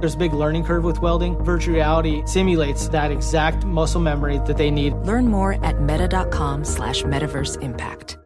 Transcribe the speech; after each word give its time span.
There's 0.00 0.14
a 0.14 0.18
big 0.18 0.32
learning 0.32 0.64
curve 0.64 0.84
with 0.84 1.00
welding. 1.00 1.36
Virtual 1.42 1.74
reality 1.74 2.22
simulates 2.24 2.88
that 2.88 3.10
exact 3.10 3.64
muscle 3.64 4.00
memory 4.00 4.38
that 4.46 4.56
they 4.56 4.70
need. 4.70 4.94
Learn 4.98 5.26
more 5.26 5.62
at 5.64 5.80
meta.com 5.80 6.64
slash 6.64 7.02
metaverse 7.02 7.60
impact. 7.62 8.16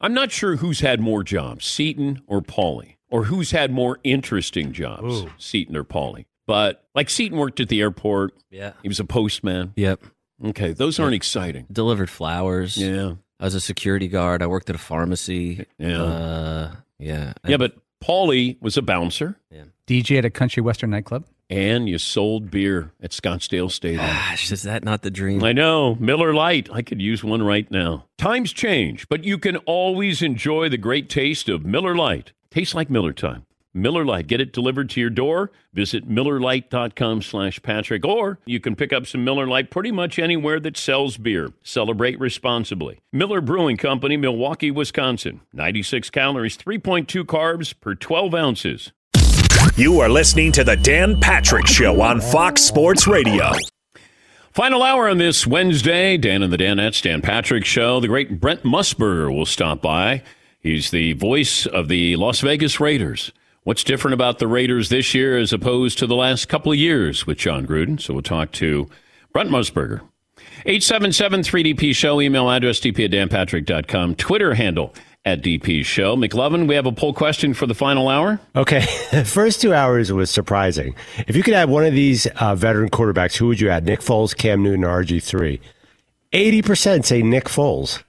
I'm 0.00 0.14
not 0.14 0.32
sure 0.32 0.56
who's 0.56 0.80
had 0.80 1.00
more 1.00 1.22
jobs, 1.22 1.64
Seton 1.64 2.22
or 2.26 2.42
Paulie, 2.42 2.96
or 3.08 3.24
who's 3.24 3.52
had 3.52 3.70
more 3.70 4.00
interesting 4.02 4.72
jobs, 4.72 5.22
Ooh. 5.22 5.30
Seton 5.38 5.76
or 5.76 5.84
Paulie. 5.84 6.24
But 6.48 6.84
like 6.92 7.08
Seton 7.08 7.38
worked 7.38 7.60
at 7.60 7.68
the 7.68 7.80
airport. 7.80 8.34
Yeah. 8.50 8.72
He 8.82 8.88
was 8.88 8.98
a 8.98 9.04
postman. 9.04 9.72
Yep. 9.76 10.02
Okay, 10.44 10.72
those 10.72 10.98
aren't 10.98 11.14
exciting. 11.14 11.66
Delivered 11.70 12.10
flowers. 12.10 12.76
Yeah. 12.76 13.14
I 13.38 13.44
was 13.44 13.54
a 13.54 13.60
security 13.60 14.08
guard. 14.08 14.42
I 14.42 14.48
worked 14.48 14.68
at 14.70 14.74
a 14.74 14.78
pharmacy. 14.78 15.66
Yeah. 15.78 16.02
Uh, 16.02 16.72
yeah. 16.98 17.34
Yeah, 17.46 17.58
but 17.58 17.76
Paulie 18.02 18.60
was 18.60 18.76
a 18.76 18.82
bouncer. 18.82 19.38
Yeah. 19.50 19.64
DJ 19.86 20.18
at 20.18 20.24
a 20.24 20.30
country 20.30 20.62
western 20.62 20.90
nightclub. 20.90 21.24
And 21.50 21.88
you 21.88 21.98
sold 21.98 22.50
beer 22.50 22.92
at 23.02 23.10
Scottsdale 23.10 23.70
Stadium. 23.70 24.04
Gosh, 24.04 24.50
is 24.50 24.62
that 24.62 24.84
not 24.84 25.02
the 25.02 25.10
dream? 25.10 25.44
I 25.44 25.52
know. 25.52 25.96
Miller 25.96 26.32
Lite. 26.32 26.70
I 26.72 26.80
could 26.80 27.02
use 27.02 27.22
one 27.22 27.42
right 27.42 27.70
now. 27.70 28.06
Times 28.16 28.52
change, 28.52 29.06
but 29.08 29.24
you 29.24 29.38
can 29.38 29.58
always 29.58 30.22
enjoy 30.22 30.70
the 30.70 30.78
great 30.78 31.10
taste 31.10 31.50
of 31.50 31.64
Miller 31.64 31.94
Lite. 31.94 32.32
Tastes 32.50 32.74
like 32.74 32.88
Miller 32.88 33.12
time. 33.12 33.44
Miller 33.74 34.04
Lite. 34.04 34.26
Get 34.26 34.40
it 34.40 34.52
delivered 34.52 34.90
to 34.90 35.00
your 35.00 35.10
door. 35.10 35.50
Visit 35.72 36.08
MillerLite.com 36.08 37.22
slash 37.22 37.62
Patrick. 37.62 38.04
Or 38.04 38.38
you 38.44 38.60
can 38.60 38.76
pick 38.76 38.92
up 38.92 39.06
some 39.06 39.24
Miller 39.24 39.46
Lite 39.46 39.70
pretty 39.70 39.90
much 39.92 40.18
anywhere 40.18 40.60
that 40.60 40.76
sells 40.76 41.16
beer. 41.16 41.52
Celebrate 41.62 42.18
responsibly. 42.20 43.00
Miller 43.12 43.40
Brewing 43.40 43.76
Company, 43.76 44.16
Milwaukee, 44.16 44.70
Wisconsin. 44.70 45.40
96 45.52 46.10
calories, 46.10 46.56
3.2 46.56 47.24
carbs 47.24 47.74
per 47.78 47.94
12 47.94 48.34
ounces. 48.34 48.92
You 49.76 50.00
are 50.00 50.08
listening 50.08 50.52
to 50.52 50.64
the 50.64 50.76
Dan 50.76 51.18
Patrick 51.18 51.66
Show 51.66 52.00
on 52.02 52.20
Fox 52.20 52.62
Sports 52.62 53.06
Radio. 53.06 53.52
Final 54.52 54.82
hour 54.82 55.08
on 55.08 55.16
this 55.16 55.46
Wednesday. 55.46 56.18
Dan 56.18 56.42
and 56.42 56.52
the 56.52 56.58
Danettes, 56.58 57.00
Dan 57.00 57.22
Patrick 57.22 57.64
Show. 57.64 58.00
The 58.00 58.08
great 58.08 58.38
Brent 58.38 58.64
Musburger 58.64 59.34
will 59.34 59.46
stop 59.46 59.80
by. 59.80 60.22
He's 60.60 60.90
the 60.90 61.14
voice 61.14 61.64
of 61.64 61.88
the 61.88 62.16
Las 62.16 62.40
Vegas 62.40 62.78
Raiders. 62.78 63.32
What's 63.64 63.84
different 63.84 64.14
about 64.14 64.40
the 64.40 64.48
Raiders 64.48 64.88
this 64.88 65.14
year 65.14 65.38
as 65.38 65.52
opposed 65.52 65.96
to 65.98 66.06
the 66.08 66.16
last 66.16 66.48
couple 66.48 66.72
of 66.72 66.78
years 66.78 67.28
with 67.28 67.38
Jon 67.38 67.64
Gruden? 67.64 68.00
So 68.00 68.12
we'll 68.12 68.22
talk 68.22 68.50
to 68.52 68.88
Brent 69.32 69.50
Musburger. 69.50 70.00
877-3DP 70.66 71.94
Show, 71.94 72.20
email 72.20 72.50
address 72.50 72.80
dp 72.80 73.04
at 73.04 73.12
danpatrick.com, 73.12 74.16
Twitter 74.16 74.54
handle 74.54 74.92
at 75.24 75.42
DP 75.42 75.84
Show. 75.84 76.16
McLovin, 76.16 76.66
we 76.66 76.74
have 76.74 76.86
a 76.86 76.92
poll 76.92 77.14
question 77.14 77.54
for 77.54 77.66
the 77.66 77.74
final 77.74 78.08
hour. 78.08 78.40
Okay. 78.56 78.80
First 79.24 79.60
two 79.60 79.72
hours 79.72 80.12
was 80.12 80.28
surprising. 80.28 80.96
If 81.28 81.36
you 81.36 81.44
could 81.44 81.54
add 81.54 81.68
one 81.68 81.84
of 81.84 81.92
these 81.92 82.26
uh, 82.26 82.56
veteran 82.56 82.90
quarterbacks, 82.90 83.36
who 83.36 83.46
would 83.46 83.60
you 83.60 83.68
add? 83.70 83.84
Nick 83.84 84.00
Foles, 84.00 84.36
Cam 84.36 84.64
Newton, 84.64 84.82
or 84.82 85.04
RG3? 85.04 85.60
80% 86.32 87.04
say 87.04 87.22
Nick 87.22 87.44
Foles. 87.44 88.02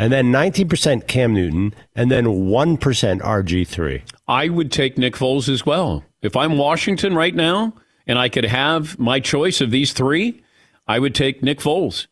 And 0.00 0.10
then 0.10 0.32
19% 0.32 1.06
Cam 1.08 1.34
Newton, 1.34 1.74
and 1.94 2.10
then 2.10 2.24
1% 2.24 2.78
RG3. 3.20 4.02
I 4.26 4.48
would 4.48 4.72
take 4.72 4.96
Nick 4.96 5.12
Foles 5.14 5.46
as 5.46 5.66
well. 5.66 6.02
If 6.22 6.36
I'm 6.36 6.56
Washington 6.56 7.14
right 7.14 7.34
now 7.34 7.74
and 8.06 8.18
I 8.18 8.30
could 8.30 8.46
have 8.46 8.98
my 8.98 9.20
choice 9.20 9.60
of 9.60 9.70
these 9.70 9.92
three, 9.92 10.42
I 10.88 10.98
would 11.00 11.14
take 11.14 11.42
Nick 11.42 11.58
Foles. 11.58 12.06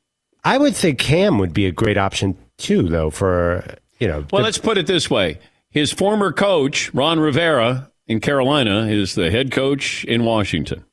I 0.45 0.59
would 0.59 0.77
think 0.77 0.99
Cam 0.99 1.39
would 1.39 1.55
be 1.55 1.65
a 1.65 1.73
great 1.73 1.97
option 1.97 2.37
too, 2.59 2.83
though, 2.83 3.09
for, 3.09 3.65
you 3.99 4.07
know. 4.07 4.27
Well, 4.31 4.43
the- 4.43 4.45
let's 4.45 4.59
put 4.59 4.77
it 4.77 4.87
this 4.87 5.09
way. 5.09 5.39
His 5.71 5.91
former 5.91 6.31
coach, 6.31 6.93
Ron 6.93 7.19
Rivera 7.19 7.91
in 8.07 8.21
Carolina, 8.21 8.87
is 8.87 9.15
the 9.15 9.31
head 9.31 9.51
coach 9.51 10.05
in 10.05 10.27
Washington, 10.27 10.85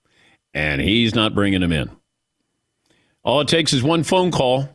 and 0.54 0.80
he's 0.80 1.14
not 1.14 1.36
bringing 1.36 1.62
him 1.62 1.74
in. 1.74 1.90
All 3.22 3.42
it 3.42 3.50
takes 3.50 3.74
is 3.74 3.84
one 3.84 4.04
phone 4.04 4.32
call. 4.32 4.70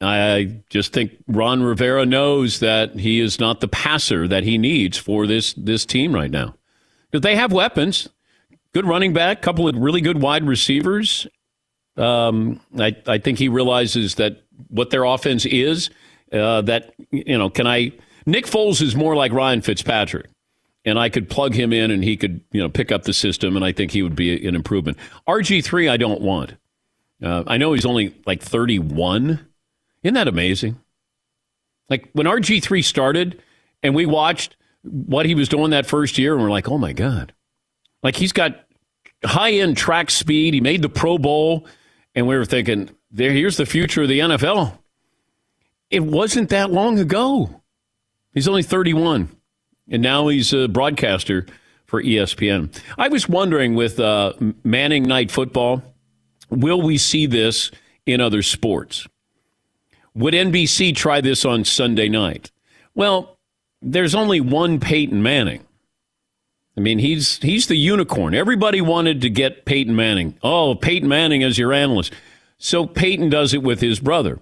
I 0.00 0.62
just 0.70 0.92
think 0.92 1.12
Ron 1.26 1.62
Rivera 1.62 2.06
knows 2.06 2.60
that 2.60 2.94
he 2.98 3.20
is 3.20 3.38
not 3.38 3.60
the 3.60 3.68
passer 3.68 4.26
that 4.28 4.44
he 4.44 4.56
needs 4.56 4.96
for 4.96 5.26
this 5.26 5.52
this 5.54 5.84
team 5.84 6.14
right 6.14 6.30
now. 6.30 6.54
Because 7.10 7.22
they 7.22 7.36
have 7.36 7.52
weapons, 7.52 8.08
good 8.72 8.86
running 8.86 9.12
back, 9.12 9.42
couple 9.42 9.68
of 9.68 9.76
really 9.76 10.00
good 10.00 10.22
wide 10.22 10.46
receivers. 10.46 11.26
Um, 11.96 12.60
I 12.78 12.96
I 13.06 13.18
think 13.18 13.38
he 13.38 13.48
realizes 13.48 14.14
that 14.14 14.42
what 14.68 14.90
their 14.90 15.04
offense 15.04 15.44
is. 15.44 15.90
Uh, 16.32 16.62
that 16.62 16.94
you 17.10 17.36
know, 17.36 17.50
can 17.50 17.66
I? 17.66 17.92
Nick 18.24 18.46
Foles 18.46 18.80
is 18.80 18.94
more 18.94 19.16
like 19.16 19.32
Ryan 19.32 19.60
Fitzpatrick, 19.60 20.26
and 20.84 20.98
I 20.98 21.08
could 21.08 21.28
plug 21.28 21.54
him 21.54 21.72
in, 21.72 21.90
and 21.90 22.04
he 22.04 22.16
could 22.16 22.40
you 22.52 22.62
know 22.62 22.68
pick 22.68 22.92
up 22.92 23.02
the 23.02 23.12
system, 23.12 23.56
and 23.56 23.64
I 23.64 23.72
think 23.72 23.90
he 23.90 24.02
would 24.02 24.16
be 24.16 24.46
an 24.46 24.54
improvement. 24.54 24.96
RG 25.28 25.64
three, 25.64 25.88
I 25.88 25.96
don't 25.96 26.20
want. 26.20 26.54
Uh, 27.22 27.42
I 27.46 27.58
know 27.58 27.72
he's 27.72 27.84
only 27.84 28.14
like 28.24 28.40
thirty 28.42 28.78
one. 28.78 29.46
Isn't 30.02 30.14
that 30.14 30.28
amazing? 30.28 30.80
Like 31.88 32.08
when 32.12 32.26
RG 32.26 32.62
three 32.62 32.82
started, 32.82 33.42
and 33.82 33.94
we 33.94 34.06
watched 34.06 34.56
what 34.82 35.26
he 35.26 35.34
was 35.34 35.48
doing 35.48 35.70
that 35.70 35.86
first 35.86 36.18
year, 36.18 36.34
and 36.34 36.42
we're 36.42 36.50
like, 36.50 36.68
oh 36.68 36.78
my 36.78 36.92
god, 36.92 37.32
like 38.02 38.16
he's 38.16 38.32
got 38.32 38.64
high 39.24 39.52
end 39.52 39.76
track 39.76 40.10
speed. 40.10 40.54
He 40.54 40.60
made 40.60 40.82
the 40.82 40.88
Pro 40.88 41.18
Bowl, 41.18 41.66
and 42.14 42.26
we 42.26 42.36
were 42.36 42.44
thinking, 42.44 42.90
there, 43.10 43.32
here's 43.32 43.56
the 43.56 43.66
future 43.66 44.02
of 44.02 44.08
the 44.08 44.20
NFL. 44.20 44.78
It 45.90 46.04
wasn't 46.04 46.50
that 46.50 46.70
long 46.70 46.98
ago. 46.98 47.62
He's 48.32 48.46
only 48.46 48.62
31, 48.62 49.28
and 49.88 50.02
now 50.02 50.28
he's 50.28 50.52
a 50.52 50.68
broadcaster 50.68 51.46
for 51.86 52.00
ESPN. 52.00 52.72
I 52.96 53.08
was 53.08 53.28
wondering 53.28 53.74
with 53.74 53.98
uh, 53.98 54.34
Manning 54.62 55.02
Night 55.02 55.32
Football, 55.32 55.82
will 56.48 56.80
we 56.80 56.96
see 56.96 57.26
this 57.26 57.72
in 58.06 58.20
other 58.20 58.42
sports? 58.42 59.08
Would 60.14 60.34
NBC 60.34 60.94
try 60.94 61.20
this 61.20 61.44
on 61.44 61.64
Sunday 61.64 62.08
night? 62.08 62.50
Well, 62.94 63.38
there's 63.80 64.14
only 64.14 64.40
one 64.40 64.80
Peyton 64.80 65.22
Manning. 65.22 65.64
I 66.76 66.80
mean, 66.80 66.98
he's 66.98 67.38
he's 67.38 67.66
the 67.66 67.76
unicorn. 67.76 68.34
Everybody 68.34 68.80
wanted 68.80 69.20
to 69.22 69.30
get 69.30 69.64
Peyton 69.64 69.94
Manning. 69.94 70.36
Oh, 70.42 70.74
Peyton 70.74 71.08
Manning 71.08 71.42
as 71.42 71.58
your 71.58 71.72
analyst. 71.72 72.12
So 72.58 72.86
Peyton 72.86 73.30
does 73.30 73.54
it 73.54 73.62
with 73.62 73.80
his 73.80 74.00
brother. 74.00 74.38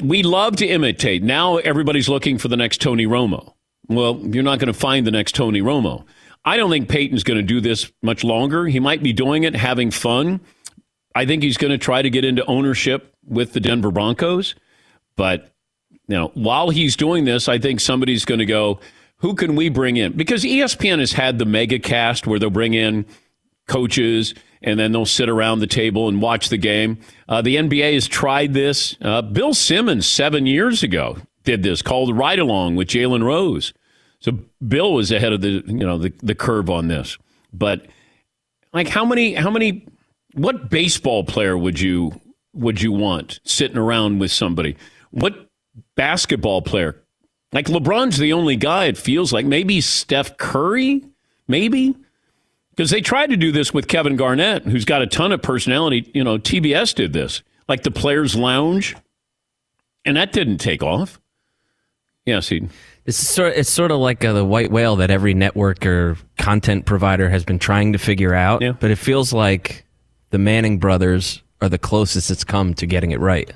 We 0.00 0.22
love 0.22 0.56
to 0.56 0.66
imitate. 0.66 1.22
Now 1.22 1.56
everybody's 1.58 2.08
looking 2.08 2.38
for 2.38 2.48
the 2.48 2.56
next 2.56 2.80
Tony 2.80 3.06
Romo. 3.06 3.54
Well, 3.88 4.20
you're 4.22 4.44
not 4.44 4.58
going 4.58 4.72
to 4.72 4.78
find 4.78 5.06
the 5.06 5.10
next 5.10 5.34
Tony 5.34 5.60
Romo. 5.60 6.04
I 6.44 6.56
don't 6.56 6.70
think 6.70 6.88
Peyton's 6.88 7.24
going 7.24 7.38
to 7.38 7.42
do 7.42 7.60
this 7.60 7.90
much 8.00 8.24
longer. 8.24 8.66
He 8.66 8.80
might 8.80 9.02
be 9.02 9.12
doing 9.12 9.44
it, 9.44 9.54
having 9.54 9.90
fun. 9.90 10.40
I 11.14 11.26
think 11.26 11.42
he's 11.42 11.56
going 11.56 11.72
to 11.72 11.78
try 11.78 12.00
to 12.02 12.10
get 12.10 12.24
into 12.24 12.44
ownership 12.46 13.11
with 13.26 13.52
the 13.52 13.60
Denver 13.60 13.90
Broncos. 13.90 14.54
But 15.16 15.52
you 16.08 16.16
know, 16.16 16.30
while 16.34 16.70
he's 16.70 16.96
doing 16.96 17.24
this, 17.24 17.48
I 17.48 17.58
think 17.58 17.80
somebody's 17.80 18.24
going 18.24 18.40
to 18.40 18.46
go, 18.46 18.80
who 19.18 19.34
can 19.34 19.54
we 19.54 19.68
bring 19.68 19.96
in? 19.96 20.12
Because 20.12 20.42
ESPN 20.44 20.98
has 20.98 21.12
had 21.12 21.38
the 21.38 21.44
mega 21.44 21.78
cast 21.78 22.26
where 22.26 22.38
they'll 22.38 22.50
bring 22.50 22.74
in 22.74 23.06
coaches 23.68 24.34
and 24.62 24.78
then 24.78 24.92
they'll 24.92 25.06
sit 25.06 25.28
around 25.28 25.60
the 25.60 25.66
table 25.66 26.08
and 26.08 26.20
watch 26.20 26.48
the 26.48 26.56
game. 26.56 26.98
Uh, 27.28 27.42
the 27.42 27.56
NBA 27.56 27.94
has 27.94 28.06
tried 28.06 28.52
this. 28.52 28.96
Uh, 29.00 29.22
Bill 29.22 29.54
Simmons, 29.54 30.06
seven 30.06 30.46
years 30.46 30.82
ago, 30.82 31.16
did 31.44 31.62
this 31.62 31.82
called 31.82 32.16
Ride 32.16 32.38
Along 32.38 32.76
with 32.76 32.88
Jalen 32.88 33.24
Rose. 33.24 33.72
So 34.20 34.38
Bill 34.66 34.92
was 34.92 35.10
ahead 35.10 35.32
of 35.32 35.40
the 35.40 35.64
you 35.66 35.84
know 35.84 35.98
the, 35.98 36.12
the 36.22 36.34
curve 36.34 36.70
on 36.70 36.88
this. 36.88 37.18
But 37.52 37.86
like 38.72 38.88
how 38.88 39.04
many 39.04 39.34
how 39.34 39.50
many 39.50 39.86
what 40.34 40.70
baseball 40.70 41.24
player 41.24 41.58
would 41.58 41.80
you 41.80 42.20
would 42.54 42.82
you 42.82 42.92
want 42.92 43.40
sitting 43.44 43.78
around 43.78 44.18
with 44.18 44.30
somebody? 44.30 44.76
What 45.10 45.50
basketball 45.94 46.62
player? 46.62 47.02
Like 47.52 47.66
LeBron's 47.66 48.18
the 48.18 48.32
only 48.32 48.56
guy 48.56 48.86
it 48.86 48.96
feels 48.96 49.32
like. 49.32 49.44
Maybe 49.44 49.80
Steph 49.80 50.36
Curry, 50.38 51.02
maybe 51.46 51.94
because 52.70 52.90
they 52.90 53.00
tried 53.00 53.30
to 53.30 53.36
do 53.36 53.52
this 53.52 53.74
with 53.74 53.88
Kevin 53.88 54.16
Garnett, 54.16 54.64
who's 54.64 54.84
got 54.84 55.02
a 55.02 55.06
ton 55.06 55.32
of 55.32 55.42
personality. 55.42 56.10
You 56.14 56.24
know, 56.24 56.38
TBS 56.38 56.94
did 56.94 57.12
this, 57.12 57.42
like 57.68 57.82
the 57.82 57.90
Players 57.90 58.34
Lounge, 58.34 58.96
and 60.04 60.16
that 60.16 60.32
didn't 60.32 60.58
take 60.58 60.82
off. 60.82 61.20
Yes, 62.24 62.48
he. 62.48 62.68
It's 63.04 63.16
sort. 63.18 63.54
It's 63.56 63.68
sort 63.68 63.90
of 63.90 63.98
like 63.98 64.24
uh, 64.24 64.32
the 64.32 64.44
white 64.44 64.70
whale 64.70 64.96
that 64.96 65.10
every 65.10 65.34
network 65.34 65.84
or 65.84 66.16
content 66.38 66.86
provider 66.86 67.28
has 67.28 67.44
been 67.44 67.58
trying 67.58 67.92
to 67.92 67.98
figure 67.98 68.32
out. 68.32 68.62
Yeah. 68.62 68.72
But 68.72 68.92
it 68.92 68.96
feels 68.96 69.32
like 69.32 69.84
the 70.30 70.38
Manning 70.38 70.78
brothers 70.78 71.42
are 71.62 71.68
the 71.68 71.78
closest 71.78 72.30
it's 72.30 72.44
come 72.44 72.74
to 72.74 72.86
getting 72.86 73.12
it 73.12 73.20
right. 73.20 73.50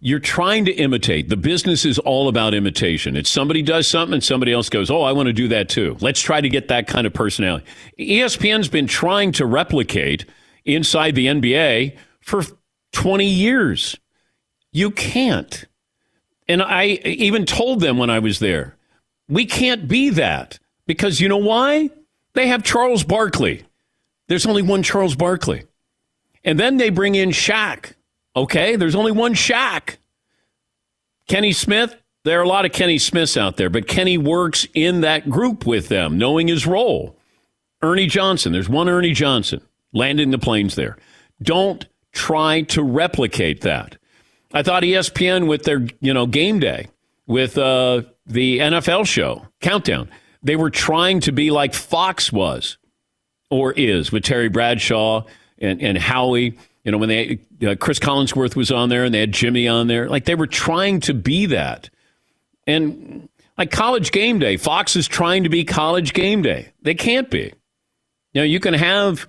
You're 0.00 0.18
trying 0.18 0.64
to 0.66 0.72
imitate. 0.72 1.28
The 1.28 1.36
business 1.36 1.84
is 1.84 1.98
all 1.98 2.28
about 2.28 2.54
imitation. 2.54 3.16
It's 3.16 3.30
somebody 3.30 3.62
does 3.62 3.86
something 3.86 4.14
and 4.14 4.24
somebody 4.24 4.52
else 4.52 4.68
goes, 4.68 4.90
"Oh, 4.90 5.02
I 5.02 5.12
want 5.12 5.28
to 5.28 5.32
do 5.32 5.48
that 5.48 5.68
too." 5.68 5.96
Let's 6.00 6.20
try 6.20 6.40
to 6.40 6.48
get 6.48 6.68
that 6.68 6.86
kind 6.86 7.06
of 7.06 7.12
personality. 7.12 7.64
ESPN's 7.98 8.68
been 8.68 8.86
trying 8.86 9.32
to 9.32 9.46
replicate 9.46 10.24
inside 10.64 11.14
the 11.14 11.28
NBA 11.28 11.96
for 12.20 12.42
20 12.92 13.26
years. 13.26 13.96
You 14.72 14.90
can't. 14.90 15.64
And 16.48 16.62
I 16.62 16.86
even 17.04 17.46
told 17.46 17.80
them 17.80 17.96
when 17.98 18.10
I 18.10 18.18
was 18.18 18.38
there, 18.38 18.76
we 19.28 19.46
can't 19.46 19.88
be 19.88 20.10
that 20.10 20.58
because 20.86 21.20
you 21.20 21.28
know 21.28 21.36
why? 21.38 21.90
They 22.34 22.48
have 22.48 22.62
Charles 22.62 23.02
Barkley. 23.02 23.64
There's 24.28 24.46
only 24.46 24.62
one 24.62 24.82
Charles 24.82 25.16
Barkley. 25.16 25.64
And 26.46 26.58
then 26.58 26.78
they 26.78 26.88
bring 26.88 27.16
in 27.16 27.30
Shaq. 27.30 27.92
Okay, 28.34 28.76
there's 28.76 28.94
only 28.94 29.12
one 29.12 29.34
Shaq. 29.34 29.96
Kenny 31.28 31.52
Smith, 31.52 31.96
there 32.24 32.38
are 32.38 32.44
a 32.44 32.48
lot 32.48 32.64
of 32.64 32.72
Kenny 32.72 32.98
Smiths 32.98 33.36
out 33.36 33.56
there, 33.56 33.68
but 33.68 33.88
Kenny 33.88 34.16
works 34.16 34.66
in 34.72 35.00
that 35.00 35.28
group 35.28 35.66
with 35.66 35.88
them, 35.88 36.16
knowing 36.16 36.46
his 36.46 36.66
role. 36.66 37.18
Ernie 37.82 38.06
Johnson, 38.06 38.52
there's 38.52 38.68
one 38.68 38.88
Ernie 38.88 39.12
Johnson 39.12 39.60
landing 39.92 40.30
the 40.30 40.38
planes 40.38 40.76
there. 40.76 40.96
Don't 41.42 41.84
try 42.12 42.62
to 42.62 42.82
replicate 42.82 43.62
that. 43.62 43.98
I 44.52 44.62
thought 44.62 44.84
ESPN 44.84 45.48
with 45.48 45.64
their, 45.64 45.86
you 46.00 46.14
know, 46.14 46.26
game 46.26 46.60
day 46.60 46.88
with 47.26 47.58
uh, 47.58 48.02
the 48.24 48.60
NFL 48.60 49.06
show, 49.06 49.48
Countdown, 49.60 50.08
they 50.42 50.56
were 50.56 50.70
trying 50.70 51.20
to 51.20 51.32
be 51.32 51.50
like 51.50 51.74
Fox 51.74 52.32
was 52.32 52.78
or 53.50 53.72
is 53.72 54.12
with 54.12 54.22
Terry 54.22 54.48
Bradshaw 54.48 55.24
and, 55.58 55.80
and 55.82 55.98
Howie. 55.98 56.58
You 56.84 56.92
know, 56.92 56.98
when 56.98 57.08
they 57.08 57.40
uh, 57.66 57.74
Chris 57.74 57.98
Collinsworth 57.98 58.54
was 58.54 58.70
on 58.70 58.88
there 58.88 59.04
and 59.04 59.12
they 59.12 59.20
had 59.20 59.32
Jimmy 59.32 59.66
on 59.66 59.88
there, 59.88 60.08
like 60.08 60.24
they 60.24 60.36
were 60.36 60.46
trying 60.46 61.00
to 61.00 61.14
be 61.14 61.46
that. 61.46 61.90
And 62.66 63.28
like 63.58 63.70
college 63.70 64.12
game 64.12 64.38
day, 64.38 64.56
Fox 64.56 64.96
is 64.96 65.08
trying 65.08 65.42
to 65.44 65.48
be 65.48 65.64
college 65.64 66.12
game 66.12 66.42
day. 66.42 66.72
They 66.82 66.94
can't 66.94 67.30
be. 67.30 67.52
You 68.32 68.42
know, 68.42 68.44
you 68.44 68.60
can 68.60 68.74
have 68.74 69.26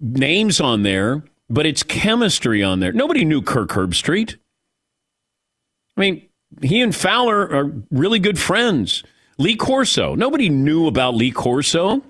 names 0.00 0.60
on 0.60 0.82
there, 0.82 1.22
but 1.48 1.64
it's 1.64 1.82
chemistry 1.82 2.62
on 2.62 2.80
there. 2.80 2.92
Nobody 2.92 3.24
knew 3.24 3.40
Kirk 3.40 3.70
Herbstreit. 3.70 4.36
I 5.96 6.00
mean, 6.00 6.28
he 6.60 6.80
and 6.80 6.94
Fowler 6.94 7.40
are 7.40 7.72
really 7.90 8.18
good 8.18 8.38
friends. 8.38 9.04
Lee 9.38 9.56
Corso. 9.56 10.14
Nobody 10.14 10.48
knew 10.48 10.86
about 10.86 11.14
Lee 11.14 11.30
Corso. 11.30 12.02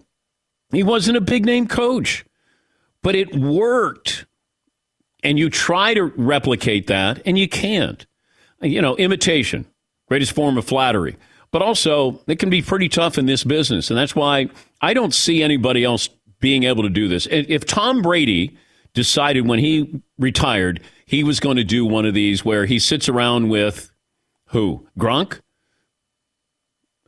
He 0.70 0.82
wasn't 0.82 1.16
a 1.16 1.20
big 1.20 1.44
name 1.44 1.66
coach, 1.66 2.24
but 3.02 3.14
it 3.14 3.34
worked. 3.34 4.26
And 5.24 5.38
you 5.38 5.50
try 5.50 5.94
to 5.94 6.04
replicate 6.04 6.88
that, 6.88 7.22
and 7.24 7.38
you 7.38 7.48
can't. 7.48 8.04
You 8.60 8.82
know, 8.82 8.96
imitation, 8.96 9.66
greatest 10.08 10.32
form 10.32 10.58
of 10.58 10.64
flattery. 10.64 11.16
But 11.52 11.62
also, 11.62 12.20
it 12.26 12.38
can 12.38 12.50
be 12.50 12.62
pretty 12.62 12.88
tough 12.88 13.18
in 13.18 13.26
this 13.26 13.44
business. 13.44 13.90
And 13.90 13.98
that's 13.98 14.16
why 14.16 14.48
I 14.80 14.94
don't 14.94 15.14
see 15.14 15.42
anybody 15.42 15.84
else 15.84 16.08
being 16.40 16.64
able 16.64 16.82
to 16.82 16.88
do 16.88 17.08
this. 17.08 17.28
If 17.30 17.66
Tom 17.66 18.02
Brady 18.02 18.56
decided 18.94 19.46
when 19.46 19.58
he 19.58 20.02
retired 20.18 20.80
he 21.12 21.22
was 21.22 21.40
going 21.40 21.58
to 21.58 21.64
do 21.64 21.84
one 21.84 22.06
of 22.06 22.14
these 22.14 22.42
where 22.42 22.64
he 22.64 22.78
sits 22.78 23.06
around 23.06 23.50
with 23.50 23.92
who? 24.46 24.88
Gronk? 24.98 25.40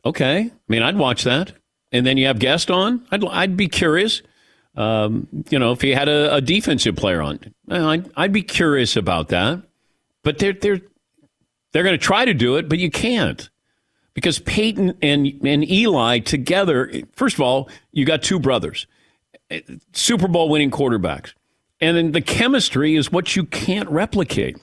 Okay. 0.05 0.41
I 0.41 0.51
mean, 0.67 0.83
I'd 0.83 0.95
watch 0.95 1.23
that. 1.23 1.53
And 1.91 2.05
then 2.05 2.15
you 2.15 2.27
have 2.27 2.37
guest 2.37 2.69
on. 2.69 3.03
I'd, 3.09 3.25
I'd 3.25 3.57
be 3.57 3.67
curious. 3.67 4.21
Um, 4.75 5.27
you 5.49 5.57
know, 5.57 5.71
if 5.71 5.81
he 5.81 5.91
had 5.91 6.09
a, 6.09 6.35
a 6.35 6.41
defensive 6.41 6.95
player 6.95 7.21
on, 7.21 7.39
I'd, 7.69 8.11
I'd 8.15 8.33
be 8.33 8.41
curious 8.41 8.95
about 8.95 9.29
that. 9.29 9.61
But 10.23 10.39
they're 10.39 10.53
they're 10.53 10.81
they're 11.71 11.83
going 11.83 11.97
to 11.97 12.03
try 12.03 12.25
to 12.25 12.33
do 12.33 12.55
it, 12.55 12.67
but 12.67 12.79
you 12.79 12.89
can't 12.89 13.49
because 14.13 14.39
Peyton 14.39 14.97
and 15.01 15.27
and 15.45 15.69
Eli 15.69 16.19
together. 16.19 16.91
First 17.13 17.35
of 17.35 17.41
all, 17.41 17.69
you 17.91 18.05
got 18.05 18.23
two 18.23 18.39
brothers, 18.39 18.87
Super 19.93 20.27
Bowl 20.27 20.49
winning 20.49 20.71
quarterbacks, 20.71 21.33
and 21.79 21.95
then 21.95 22.11
the 22.11 22.21
chemistry 22.21 22.95
is 22.95 23.11
what 23.11 23.35
you 23.35 23.45
can't 23.45 23.89
replicate, 23.89 24.57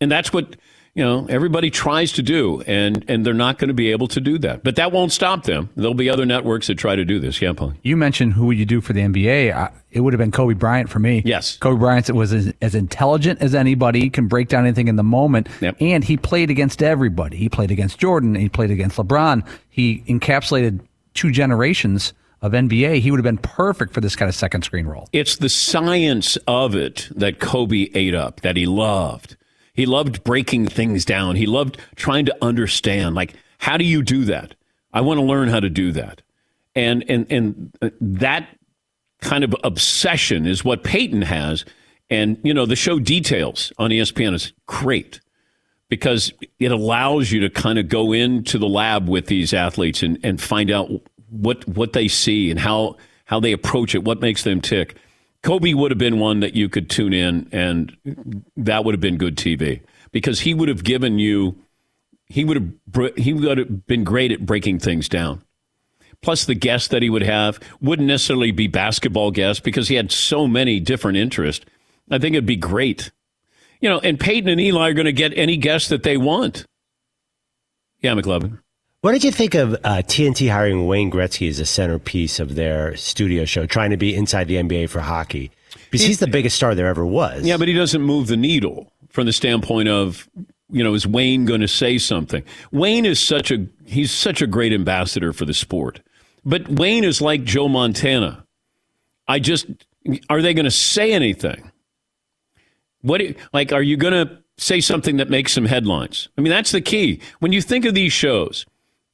and 0.00 0.10
that's 0.10 0.32
what 0.32 0.56
you 0.94 1.04
know 1.04 1.26
everybody 1.28 1.70
tries 1.70 2.12
to 2.12 2.22
do, 2.22 2.62
and 2.66 3.04
and 3.08 3.24
they're 3.24 3.34
not 3.34 3.58
going 3.58 3.68
to 3.68 3.74
be 3.74 3.90
able 3.90 4.08
to 4.08 4.20
do 4.20 4.38
that. 4.38 4.64
But 4.64 4.76
that 4.76 4.92
won't 4.92 5.12
stop 5.12 5.44
them. 5.44 5.70
There'll 5.76 5.94
be 5.94 6.10
other 6.10 6.26
networks 6.26 6.66
that 6.66 6.76
try 6.76 6.96
to 6.96 7.04
do 7.04 7.18
this. 7.18 7.40
Yeah, 7.40 7.52
Paul. 7.52 7.74
You 7.82 7.96
mentioned 7.96 8.34
who 8.34 8.46
would 8.46 8.58
you 8.58 8.66
do 8.66 8.80
for 8.80 8.92
the 8.92 9.00
NBA. 9.00 9.52
I, 9.52 9.70
it 9.90 10.00
would 10.00 10.12
have 10.12 10.18
been 10.18 10.30
Kobe 10.30 10.54
Bryant 10.54 10.90
for 10.90 10.98
me. 10.98 11.22
Yes. 11.24 11.56
Kobe 11.56 11.78
Bryant 11.78 12.10
was 12.10 12.32
as, 12.32 12.52
as 12.60 12.74
intelligent 12.74 13.40
as 13.40 13.54
anybody, 13.54 14.00
he 14.00 14.10
can 14.10 14.28
break 14.28 14.48
down 14.48 14.64
anything 14.64 14.88
in 14.88 14.96
the 14.96 15.02
moment. 15.02 15.48
Yep. 15.60 15.76
And 15.80 16.04
he 16.04 16.16
played 16.16 16.50
against 16.50 16.82
everybody. 16.82 17.36
He 17.36 17.48
played 17.48 17.70
against 17.70 17.98
Jordan, 17.98 18.34
he 18.34 18.48
played 18.48 18.70
against 18.70 18.96
LeBron. 18.96 19.46
He 19.70 20.04
encapsulated 20.08 20.80
two 21.14 21.30
generations 21.30 22.12
of 22.42 22.52
NBA. 22.52 23.00
He 23.00 23.10
would 23.10 23.18
have 23.18 23.24
been 23.24 23.38
perfect 23.38 23.92
for 23.92 24.00
this 24.00 24.14
kind 24.14 24.28
of 24.28 24.34
second 24.34 24.62
screen 24.62 24.86
role. 24.86 25.08
It's 25.12 25.36
the 25.36 25.48
science 25.48 26.36
of 26.46 26.74
it 26.74 27.08
that 27.16 27.40
Kobe 27.40 27.88
ate 27.94 28.14
up, 28.14 28.42
that 28.42 28.56
he 28.56 28.66
loved. 28.66 29.36
He 29.78 29.86
loved 29.86 30.24
breaking 30.24 30.66
things 30.66 31.04
down. 31.04 31.36
He 31.36 31.46
loved 31.46 31.78
trying 31.94 32.26
to 32.26 32.36
understand, 32.42 33.14
like, 33.14 33.34
how 33.58 33.76
do 33.76 33.84
you 33.84 34.02
do 34.02 34.24
that? 34.24 34.56
I 34.92 35.02
want 35.02 35.18
to 35.18 35.24
learn 35.24 35.48
how 35.48 35.60
to 35.60 35.70
do 35.70 35.92
that. 35.92 36.20
And 36.74 37.04
and 37.08 37.30
and 37.30 37.76
uh, 37.80 37.90
that 38.00 38.48
kind 39.20 39.44
of 39.44 39.54
obsession 39.62 40.46
is 40.46 40.64
what 40.64 40.82
Peyton 40.82 41.22
has. 41.22 41.64
And 42.10 42.38
you 42.42 42.52
know, 42.52 42.66
the 42.66 42.74
show 42.74 42.98
details 42.98 43.72
on 43.78 43.90
ESPN 43.90 44.34
is 44.34 44.52
great 44.66 45.20
because 45.88 46.32
it 46.58 46.72
allows 46.72 47.30
you 47.30 47.38
to 47.38 47.48
kind 47.48 47.78
of 47.78 47.88
go 47.88 48.12
into 48.12 48.58
the 48.58 48.66
lab 48.66 49.08
with 49.08 49.26
these 49.26 49.54
athletes 49.54 50.02
and, 50.02 50.18
and 50.24 50.40
find 50.40 50.72
out 50.72 50.90
what 51.30 51.68
what 51.68 51.92
they 51.92 52.08
see 52.08 52.50
and 52.50 52.58
how 52.58 52.96
how 53.26 53.38
they 53.38 53.52
approach 53.52 53.94
it, 53.94 54.02
what 54.02 54.20
makes 54.20 54.42
them 54.42 54.60
tick. 54.60 54.96
Kobe 55.42 55.72
would 55.74 55.90
have 55.90 55.98
been 55.98 56.18
one 56.18 56.40
that 56.40 56.54
you 56.54 56.68
could 56.68 56.90
tune 56.90 57.12
in, 57.12 57.48
and 57.52 58.42
that 58.56 58.84
would 58.84 58.94
have 58.94 59.00
been 59.00 59.18
good 59.18 59.36
TV 59.36 59.82
because 60.10 60.40
he 60.40 60.54
would 60.54 60.68
have 60.68 60.84
given 60.84 61.18
you 61.18 61.56
he 62.26 62.44
would 62.44 62.56
have 62.94 63.16
he 63.16 63.32
would 63.32 63.58
have 63.58 63.86
been 63.86 64.04
great 64.04 64.32
at 64.32 64.44
breaking 64.44 64.78
things 64.78 65.08
down. 65.08 65.42
Plus, 66.20 66.44
the 66.44 66.54
guests 66.54 66.88
that 66.88 67.02
he 67.02 67.10
would 67.10 67.22
have 67.22 67.60
wouldn't 67.80 68.08
necessarily 68.08 68.50
be 68.50 68.66
basketball 68.66 69.30
guests 69.30 69.60
because 69.60 69.88
he 69.88 69.94
had 69.94 70.10
so 70.10 70.48
many 70.48 70.80
different 70.80 71.16
interests. 71.16 71.64
I 72.10 72.18
think 72.18 72.34
it'd 72.34 72.46
be 72.46 72.56
great, 72.56 73.12
you 73.80 73.88
know. 73.88 74.00
And 74.00 74.18
Peyton 74.18 74.48
and 74.48 74.60
Eli 74.60 74.90
are 74.90 74.94
going 74.94 75.06
to 75.06 75.12
get 75.12 75.36
any 75.36 75.56
guest 75.56 75.90
that 75.90 76.02
they 76.02 76.16
want. 76.16 76.64
Yeah, 78.00 78.14
McLovin. 78.14 78.60
What 79.00 79.12
did 79.12 79.22
you 79.22 79.30
think 79.30 79.54
of 79.54 79.74
uh, 79.74 80.02
TNT 80.04 80.50
hiring 80.50 80.88
Wayne 80.88 81.08
Gretzky 81.08 81.48
as 81.48 81.60
a 81.60 81.66
centerpiece 81.66 82.40
of 82.40 82.56
their 82.56 82.96
studio 82.96 83.44
show, 83.44 83.64
trying 83.64 83.90
to 83.90 83.96
be 83.96 84.12
inside 84.12 84.48
the 84.48 84.56
NBA 84.56 84.90
for 84.90 84.98
hockey? 84.98 85.52
Because 85.90 86.04
he's 86.04 86.18
the 86.18 86.26
biggest 86.26 86.56
star 86.56 86.74
there 86.74 86.88
ever 86.88 87.06
was. 87.06 87.44
Yeah, 87.46 87.58
but 87.58 87.68
he 87.68 87.74
doesn't 87.74 88.02
move 88.02 88.26
the 88.26 88.36
needle 88.36 88.92
from 89.10 89.26
the 89.26 89.32
standpoint 89.32 89.88
of, 89.88 90.28
you 90.68 90.82
know, 90.82 90.94
is 90.94 91.06
Wayne 91.06 91.44
going 91.44 91.60
to 91.60 91.68
say 91.68 91.96
something? 91.96 92.42
Wayne 92.72 93.06
is 93.06 93.20
such 93.20 93.52
a 93.52 93.66
he's 93.86 94.10
such 94.10 94.42
a 94.42 94.48
great 94.48 94.72
ambassador 94.72 95.32
for 95.32 95.44
the 95.44 95.54
sport. 95.54 96.00
but 96.44 96.68
Wayne 96.68 97.04
is 97.04 97.20
like 97.20 97.44
Joe 97.44 97.68
Montana. 97.68 98.44
I 99.28 99.38
just 99.38 99.66
are 100.28 100.42
they 100.42 100.54
going 100.54 100.64
to 100.64 100.72
say 100.72 101.12
anything? 101.12 101.70
What 103.02 103.22
like 103.52 103.72
are 103.72 103.82
you 103.82 103.96
going 103.96 104.26
to 104.26 104.38
say 104.56 104.80
something 104.80 105.18
that 105.18 105.30
makes 105.30 105.52
some 105.52 105.66
headlines? 105.66 106.28
I 106.36 106.40
mean, 106.40 106.50
that's 106.50 106.72
the 106.72 106.80
key. 106.80 107.20
When 107.38 107.52
you 107.52 107.62
think 107.62 107.84
of 107.84 107.94
these 107.94 108.12
shows, 108.12 108.66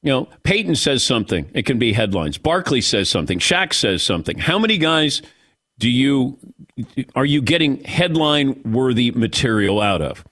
you 0.05 0.11
know, 0.11 0.29
Peyton 0.43 0.75
says 0.75 1.03
something, 1.03 1.49
it 1.55 1.65
can 1.65 1.79
be 1.79 1.91
headlines. 1.91 2.37
Barkley 2.37 2.79
says 2.79 3.09
something, 3.09 3.39
Shaq 3.39 3.73
says 3.73 4.03
something. 4.03 4.37
How 4.37 4.59
many 4.59 4.77
guys 4.77 5.23
do 5.79 5.89
you 5.89 6.37
are 7.15 7.25
you 7.25 7.41
getting 7.41 7.83
headline 7.83 8.61
worthy 8.63 9.09
material 9.09 9.81
out 9.81 10.03
of? 10.03 10.23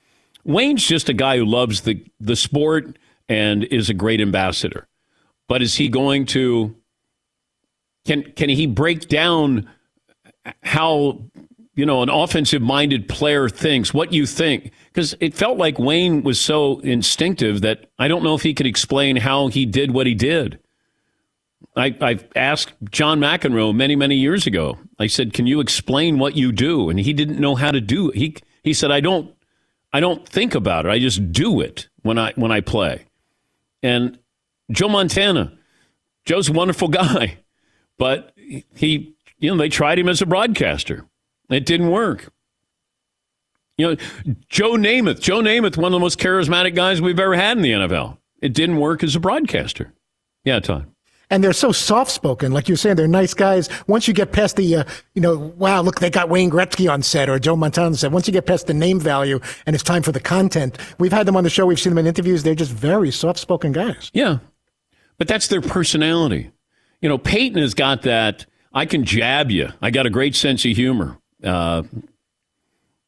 Wayne's 0.43 0.85
just 0.85 1.09
a 1.09 1.13
guy 1.13 1.37
who 1.37 1.45
loves 1.45 1.81
the 1.81 2.05
the 2.19 2.35
sport 2.35 2.99
and 3.27 3.63
is 3.63 3.89
a 3.89 3.95
great 3.95 4.21
ambassador. 4.21 4.87
But 5.47 5.63
is 5.63 5.73
he 5.73 5.89
going 5.89 6.27
to 6.27 6.75
can 8.05 8.31
can 8.35 8.49
he 8.49 8.67
break 8.67 9.07
down 9.07 9.67
how 10.61 11.23
you 11.75 11.85
know 11.85 12.01
an 12.01 12.09
offensive 12.09 12.61
minded 12.61 13.07
player 13.07 13.49
thinks 13.49 13.93
what 13.93 14.13
you 14.13 14.25
think 14.25 14.71
because 14.87 15.15
it 15.19 15.33
felt 15.33 15.57
like 15.57 15.79
Wayne 15.79 16.23
was 16.23 16.39
so 16.39 16.79
instinctive 16.79 17.61
that 17.61 17.89
I 17.97 18.07
don't 18.07 18.23
know 18.23 18.35
if 18.35 18.43
he 18.43 18.53
could 18.53 18.67
explain 18.67 19.15
how 19.15 19.47
he 19.47 19.65
did 19.65 19.91
what 19.91 20.07
he 20.07 20.13
did. 20.13 20.59
I, 21.75 21.95
I've 22.01 22.27
asked 22.35 22.73
John 22.91 23.19
McEnroe 23.19 23.73
many, 23.73 23.95
many 23.95 24.15
years 24.15 24.45
ago. 24.45 24.77
I 24.99 25.07
said, 25.07 25.33
"Can 25.33 25.47
you 25.47 25.59
explain 25.59 26.19
what 26.19 26.35
you 26.35 26.51
do?" 26.51 26.89
And 26.89 26.99
he 26.99 27.13
didn't 27.13 27.39
know 27.39 27.55
how 27.55 27.71
to 27.71 27.81
do 27.81 28.09
it. 28.09 28.15
He 28.15 28.35
he 28.63 28.73
said, 28.73 28.91
"I 28.91 28.99
don't, 28.99 29.33
I 29.91 29.99
don't 29.99 30.27
think 30.27 30.53
about 30.55 30.85
it. 30.85 30.89
I 30.89 30.99
just 30.99 31.31
do 31.31 31.61
it 31.61 31.87
when 32.03 32.17
I 32.17 32.33
when 32.35 32.51
I 32.51 32.61
play." 32.61 33.05
And 33.81 34.19
Joe 34.71 34.89
Montana, 34.89 35.57
Joe's 36.25 36.49
a 36.49 36.53
wonderful 36.53 36.87
guy, 36.89 37.39
but 37.97 38.33
he, 38.75 39.15
you 39.39 39.49
know, 39.51 39.57
they 39.57 39.69
tried 39.69 39.97
him 39.99 40.09
as 40.09 40.21
a 40.21 40.25
broadcaster. 40.25 41.05
It 41.49 41.65
didn't 41.65 41.89
work. 41.89 42.31
You 43.77 43.89
know, 43.91 43.95
Joe 44.49 44.73
Namath, 44.73 45.19
Joe 45.19 45.41
Namath, 45.41 45.77
one 45.77 45.85
of 45.85 45.93
the 45.93 45.99
most 45.99 46.19
charismatic 46.19 46.75
guys 46.75 47.01
we've 47.01 47.19
ever 47.19 47.35
had 47.35 47.57
in 47.57 47.63
the 47.63 47.71
NFL. 47.71 48.17
It 48.41 48.53
didn't 48.53 48.77
work 48.77 49.03
as 49.03 49.15
a 49.15 49.19
broadcaster. 49.19 49.93
Yeah, 50.43 50.59
Todd 50.59 50.93
and 51.33 51.43
they're 51.43 51.51
so 51.51 51.71
soft 51.71 52.11
spoken. 52.11 52.51
Like 52.51 52.67
you're 52.67 52.77
saying, 52.77 52.95
they're 52.95 53.07
nice 53.07 53.33
guys. 53.33 53.67
Once 53.87 54.07
you 54.07 54.13
get 54.13 54.31
past 54.31 54.55
the, 54.55 54.75
uh, 54.75 54.83
you 55.15 55.21
know, 55.21 55.35
wow, 55.57 55.81
look, 55.81 55.99
they 55.99 56.11
got 56.11 56.29
Wayne 56.29 56.51
Gretzky 56.51 56.87
on 56.87 57.01
set 57.01 57.27
or 57.27 57.39
Joe 57.39 57.55
Montana 57.55 57.87
on 57.87 57.95
set. 57.95 58.11
Once 58.11 58.27
you 58.27 58.33
get 58.33 58.45
past 58.45 58.67
the 58.67 58.73
name 58.75 58.99
value 58.99 59.39
and 59.65 59.73
it's 59.73 59.83
time 59.83 60.03
for 60.03 60.11
the 60.11 60.19
content, 60.19 60.77
we've 60.99 61.11
had 61.11 61.25
them 61.25 61.35
on 61.35 61.43
the 61.43 61.49
show. 61.49 61.65
We've 61.65 61.79
seen 61.79 61.89
them 61.89 61.97
in 61.97 62.05
interviews. 62.05 62.43
They're 62.43 62.53
just 62.53 62.71
very 62.71 63.09
soft 63.09 63.39
spoken 63.39 63.71
guys. 63.71 64.11
Yeah. 64.13 64.39
But 65.17 65.27
that's 65.27 65.47
their 65.47 65.61
personality. 65.61 66.51
You 67.01 67.09
know, 67.09 67.17
Peyton 67.17 67.59
has 67.59 67.73
got 67.73 68.03
that. 68.03 68.45
I 68.71 68.85
can 68.85 69.03
jab 69.03 69.49
you. 69.49 69.69
I 69.81 69.89
got 69.89 70.05
a 70.05 70.11
great 70.11 70.35
sense 70.35 70.63
of 70.65 70.71
humor. 70.71 71.17
Uh, 71.43 71.83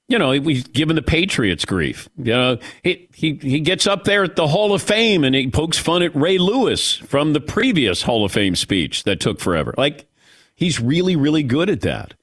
you 0.07 0.19
know, 0.19 0.39
we've 0.39 0.71
given 0.71 0.95
the 0.95 1.01
Patriots 1.01 1.65
grief. 1.65 2.07
You 2.17 2.33
know, 2.33 2.57
he, 2.83 3.07
he, 3.13 3.33
he 3.35 3.59
gets 3.59 3.87
up 3.87 4.03
there 4.03 4.23
at 4.23 4.35
the 4.35 4.47
Hall 4.47 4.73
of 4.73 4.81
Fame 4.81 5.23
and 5.23 5.33
he 5.33 5.49
pokes 5.49 5.79
fun 5.79 6.03
at 6.03 6.15
Ray 6.15 6.37
Lewis 6.37 6.97
from 6.97 7.33
the 7.33 7.41
previous 7.41 8.03
Hall 8.03 8.23
of 8.23 8.31
Fame 8.31 8.55
speech 8.55 9.03
that 9.05 9.19
took 9.19 9.39
forever. 9.39 9.73
Like, 9.77 10.07
he's 10.53 10.79
really, 10.79 11.15
really 11.15 11.41
good 11.43 11.69
at 11.69 11.81
that. 11.81 12.13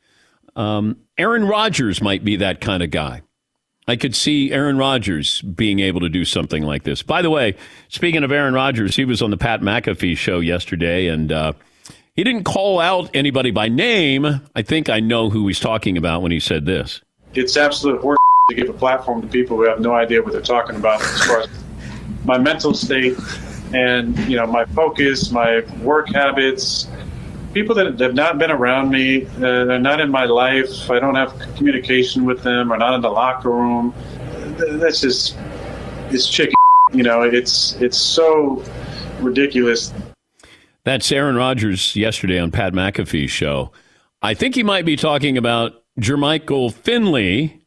Um, 0.54 0.98
Aaron 1.18 1.44
Rodgers 1.44 2.00
might 2.00 2.24
be 2.24 2.36
that 2.36 2.60
kind 2.60 2.82
of 2.82 2.90
guy. 2.90 3.22
I 3.88 3.96
could 3.96 4.14
see 4.14 4.52
Aaron 4.52 4.78
Rodgers 4.78 5.42
being 5.42 5.80
able 5.80 6.02
to 6.02 6.08
do 6.08 6.24
something 6.24 6.62
like 6.62 6.84
this. 6.84 7.02
By 7.02 7.20
the 7.20 7.30
way, 7.30 7.56
speaking 7.88 8.22
of 8.22 8.30
Aaron 8.30 8.54
Rodgers, 8.54 8.94
he 8.94 9.04
was 9.04 9.22
on 9.22 9.30
the 9.30 9.36
Pat 9.36 9.60
McAfee 9.60 10.16
show 10.16 10.38
yesterday 10.38 11.08
and, 11.08 11.32
uh, 11.32 11.52
he 12.14 12.24
didn't 12.24 12.44
call 12.44 12.80
out 12.80 13.10
anybody 13.14 13.50
by 13.50 13.68
name. 13.68 14.40
I 14.54 14.62
think 14.62 14.88
I 14.88 15.00
know 15.00 15.30
who 15.30 15.46
he's 15.46 15.60
talking 15.60 15.96
about 15.96 16.22
when 16.22 16.32
he 16.32 16.40
said 16.40 16.66
this 16.66 17.00
it's 17.34 17.56
absolute 17.56 18.00
horse 18.00 18.18
to 18.48 18.54
give 18.54 18.68
a 18.68 18.72
platform 18.72 19.22
to 19.22 19.28
people 19.28 19.56
who 19.56 19.64
have 19.64 19.80
no 19.80 19.94
idea 19.94 20.22
what 20.22 20.32
they're 20.32 20.40
talking 20.40 20.76
about 20.76 21.00
as 21.00 21.24
far 21.24 21.40
as 21.42 21.48
my 22.24 22.38
mental 22.38 22.74
state 22.74 23.16
and 23.72 24.18
you 24.20 24.36
know 24.36 24.46
my 24.46 24.64
focus, 24.66 25.30
my 25.30 25.60
work 25.80 26.08
habits. 26.12 26.88
People 27.54 27.74
that 27.74 28.00
have 28.00 28.14
not 28.14 28.38
been 28.38 28.50
around 28.50 28.90
me, 28.90 29.26
uh, 29.26 29.64
they're 29.64 29.78
not 29.78 30.00
in 30.00 30.10
my 30.10 30.24
life. 30.24 30.90
I 30.90 30.98
don't 30.98 31.14
have 31.14 31.38
communication 31.56 32.24
with 32.24 32.42
them, 32.42 32.72
or 32.72 32.78
not 32.78 32.94
in 32.94 33.02
the 33.02 33.10
locker 33.10 33.50
room. 33.50 33.94
That's 34.56 35.00
just 35.00 35.36
it's 36.10 36.28
chicken. 36.28 36.54
You 36.92 37.02
know, 37.02 37.22
it's 37.22 37.74
it's 37.80 37.98
so 37.98 38.64
ridiculous. 39.20 39.92
That's 40.84 41.10
Aaron 41.12 41.36
Rodgers 41.36 41.94
yesterday 41.94 42.38
on 42.40 42.50
Pat 42.50 42.72
McAfee's 42.72 43.30
show. 43.30 43.70
I 44.20 44.34
think 44.34 44.54
he 44.54 44.62
might 44.62 44.84
be 44.84 44.96
talking 44.96 45.38
about 45.38 45.82
Jermichael 46.00 46.72
Finley, 46.72 47.62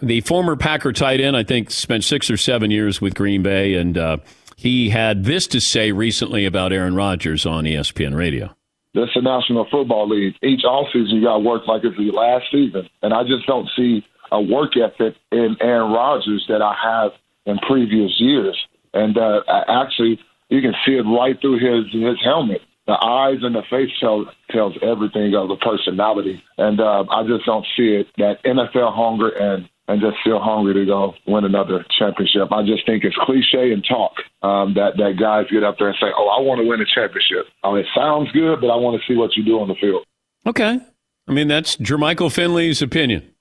the 0.00 0.20
former 0.22 0.56
Packer 0.56 0.92
tight 0.92 1.20
end, 1.20 1.36
I 1.36 1.44
think 1.44 1.70
spent 1.70 2.04
six 2.04 2.30
or 2.30 2.36
seven 2.36 2.70
years 2.70 3.00
with 3.00 3.14
Green 3.14 3.42
Bay, 3.42 3.74
and 3.74 3.98
uh, 3.98 4.18
he 4.56 4.90
had 4.90 5.24
this 5.24 5.46
to 5.48 5.60
say 5.60 5.92
recently 5.92 6.46
about 6.46 6.72
Aaron 6.72 6.94
Rodgers 6.94 7.44
on 7.44 7.64
ESPN 7.64 8.16
Radio. 8.16 8.54
This 8.94 9.04
is 9.04 9.14
the 9.16 9.22
National 9.22 9.66
Football 9.70 10.08
League. 10.08 10.34
Each 10.42 10.64
offseason, 10.64 11.12
you 11.12 11.22
got 11.22 11.34
to 11.34 11.40
work 11.40 11.66
like 11.66 11.84
it's 11.84 11.96
the 11.96 12.10
last 12.10 12.46
season, 12.50 12.88
and 13.02 13.12
I 13.12 13.22
just 13.24 13.46
don't 13.46 13.68
see 13.76 14.04
a 14.32 14.40
work 14.40 14.72
ethic 14.76 15.14
in 15.32 15.56
Aaron 15.60 15.92
Rodgers 15.92 16.44
that 16.48 16.62
I 16.62 16.74
have 16.82 17.12
in 17.46 17.58
previous 17.58 18.12
years. 18.18 18.56
And 18.94 19.16
uh, 19.18 19.40
actually, 19.68 20.18
you 20.48 20.60
can 20.60 20.74
see 20.84 20.92
it 20.92 21.02
right 21.02 21.40
through 21.40 21.58
his 21.58 21.92
his 21.92 22.18
helmet 22.24 22.62
the 22.88 22.96
eyes 23.04 23.36
and 23.42 23.54
the 23.54 23.62
face 23.68 23.90
tell, 24.00 24.24
tells 24.50 24.72
everything 24.82 25.34
of 25.34 25.48
the 25.48 25.56
personality. 25.56 26.42
And 26.56 26.80
uh, 26.80 27.04
I 27.10 27.22
just 27.22 27.44
don't 27.44 27.66
see 27.76 28.00
it 28.00 28.06
that 28.16 28.42
NFL 28.44 28.96
hunger 28.96 29.28
and 29.28 29.68
and 29.88 30.02
just 30.02 30.16
feel 30.22 30.38
hungry 30.38 30.74
to 30.74 30.84
go 30.84 31.14
win 31.26 31.44
another 31.44 31.84
championship. 31.98 32.52
I 32.52 32.62
just 32.62 32.84
think 32.84 33.04
it's 33.04 33.16
cliche 33.16 33.72
and 33.72 33.84
talk 33.84 34.12
um, 34.42 34.74
that 34.74 34.96
that 34.96 35.16
guys 35.18 35.46
get 35.50 35.64
up 35.64 35.76
there 35.78 35.88
and 35.88 35.96
say, 36.00 36.08
"Oh, 36.16 36.28
I 36.28 36.40
want 36.40 36.60
to 36.60 36.66
win 36.66 36.80
a 36.80 36.84
championship." 36.84 37.46
Oh, 37.62 37.74
it 37.74 37.86
sounds 37.94 38.32
good, 38.32 38.60
but 38.60 38.68
I 38.68 38.76
want 38.76 39.00
to 39.00 39.06
see 39.06 39.16
what 39.16 39.36
you 39.36 39.44
do 39.44 39.60
on 39.60 39.68
the 39.68 39.74
field. 39.74 40.04
Okay, 40.46 40.78
I 41.26 41.32
mean 41.32 41.48
that's 41.48 41.76
Jermichael 41.76 42.32
Finley's 42.32 42.80
opinion, 42.80 43.34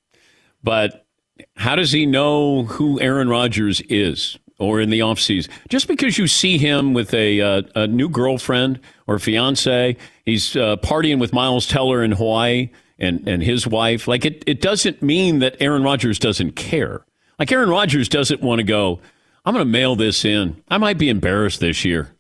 but 0.61 1.05
how 1.55 1.75
does 1.75 1.93
he 1.93 2.05
know 2.05 2.63
who 2.63 2.99
Aaron 2.99 3.29
Rodgers 3.29 3.81
is? 3.89 4.37
Or 4.59 4.81
in 4.81 4.89
the 4.89 5.01
off 5.01 5.19
season. 5.19 5.51
Just 5.69 5.87
because 5.87 6.17
you 6.17 6.27
see 6.27 6.57
him 6.57 6.93
with 6.93 7.13
a, 7.13 7.41
uh, 7.41 7.61
a 7.75 7.87
new 7.87 8.09
girlfriend 8.09 8.79
or 9.05 9.19
fiance, 9.19 9.95
he's 10.25 10.55
uh, 10.55 10.77
partying 10.77 11.19
with 11.19 11.33
Miles 11.33 11.67
Teller 11.67 12.03
in 12.03 12.13
Hawaii 12.13 12.69
and, 12.99 13.27
and 13.27 13.43
his 13.43 13.67
wife. 13.67 14.07
Like 14.07 14.25
it, 14.25 14.43
it 14.47 14.61
doesn't 14.61 15.01
mean 15.01 15.39
that 15.39 15.57
Aaron 15.59 15.83
Rodgers 15.83 16.19
doesn't 16.19 16.53
care. 16.53 17.05
Like 17.39 17.51
Aaron 17.51 17.69
Rodgers 17.69 18.09
doesn't 18.09 18.41
want 18.41 18.59
to 18.59 18.63
go. 18.63 18.99
I'm 19.45 19.53
going 19.53 19.65
to 19.65 19.71
mail 19.71 19.95
this 19.95 20.25
in. 20.25 20.61
I 20.69 20.77
might 20.77 20.97
be 20.97 21.09
embarrassed 21.09 21.59
this 21.59 21.85
year. 21.85 22.13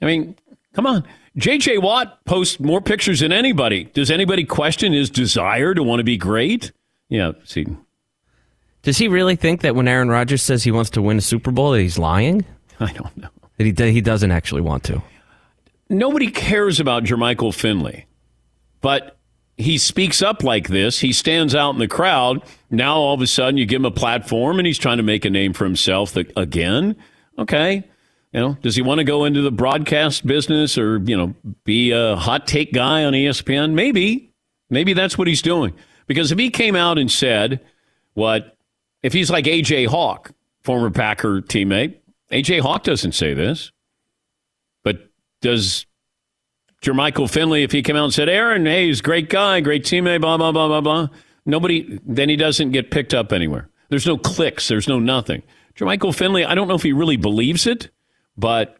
I 0.00 0.06
mean, 0.06 0.36
come 0.72 0.86
on. 0.86 1.04
J.J. 1.36 1.78
Watt 1.78 2.24
posts 2.26 2.60
more 2.60 2.80
pictures 2.80 3.20
than 3.20 3.32
anybody. 3.32 3.84
Does 3.84 4.10
anybody 4.10 4.44
question 4.44 4.92
his 4.92 5.10
desire 5.10 5.74
to 5.74 5.82
want 5.82 5.98
to 5.98 6.04
be 6.04 6.16
great? 6.16 6.70
Yeah, 7.08 7.32
see, 7.44 7.66
does 8.84 8.98
he 8.98 9.08
really 9.08 9.36
think 9.36 9.62
that 9.62 9.74
when 9.74 9.88
Aaron 9.88 10.08
Rodgers 10.08 10.42
says 10.42 10.62
he 10.62 10.70
wants 10.70 10.90
to 10.90 11.02
win 11.02 11.18
a 11.18 11.22
Super 11.22 11.50
Bowl 11.50 11.72
that 11.72 11.80
he's 11.80 11.98
lying? 11.98 12.44
I 12.80 12.92
don't 12.92 13.16
know. 13.16 13.28
That 13.58 13.64
he 13.64 13.92
he 13.92 14.00
doesn't 14.00 14.30
actually 14.30 14.62
want 14.62 14.84
to. 14.84 15.02
Nobody 15.88 16.30
cares 16.30 16.80
about 16.80 17.04
Jermichael 17.04 17.54
Finley, 17.54 18.06
but 18.80 19.16
he 19.56 19.78
speaks 19.78 20.22
up 20.22 20.42
like 20.42 20.68
this. 20.68 21.00
He 21.00 21.12
stands 21.12 21.54
out 21.54 21.70
in 21.70 21.78
the 21.78 21.88
crowd. 21.88 22.42
Now 22.70 22.96
all 22.96 23.14
of 23.14 23.20
a 23.20 23.26
sudden 23.26 23.56
you 23.56 23.66
give 23.66 23.80
him 23.80 23.86
a 23.86 23.90
platform 23.90 24.58
and 24.58 24.66
he's 24.66 24.78
trying 24.78 24.96
to 24.96 25.02
make 25.02 25.24
a 25.24 25.30
name 25.30 25.52
for 25.52 25.64
himself 25.64 26.16
again. 26.16 26.96
Okay. 27.38 27.84
You 28.32 28.40
know, 28.40 28.58
does 28.62 28.74
he 28.74 28.82
want 28.82 28.98
to 28.98 29.04
go 29.04 29.24
into 29.24 29.42
the 29.42 29.52
broadcast 29.52 30.26
business 30.26 30.76
or, 30.76 30.98
you 30.98 31.16
know, 31.16 31.34
be 31.62 31.92
a 31.92 32.16
hot 32.16 32.48
take 32.48 32.72
guy 32.72 33.04
on 33.04 33.12
ESPN? 33.12 33.74
Maybe. 33.74 34.32
Maybe 34.70 34.92
that's 34.92 35.16
what 35.16 35.28
he's 35.28 35.42
doing. 35.42 35.72
Because 36.08 36.32
if 36.32 36.38
he 36.38 36.50
came 36.50 36.74
out 36.74 36.98
and 36.98 37.10
said 37.10 37.60
what 38.14 38.53
if 39.04 39.12
he's 39.12 39.30
like 39.30 39.44
AJ 39.44 39.88
Hawk, 39.88 40.32
former 40.62 40.90
Packer 40.90 41.42
teammate, 41.42 41.98
AJ 42.32 42.60
Hawk 42.60 42.84
doesn't 42.84 43.12
say 43.12 43.34
this. 43.34 43.70
But 44.82 45.10
does 45.42 45.84
Jermichael 46.82 47.30
Finley, 47.30 47.62
if 47.62 47.70
he 47.70 47.82
came 47.82 47.96
out 47.96 48.04
and 48.04 48.14
said, 48.14 48.30
Aaron, 48.30 48.64
hey, 48.64 48.86
he's 48.86 49.00
a 49.00 49.02
great 49.02 49.28
guy, 49.28 49.60
great 49.60 49.84
teammate, 49.84 50.22
blah, 50.22 50.38
blah, 50.38 50.52
blah, 50.52 50.68
blah, 50.68 50.80
blah, 50.80 51.08
nobody, 51.44 52.00
then 52.06 52.30
he 52.30 52.36
doesn't 52.36 52.72
get 52.72 52.90
picked 52.90 53.12
up 53.12 53.30
anywhere. 53.30 53.68
There's 53.90 54.06
no 54.06 54.16
clicks, 54.16 54.68
there's 54.68 54.88
no 54.88 54.98
nothing. 54.98 55.42
Jermichael 55.76 56.14
Finley, 56.14 56.46
I 56.46 56.54
don't 56.54 56.66
know 56.66 56.74
if 56.74 56.82
he 56.82 56.94
really 56.94 57.18
believes 57.18 57.66
it, 57.66 57.90
but 58.38 58.78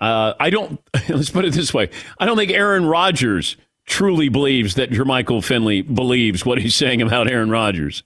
uh, 0.00 0.34
I 0.38 0.50
don't, 0.50 0.80
let's 1.08 1.30
put 1.30 1.44
it 1.44 1.52
this 1.52 1.74
way 1.74 1.90
I 2.20 2.26
don't 2.26 2.36
think 2.36 2.52
Aaron 2.52 2.86
Rodgers 2.86 3.56
truly 3.86 4.28
believes 4.28 4.76
that 4.76 4.90
Jermichael 4.90 5.42
Finley 5.42 5.82
believes 5.82 6.46
what 6.46 6.58
he's 6.58 6.76
saying 6.76 7.02
about 7.02 7.28
Aaron 7.28 7.50
Rodgers 7.50 8.04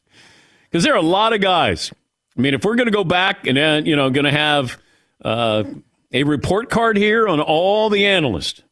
because 0.72 0.82
there 0.82 0.94
are 0.94 0.98
a 0.98 1.02
lot 1.02 1.34
of 1.34 1.40
guys. 1.40 1.92
I 2.36 2.40
mean, 2.40 2.54
if 2.54 2.64
we're 2.64 2.74
going 2.76 2.86
to 2.86 2.92
go 2.92 3.04
back 3.04 3.46
and 3.46 3.56
uh, 3.58 3.82
you 3.84 3.94
know 3.94 4.10
going 4.10 4.24
to 4.24 4.32
have 4.32 4.76
uh, 5.24 5.62
a 6.12 6.24
report 6.24 6.70
card 6.70 6.96
here 6.96 7.28
on 7.28 7.40
all 7.40 7.90
the 7.90 8.06
analysts, 8.06 8.62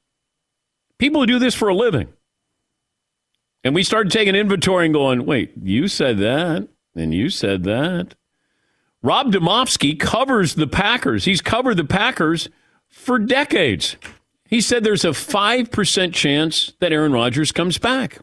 People 1.01 1.23
who 1.23 1.27
do 1.27 1.39
this 1.39 1.55
for 1.55 1.69
a 1.69 1.75
living. 1.75 2.09
And 3.65 3.75
we 3.75 3.83
started 3.83 4.13
taking 4.13 4.35
inventory 4.35 4.85
and 4.85 4.95
going, 4.95 5.25
wait, 5.25 5.53
you 5.61 5.89
said 5.89 6.19
that, 6.19 6.69
and 6.95 7.15
you 7.15 7.31
said 7.31 7.65
that. 7.65 8.15
Rob 9.03 9.33
Demovsky 9.33 9.99
covers 9.99 10.55
the 10.55 10.67
Packers. 10.67 11.25
He's 11.25 11.41
covered 11.41 11.79
the 11.79 11.85
Packers 11.85 12.51
for 12.87 13.19
decades. 13.19 13.97
He 14.47 14.61
said 14.61 14.85
there's 14.85 15.07
a 15.07 15.11
5% 15.11 16.13
chance 16.13 16.75
that 16.81 16.93
Aaron 16.93 17.13
Rodgers 17.13 17.51
comes 17.51 17.79
back. 17.79 18.19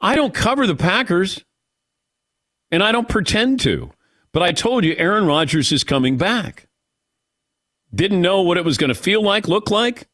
I 0.00 0.14
don't 0.14 0.32
cover 0.32 0.66
the 0.66 0.76
Packers, 0.76 1.44
and 2.70 2.82
I 2.82 2.92
don't 2.92 3.08
pretend 3.08 3.60
to. 3.60 3.90
But 4.32 4.42
I 4.42 4.52
told 4.52 4.84
you 4.84 4.94
Aaron 4.98 5.26
Rodgers 5.26 5.72
is 5.72 5.84
coming 5.84 6.18
back. 6.18 6.68
Didn't 7.94 8.20
know 8.20 8.42
what 8.42 8.58
it 8.58 8.64
was 8.64 8.76
going 8.76 8.88
to 8.88 8.94
feel 8.94 9.22
like, 9.22 9.48
look 9.48 9.70
like, 9.70 10.08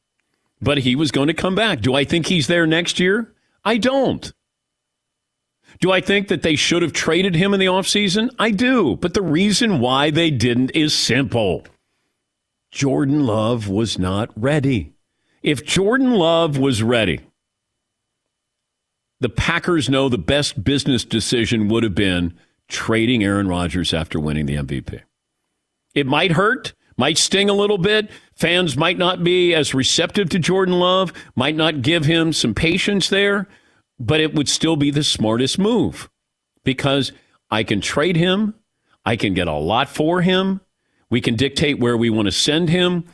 but 0.60 0.78
he 0.78 0.94
was 0.94 1.10
going 1.10 1.28
to 1.28 1.34
come 1.34 1.54
back. 1.54 1.80
Do 1.80 1.94
I 1.94 2.04
think 2.04 2.26
he's 2.26 2.46
there 2.46 2.66
next 2.66 3.00
year? 3.00 3.34
I 3.64 3.78
don't. 3.78 4.32
Do 5.80 5.90
I 5.90 6.00
think 6.00 6.28
that 6.28 6.42
they 6.42 6.54
should 6.54 6.82
have 6.82 6.92
traded 6.92 7.34
him 7.34 7.54
in 7.54 7.60
the 7.60 7.66
offseason? 7.66 8.30
I 8.38 8.50
do. 8.50 8.96
But 8.96 9.14
the 9.14 9.22
reason 9.22 9.80
why 9.80 10.10
they 10.10 10.30
didn't 10.30 10.70
is 10.70 10.94
simple 10.94 11.66
Jordan 12.70 13.26
Love 13.26 13.68
was 13.68 13.98
not 13.98 14.30
ready. 14.36 14.92
If 15.42 15.64
Jordan 15.64 16.12
Love 16.12 16.56
was 16.56 16.82
ready, 16.82 17.20
the 19.22 19.28
Packers 19.28 19.88
know 19.88 20.08
the 20.08 20.18
best 20.18 20.64
business 20.64 21.04
decision 21.04 21.68
would 21.68 21.84
have 21.84 21.94
been 21.94 22.34
trading 22.68 23.22
Aaron 23.22 23.46
Rodgers 23.46 23.94
after 23.94 24.18
winning 24.18 24.46
the 24.46 24.56
MVP. 24.56 25.00
It 25.94 26.06
might 26.06 26.32
hurt, 26.32 26.74
might 26.96 27.18
sting 27.18 27.48
a 27.48 27.54
little 27.54 27.78
bit. 27.78 28.10
Fans 28.34 28.76
might 28.76 28.98
not 28.98 29.22
be 29.22 29.54
as 29.54 29.74
receptive 29.74 30.28
to 30.30 30.40
Jordan 30.40 30.80
Love, 30.80 31.12
might 31.36 31.54
not 31.54 31.82
give 31.82 32.04
him 32.04 32.32
some 32.32 32.52
patience 32.52 33.08
there, 33.08 33.46
but 33.98 34.20
it 34.20 34.34
would 34.34 34.48
still 34.48 34.74
be 34.74 34.90
the 34.90 35.04
smartest 35.04 35.56
move 35.56 36.10
because 36.64 37.12
I 37.48 37.62
can 37.62 37.80
trade 37.80 38.16
him, 38.16 38.54
I 39.04 39.14
can 39.14 39.34
get 39.34 39.46
a 39.46 39.52
lot 39.52 39.88
for 39.88 40.22
him, 40.22 40.60
we 41.10 41.20
can 41.20 41.36
dictate 41.36 41.78
where 41.78 41.96
we 41.96 42.10
want 42.10 42.26
to 42.26 42.32
send 42.32 42.70
him, 42.70 43.04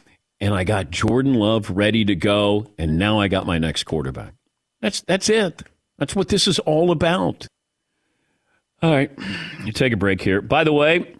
and 0.40 0.54
I 0.54 0.64
got 0.64 0.90
Jordan 0.90 1.34
Love 1.34 1.68
ready 1.68 2.04
to 2.06 2.14
go, 2.14 2.70
and 2.78 2.96
now 2.96 3.20
I 3.20 3.28
got 3.28 3.44
my 3.46 3.58
next 3.58 3.84
quarterback. 3.84 4.32
That's 4.80 5.02
that's 5.02 5.28
it. 5.28 5.64
That's 5.98 6.14
what 6.14 6.28
this 6.28 6.46
is 6.46 6.58
all 6.60 6.90
about. 6.90 7.46
All 8.80 8.90
right, 8.92 9.10
you 9.64 9.72
take 9.72 9.92
a 9.92 9.96
break 9.96 10.20
here. 10.20 10.40
By 10.40 10.62
the 10.62 10.72
way, 10.72 11.16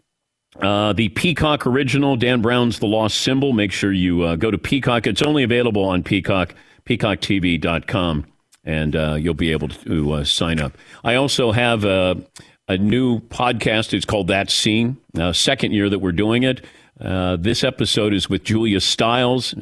uh, 0.61 0.93
the 0.93 1.09
Peacock 1.09 1.67
original, 1.67 2.17
Dan 2.17 2.41
Brown's 2.41 2.79
The 2.79 2.87
Lost 2.87 3.21
Symbol. 3.21 3.53
Make 3.53 3.73
sure 3.73 3.93
you 3.93 4.23
uh, 4.23 4.37
go 4.37 4.51
to 4.51 4.59
Peacock. 4.59 5.09
It's 5.09 5.23
only 5.23 5.43
available 5.43 5.85
on 5.85 6.05
Peacock, 6.05 6.55
peacocktv.com, 6.87 8.27
and 8.65 8.97
uh, 8.97 9.15
you'll 9.15 9.35
be 9.35 9.51
able 9.51 9.69
to 9.69 10.13
uh, 10.13 10.25
sign 10.25 10.61
up. 10.61 10.79
I 11.03 11.17
also 11.17 11.51
have 11.51 11.85
a, 11.85 12.25
a, 12.69 12.79
new 12.79 13.19
podcast. 13.21 13.93
It's 13.93 14.07
called 14.07 14.29
That 14.29 14.51
Scene, 14.51 14.97
uh, 15.19 15.33
second 15.33 15.73
year 15.73 15.91
that 15.91 15.99
we're 15.99 16.13
doing 16.13 16.45
it. 16.45 16.65
Uh, 17.01 17.37
this 17.37 17.65
episode 17.65 18.15
is 18.15 18.31
with 18.31 18.45
Julia 18.45 18.81
Stiles. 18.81 19.55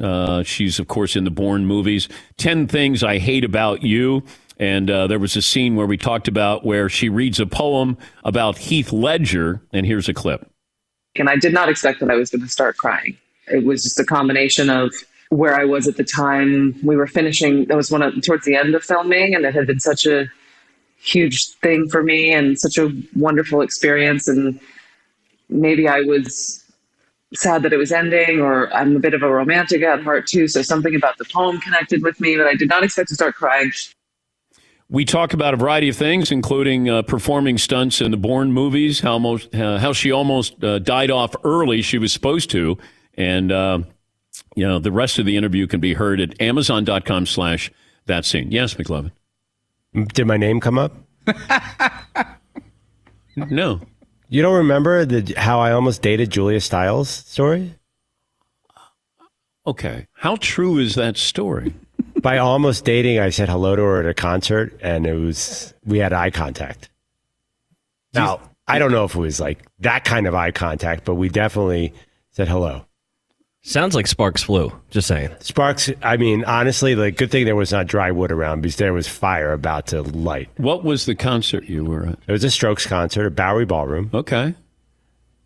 she's, 0.45 0.79
of 0.79 0.87
course, 0.87 1.15
in 1.15 1.23
the 1.23 1.31
Bourne 1.31 1.65
movies. 1.65 2.07
10 2.37 2.67
Things 2.67 3.03
I 3.03 3.17
Hate 3.17 3.43
About 3.43 3.81
You. 3.81 4.23
And 4.59 4.89
uh, 4.89 5.07
there 5.07 5.19
was 5.19 5.35
a 5.35 5.41
scene 5.41 5.75
where 5.75 5.85
we 5.85 5.97
talked 5.97 6.27
about 6.27 6.65
where 6.65 6.89
she 6.89 7.09
reads 7.09 7.39
a 7.39 7.45
poem 7.45 7.97
about 8.23 8.57
Heath 8.57 8.91
Ledger, 8.91 9.61
and 9.71 9.85
here's 9.85 10.09
a 10.09 10.13
clip. 10.13 10.49
And 11.15 11.29
I 11.29 11.35
did 11.35 11.53
not 11.53 11.69
expect 11.69 11.99
that 11.99 12.09
I 12.09 12.15
was 12.15 12.31
going 12.31 12.41
to 12.41 12.47
start 12.47 12.77
crying. 12.77 13.17
It 13.47 13.65
was 13.65 13.83
just 13.83 13.99
a 13.99 14.03
combination 14.03 14.69
of 14.69 14.93
where 15.29 15.55
I 15.55 15.65
was 15.65 15.87
at 15.87 15.97
the 15.97 16.03
time. 16.03 16.75
We 16.83 16.95
were 16.95 17.07
finishing, 17.07 17.65
that 17.65 17.77
was 17.77 17.91
one 17.91 18.01
of, 18.01 18.21
towards 18.23 18.45
the 18.45 18.55
end 18.55 18.75
of 18.75 18.83
filming, 18.83 19.35
and 19.35 19.45
it 19.45 19.53
had 19.53 19.67
been 19.67 19.79
such 19.79 20.05
a 20.05 20.27
huge 20.99 21.49
thing 21.61 21.87
for 21.89 22.01
me 22.01 22.33
and 22.33 22.59
such 22.59 22.77
a 22.77 22.91
wonderful 23.15 23.61
experience. 23.61 24.27
And 24.27 24.59
maybe 25.49 25.87
I 25.87 26.01
was 26.01 26.63
sad 27.33 27.63
that 27.63 27.73
it 27.73 27.77
was 27.77 27.91
ending, 27.91 28.41
or 28.41 28.73
I'm 28.73 28.95
a 28.95 28.99
bit 28.99 29.13
of 29.13 29.21
a 29.21 29.29
romantic 29.29 29.83
at 29.83 30.01
heart 30.03 30.27
too. 30.27 30.47
So 30.47 30.61
something 30.61 30.95
about 30.95 31.17
the 31.17 31.25
poem 31.25 31.59
connected 31.59 32.01
with 32.01 32.19
me, 32.19 32.37
but 32.37 32.47
I 32.47 32.55
did 32.55 32.69
not 32.69 32.83
expect 32.83 33.09
to 33.09 33.15
start 33.15 33.35
crying. 33.35 33.71
We 34.89 35.03
talk 35.03 35.33
about 35.33 35.53
a 35.53 35.57
variety 35.57 35.89
of 35.89 35.97
things, 35.97 36.31
including 36.31 36.89
uh, 36.89 37.01
performing 37.01 37.57
stunts 37.57 37.99
in 37.99 38.11
the 38.11 38.17
Bourne 38.17 38.53
movies, 38.53 39.01
how, 39.01 39.19
most, 39.19 39.53
uh, 39.53 39.79
how 39.79 39.91
she 39.91 40.11
almost 40.11 40.63
uh, 40.63 40.79
died 40.79 41.11
off 41.11 41.35
early. 41.43 41.81
She 41.81 41.97
was 41.97 42.13
supposed 42.13 42.49
to. 42.51 42.77
And, 43.15 43.51
uh, 43.51 43.79
you 44.55 44.65
know, 44.65 44.79
the 44.79 44.91
rest 44.91 45.19
of 45.19 45.25
the 45.25 45.35
interview 45.35 45.67
can 45.67 45.81
be 45.81 45.93
heard 45.93 46.21
at 46.21 46.41
amazon.com 46.41 47.25
slash 47.25 47.69
that 48.05 48.23
scene. 48.23 48.51
Yes, 48.51 48.75
McLovin. 48.75 49.11
Did 50.13 50.25
my 50.25 50.37
name 50.37 50.61
come 50.61 50.77
up? 50.77 50.95
no. 53.35 53.81
You 54.29 54.41
don't 54.41 54.55
remember 54.55 55.05
the, 55.05 55.33
how 55.37 55.59
I 55.59 55.71
almost 55.71 56.01
dated 56.01 56.29
Julia 56.29 56.61
Stiles 56.61 57.09
story? 57.09 57.75
Okay. 59.65 60.07
How 60.13 60.37
true 60.37 60.77
is 60.77 60.95
that 60.95 61.17
story? 61.17 61.73
By 62.21 62.39
almost 62.39 62.83
dating, 62.83 63.19
I 63.19 63.29
said 63.29 63.49
hello 63.49 63.75
to 63.75 63.81
her 63.81 63.99
at 63.99 64.05
a 64.05 64.13
concert, 64.13 64.77
and 64.81 65.05
it 65.05 65.13
was 65.13 65.73
we 65.85 65.99
had 65.99 66.13
eye 66.13 66.31
contact. 66.31 66.89
Now 68.13 68.41
I 68.67 68.79
don't 68.79 68.91
know 68.91 69.05
if 69.05 69.15
it 69.15 69.19
was 69.19 69.39
like 69.39 69.65
that 69.79 70.03
kind 70.03 70.27
of 70.27 70.35
eye 70.35 70.51
contact, 70.51 71.05
but 71.05 71.15
we 71.15 71.29
definitely 71.29 71.93
said 72.31 72.47
hello. 72.47 72.85
Sounds 73.61 73.95
like 73.95 74.07
Sparks 74.07 74.43
flew. 74.43 74.71
Just 74.91 75.07
saying. 75.07 75.29
Sparks. 75.39 75.89
I 76.01 76.15
mean, 76.15 76.45
honestly, 76.45 76.93
the 76.93 77.11
good 77.11 77.31
thing 77.31 77.43
there 77.45 77.55
was 77.55 77.71
not 77.71 77.85
dry 77.87 78.11
wood 78.11 78.31
around 78.31 78.61
because 78.61 78.77
there 78.77 78.93
was 78.93 79.09
fire 79.09 79.51
about 79.51 79.87
to 79.87 80.03
light. 80.03 80.49
What 80.55 80.85
was 80.85 81.05
the 81.05 81.15
concert 81.15 81.65
you 81.65 81.83
were 81.83 82.05
at? 82.07 82.19
It 82.27 82.31
was 82.31 82.45
a 82.45 82.49
Strokes 82.49 82.85
concert 82.85 83.25
at 83.25 83.35
Bowery 83.35 83.65
Ballroom. 83.65 84.09
Okay. 84.13 84.55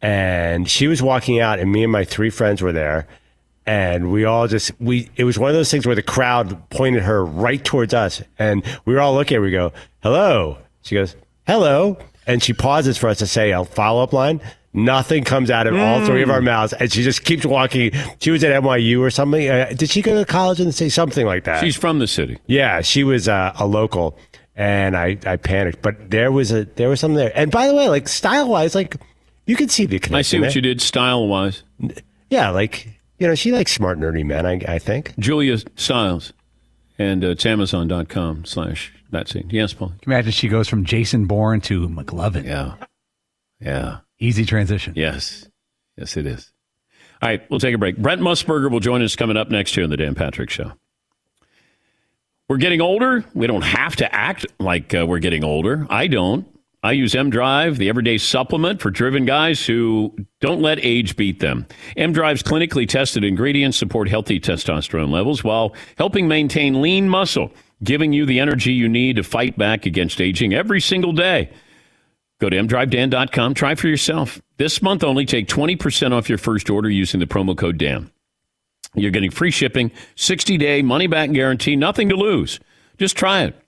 And 0.03 0.69
she 0.69 0.88
was 0.88 1.01
walking 1.01 1.39
out, 1.39 1.57
and 1.60 1.71
me 1.71 1.84
and 1.84 1.91
my 1.91 2.03
three 2.03 2.29
friends 2.29 2.62
were 2.62 2.71
there, 2.71 3.07
and 3.65 4.12
we 4.12 4.26
all 4.26 4.47
just 4.47 4.71
we 4.80 5.10
it 5.15 5.24
was 5.24 5.38
one 5.38 5.50
of 5.50 5.56
those 5.56 5.69
things 5.69 5.86
where 5.86 5.95
the 5.95 6.02
crowd 6.02 6.69
pointed 6.69 7.04
her 7.04 7.24
right 7.24 7.63
towards 7.63 7.93
us. 7.93 8.21
And 8.39 8.63
we 8.86 8.93
were 8.93 9.00
all 9.00 9.13
looking 9.13 9.36
at 9.36 9.39
her. 9.39 9.41
We 9.41 9.52
go 9.52 9.71
hello. 10.02 10.58
She 10.82 10.95
goes 10.95 11.15
hello. 11.45 11.97
And 12.28 12.41
she 12.41 12.54
pauses 12.54 12.97
for 12.97 13.10
us 13.10 13.19
to 13.19 13.28
say 13.28 13.52
a 13.52 13.65
follow-up 13.65 14.13
line. 14.13 14.41
Nothing 14.74 15.24
comes 15.24 15.52
out 15.52 15.67
of 15.67 15.74
mm. 15.74 15.86
all 15.86 16.06
three 16.06 16.21
of 16.21 16.30
our 16.30 16.41
mouths. 16.41 16.71
And 16.71 16.91
she 16.91 17.04
just 17.04 17.26
keeps 17.26 17.45
walking. 17.45 17.91
She 18.19 18.32
was 18.32 18.43
at 18.43 18.63
nyu 18.63 19.00
or 19.00 19.10
something. 19.10 19.50
Uh, 19.50 19.74
did 19.76 19.89
she 19.89 20.02
go 20.02 20.17
to 20.17 20.26
college 20.26 20.60
and 20.60 20.74
say 20.74 20.88
something 20.88 21.26
like 21.26 21.43
that? 21.43 21.62
She's 21.62 21.76
from 21.76 22.00
the 22.00 22.08
city. 22.08 22.38
Yeah 22.47 22.82
she 22.82 23.04
was 23.04 23.28
uh, 23.28 23.54
a 23.60 23.65
local. 23.65 24.17
And 24.56 24.95
I, 24.95 25.17
I 25.26 25.38
panicked. 25.38 25.82
But 25.82 26.12
there 26.12 26.32
was 26.32 26.52
a 26.52 26.65
there 26.65 26.89
was 26.89 27.00
something 27.00 27.17
there. 27.17 27.32
And 27.36 27.52
by 27.52 27.67
the 27.67 27.76
way 27.76 27.89
like 27.89 28.08
style 28.08 28.47
wise 28.47 28.76
like 28.76 28.95
you 29.45 29.56
can 29.56 29.69
see 29.69 29.86
the 29.86 30.00
connection 30.00 30.15
i 30.15 30.21
see 30.21 30.39
what 30.39 30.45
there. 30.45 30.56
you 30.56 30.62
did 30.62 30.82
style 30.82 31.28
wise 31.28 31.63
yeah 32.30 32.52
like 32.52 32.88
you 33.21 33.27
know, 33.27 33.36
she 33.36 33.51
likes 33.51 33.71
smart, 33.71 33.99
nerdy 33.99 34.25
men, 34.25 34.47
I, 34.47 34.60
I 34.67 34.79
think. 34.79 35.13
Julia 35.19 35.60
Stiles. 35.75 36.34
And 36.97 37.23
uh, 37.23 37.29
it's 37.29 37.45
amazon.com 37.45 38.45
slash 38.45 38.91
that 39.12 39.27
scene. 39.27 39.47
Yes, 39.51 39.73
Paul. 39.73 39.89
Can 39.89 39.99
you 40.07 40.13
imagine 40.13 40.31
she 40.31 40.47
goes 40.47 40.67
from 40.67 40.86
Jason 40.86 41.27
Bourne 41.27 41.62
to 41.62 41.88
McLovin? 41.88 42.45
Yeah. 42.45 42.75
Yeah. 43.60 43.99
Easy 44.19 44.43
transition. 44.43 44.93
Yes. 44.95 45.47
Yes, 45.97 46.17
it 46.17 46.25
is. 46.25 46.51
All 47.21 47.29
right, 47.29 47.47
we'll 47.51 47.60
take 47.60 47.75
a 47.75 47.77
break. 47.77 47.97
Brent 47.97 48.21
Musburger 48.21 48.71
will 48.71 48.79
join 48.79 49.03
us 49.03 49.15
coming 49.15 49.38
up 49.38 49.51
next 49.51 49.75
here 49.75 49.84
on 49.84 49.91
the 49.91 49.97
Dan 49.97 50.15
Patrick 50.15 50.49
Show. 50.49 50.71
We're 52.49 52.57
getting 52.57 52.81
older. 52.81 53.23
We 53.36 53.45
don't 53.45 53.62
have 53.62 53.97
to 53.97 54.13
act 54.13 54.47
like 54.60 54.95
uh, 54.95 55.05
we're 55.07 55.19
getting 55.19 55.43
older. 55.43 55.86
I 55.91 56.07
don't. 56.07 56.47
I 56.84 56.94
use 56.94 57.13
M 57.13 57.30
Drive, 57.30 57.78
the 57.78 57.89
everyday 57.89 58.17
supplement 58.17 58.82
for 58.82 58.89
driven 58.89 59.26
guys 59.26 59.65
who 59.65 60.15
don't 60.39 60.62
let 60.62 60.84
age 60.84 61.15
beat 61.15 61.39
them. 61.39 61.67
M 61.96 62.12
Drive's 62.12 62.41
clinically 62.41 62.88
tested 62.89 63.24
ingredients 63.24 63.78
support 63.78 64.10
healthy 64.10 64.39
testosterone 64.39 65.12
levels 65.12 65.44
while 65.44 65.76
helping 65.98 66.28
maintain 66.28 66.82
lean 66.82 67.08
muscle, 67.08 67.52
giving 67.84 68.13
you 68.13 68.26
the 68.26 68.39
energy 68.39 68.74
you 68.74 68.89
need 68.89 69.17
to 69.17 69.24
fight 69.24 69.58
back 69.60 69.86
against 69.86 70.20
aging 70.20 70.56
every 70.56 70.82
single 70.82 71.13
day. 71.13 71.52
Go 72.39 72.50
to 72.50 72.58
mdrivedan.com, 72.58 73.54
try 73.54 73.76
for 73.76 73.88
yourself. 73.88 74.41
This 74.58 74.82
month 74.82 75.04
only 75.04 75.28
take 75.28 75.48
20% 75.48 76.12
off 76.12 76.28
your 76.28 76.39
first 76.39 76.72
order 76.72 76.89
using 76.89 77.20
the 77.20 77.28
promo 77.28 77.56
code 77.56 77.78
DAN. 77.78 78.10
You're 78.96 79.12
getting 79.12 79.30
free 79.30 79.52
shipping, 79.52 79.91
60 80.15 80.58
day 80.58 80.82
money 80.82 81.06
back 81.06 81.32
guarantee, 81.32 81.76
nothing 81.76 82.10
to 82.10 82.15
lose. 82.15 82.60
Just 82.98 83.15
try 83.15 83.44
it. 83.44 83.61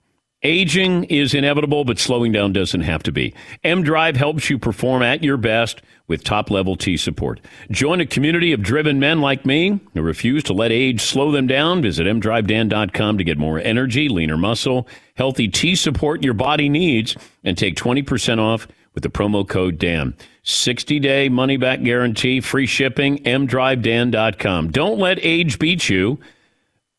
Aging 0.44 1.04
is 1.04 1.32
inevitable, 1.32 1.86
but 1.86 1.98
slowing 1.98 2.30
down 2.30 2.52
doesn't 2.52 2.82
have 2.82 3.02
to 3.04 3.12
be. 3.12 3.32
M 3.64 3.82
Drive 3.82 4.16
helps 4.16 4.50
you 4.50 4.58
perform 4.58 5.02
at 5.02 5.24
your 5.24 5.38
best 5.38 5.80
with 6.06 6.22
top 6.22 6.50
level 6.50 6.76
T 6.76 6.98
support. 6.98 7.40
Join 7.70 7.98
a 8.00 8.06
community 8.06 8.52
of 8.52 8.62
driven 8.62 9.00
men 9.00 9.22
like 9.22 9.46
me 9.46 9.80
who 9.94 10.02
refuse 10.02 10.42
to 10.44 10.52
let 10.52 10.70
age 10.70 11.00
slow 11.00 11.32
them 11.32 11.46
down. 11.46 11.80
Visit 11.80 12.06
mdrivedan.com 12.06 13.16
to 13.16 13.24
get 13.24 13.38
more 13.38 13.58
energy, 13.58 14.10
leaner 14.10 14.36
muscle, 14.36 14.86
healthy 15.14 15.48
T 15.48 15.74
support 15.74 16.22
your 16.22 16.34
body 16.34 16.68
needs, 16.68 17.16
and 17.42 17.56
take 17.56 17.74
20% 17.74 18.38
off 18.38 18.68
with 18.92 19.02
the 19.02 19.08
promo 19.08 19.48
code 19.48 19.78
DAN. 19.78 20.14
60 20.42 21.00
day 21.00 21.30
money 21.30 21.56
back 21.56 21.82
guarantee, 21.82 22.42
free 22.42 22.66
shipping, 22.66 23.16
mdrivedan.com. 23.24 24.70
Don't 24.70 24.98
let 24.98 25.18
age 25.22 25.58
beat 25.58 25.88
you. 25.88 26.18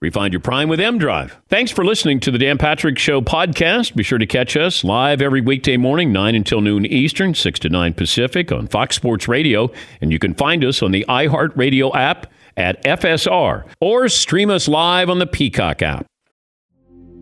Refine 0.05 0.31
your 0.31 0.39
prime 0.39 0.69
with 0.69 0.79
M 0.79 0.99
Drive. 0.99 1.35
Thanks 1.49 1.71
for 1.71 1.83
listening 1.83 2.19
to 2.19 2.29
the 2.29 2.37
Dan 2.37 2.59
Patrick 2.59 2.99
Show 2.99 3.21
podcast. 3.21 3.95
Be 3.95 4.03
sure 4.03 4.19
to 4.19 4.27
catch 4.27 4.55
us 4.55 4.83
live 4.83 5.19
every 5.19 5.41
weekday 5.41 5.77
morning, 5.77 6.13
9 6.13 6.35
until 6.35 6.61
noon 6.61 6.85
Eastern, 6.85 7.33
6 7.33 7.59
to 7.61 7.69
9 7.69 7.95
Pacific 7.95 8.51
on 8.51 8.67
Fox 8.67 8.95
Sports 8.95 9.27
Radio. 9.27 9.71
And 10.01 10.11
you 10.11 10.19
can 10.19 10.35
find 10.35 10.63
us 10.63 10.83
on 10.83 10.91
the 10.91 11.03
iHeartRadio 11.09 11.95
app 11.95 12.31
at 12.55 12.83
FSR 12.83 13.65
or 13.81 14.07
stream 14.07 14.51
us 14.51 14.67
live 14.67 15.09
on 15.09 15.17
the 15.17 15.25
Peacock 15.25 15.81
app. 15.81 16.05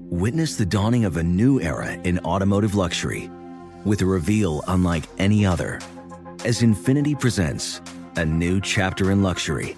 Witness 0.09 0.57
the 0.57 0.65
dawning 0.65 1.05
of 1.05 1.15
a 1.15 1.23
new 1.23 1.61
era 1.61 1.93
in 2.03 2.19
automotive 2.19 2.75
luxury 2.75 3.31
with 3.85 4.01
a 4.01 4.05
reveal 4.05 4.61
unlike 4.67 5.05
any 5.19 5.45
other 5.45 5.79
as 6.43 6.61
Infiniti 6.61 7.17
presents 7.17 7.79
a 8.17 8.25
new 8.25 8.59
chapter 8.59 9.09
in 9.09 9.23
luxury 9.23 9.77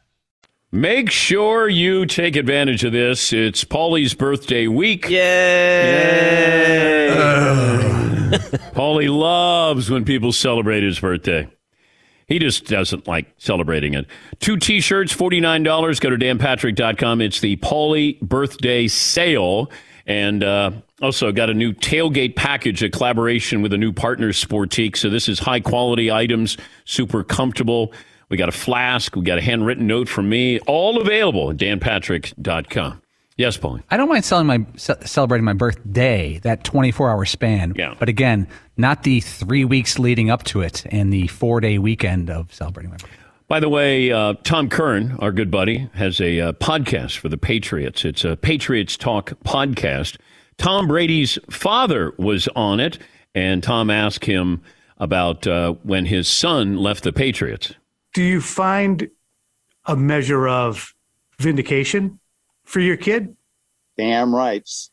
Make 0.73 1.11
sure 1.11 1.67
you 1.67 2.05
take 2.05 2.37
advantage 2.37 2.85
of 2.85 2.93
this. 2.93 3.33
It's 3.33 3.65
Paulie's 3.65 4.13
birthday 4.13 4.67
week. 4.67 5.09
Yay! 5.09 5.17
Yay. 7.09 7.09
Paulie 8.71 9.13
loves 9.13 9.89
when 9.89 10.05
people 10.05 10.31
celebrate 10.31 10.81
his 10.81 10.97
birthday. 10.97 11.49
He 12.27 12.39
just 12.39 12.67
doesn't 12.67 13.05
like 13.05 13.33
celebrating 13.37 13.95
it. 13.95 14.07
Two 14.39 14.55
t 14.55 14.79
shirts, 14.79 15.13
$49. 15.13 15.99
Go 15.99 16.09
to 16.09 16.15
danpatrick.com. 16.15 17.19
It's 17.19 17.41
the 17.41 17.57
Paulie 17.57 18.21
birthday 18.21 18.87
sale. 18.87 19.69
And 20.07 20.41
uh, 20.41 20.71
also 21.01 21.33
got 21.33 21.49
a 21.49 21.53
new 21.53 21.73
tailgate 21.73 22.37
package, 22.37 22.81
a 22.81 22.89
collaboration 22.89 23.61
with 23.61 23.73
a 23.73 23.77
new 23.77 23.91
partner, 23.91 24.29
Sportique. 24.29 24.95
So 24.95 25.09
this 25.09 25.27
is 25.27 25.39
high 25.39 25.59
quality 25.59 26.09
items, 26.09 26.55
super 26.85 27.25
comfortable. 27.25 27.91
We 28.31 28.37
got 28.37 28.47
a 28.47 28.53
flask. 28.53 29.17
We 29.17 29.23
got 29.23 29.37
a 29.37 29.41
handwritten 29.41 29.87
note 29.87 30.07
from 30.07 30.29
me. 30.29 30.59
All 30.61 31.01
available 31.01 31.49
at 31.49 31.57
danpatrick.com. 31.57 33.01
Yes, 33.35 33.57
Paul. 33.57 33.81
I 33.89 33.97
don't 33.97 34.07
mind 34.07 34.23
selling 34.23 34.47
my 34.47 34.65
celebrating 34.77 35.43
my 35.43 35.53
birthday, 35.53 36.39
that 36.43 36.63
24 36.63 37.09
hour 37.09 37.25
span. 37.25 37.73
Yeah. 37.75 37.93
But 37.99 38.07
again, 38.07 38.47
not 38.77 39.03
the 39.03 39.19
three 39.19 39.65
weeks 39.65 39.99
leading 39.99 40.29
up 40.29 40.43
to 40.43 40.61
it 40.61 40.85
and 40.91 41.11
the 41.11 41.27
four 41.27 41.59
day 41.59 41.77
weekend 41.77 42.29
of 42.29 42.53
celebrating 42.53 42.91
my 42.91 42.97
birthday. 42.97 43.17
By 43.49 43.59
the 43.59 43.67
way, 43.67 44.13
uh, 44.13 44.35
Tom 44.43 44.69
Curran, 44.69 45.17
our 45.19 45.33
good 45.33 45.51
buddy, 45.51 45.89
has 45.93 46.21
a 46.21 46.39
uh, 46.39 46.51
podcast 46.53 47.17
for 47.17 47.27
the 47.27 47.37
Patriots. 47.37 48.05
It's 48.05 48.23
a 48.23 48.37
Patriots 48.37 48.95
Talk 48.95 49.31
podcast. 49.43 50.17
Tom 50.57 50.87
Brady's 50.87 51.37
father 51.49 52.13
was 52.17 52.47
on 52.55 52.79
it, 52.79 52.97
and 53.35 53.61
Tom 53.61 53.89
asked 53.89 54.23
him 54.23 54.61
about 54.99 55.45
uh, 55.47 55.73
when 55.83 56.05
his 56.05 56.29
son 56.29 56.77
left 56.77 57.03
the 57.03 57.11
Patriots. 57.11 57.73
Do 58.13 58.23
you 58.23 58.41
find 58.41 59.09
a 59.85 59.95
measure 59.95 60.47
of 60.47 60.93
vindication 61.39 62.19
for 62.63 62.79
your 62.79 62.97
kid? 62.97 63.35
Damn 63.97 64.35
rights. 64.35 64.91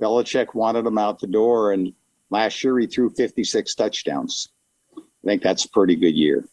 Belichick 0.00 0.54
wanted 0.54 0.86
him 0.86 0.98
out 0.98 1.18
the 1.18 1.26
door, 1.26 1.72
and 1.72 1.92
last 2.30 2.62
year 2.62 2.78
he 2.78 2.86
threw 2.86 3.10
56 3.10 3.74
touchdowns. 3.74 4.48
I 4.96 5.00
think 5.24 5.42
that's 5.42 5.64
a 5.64 5.68
pretty 5.70 5.96
good 5.96 6.14
year. 6.14 6.44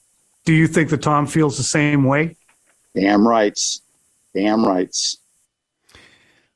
Do 0.45 0.53
you 0.53 0.67
think 0.67 0.89
that 0.89 1.01
Tom 1.01 1.27
feels 1.27 1.57
the 1.57 1.63
same 1.63 2.03
way? 2.03 2.35
Damn 2.95 3.27
rights. 3.27 3.81
Damn 4.33 4.65
rights. 4.65 5.17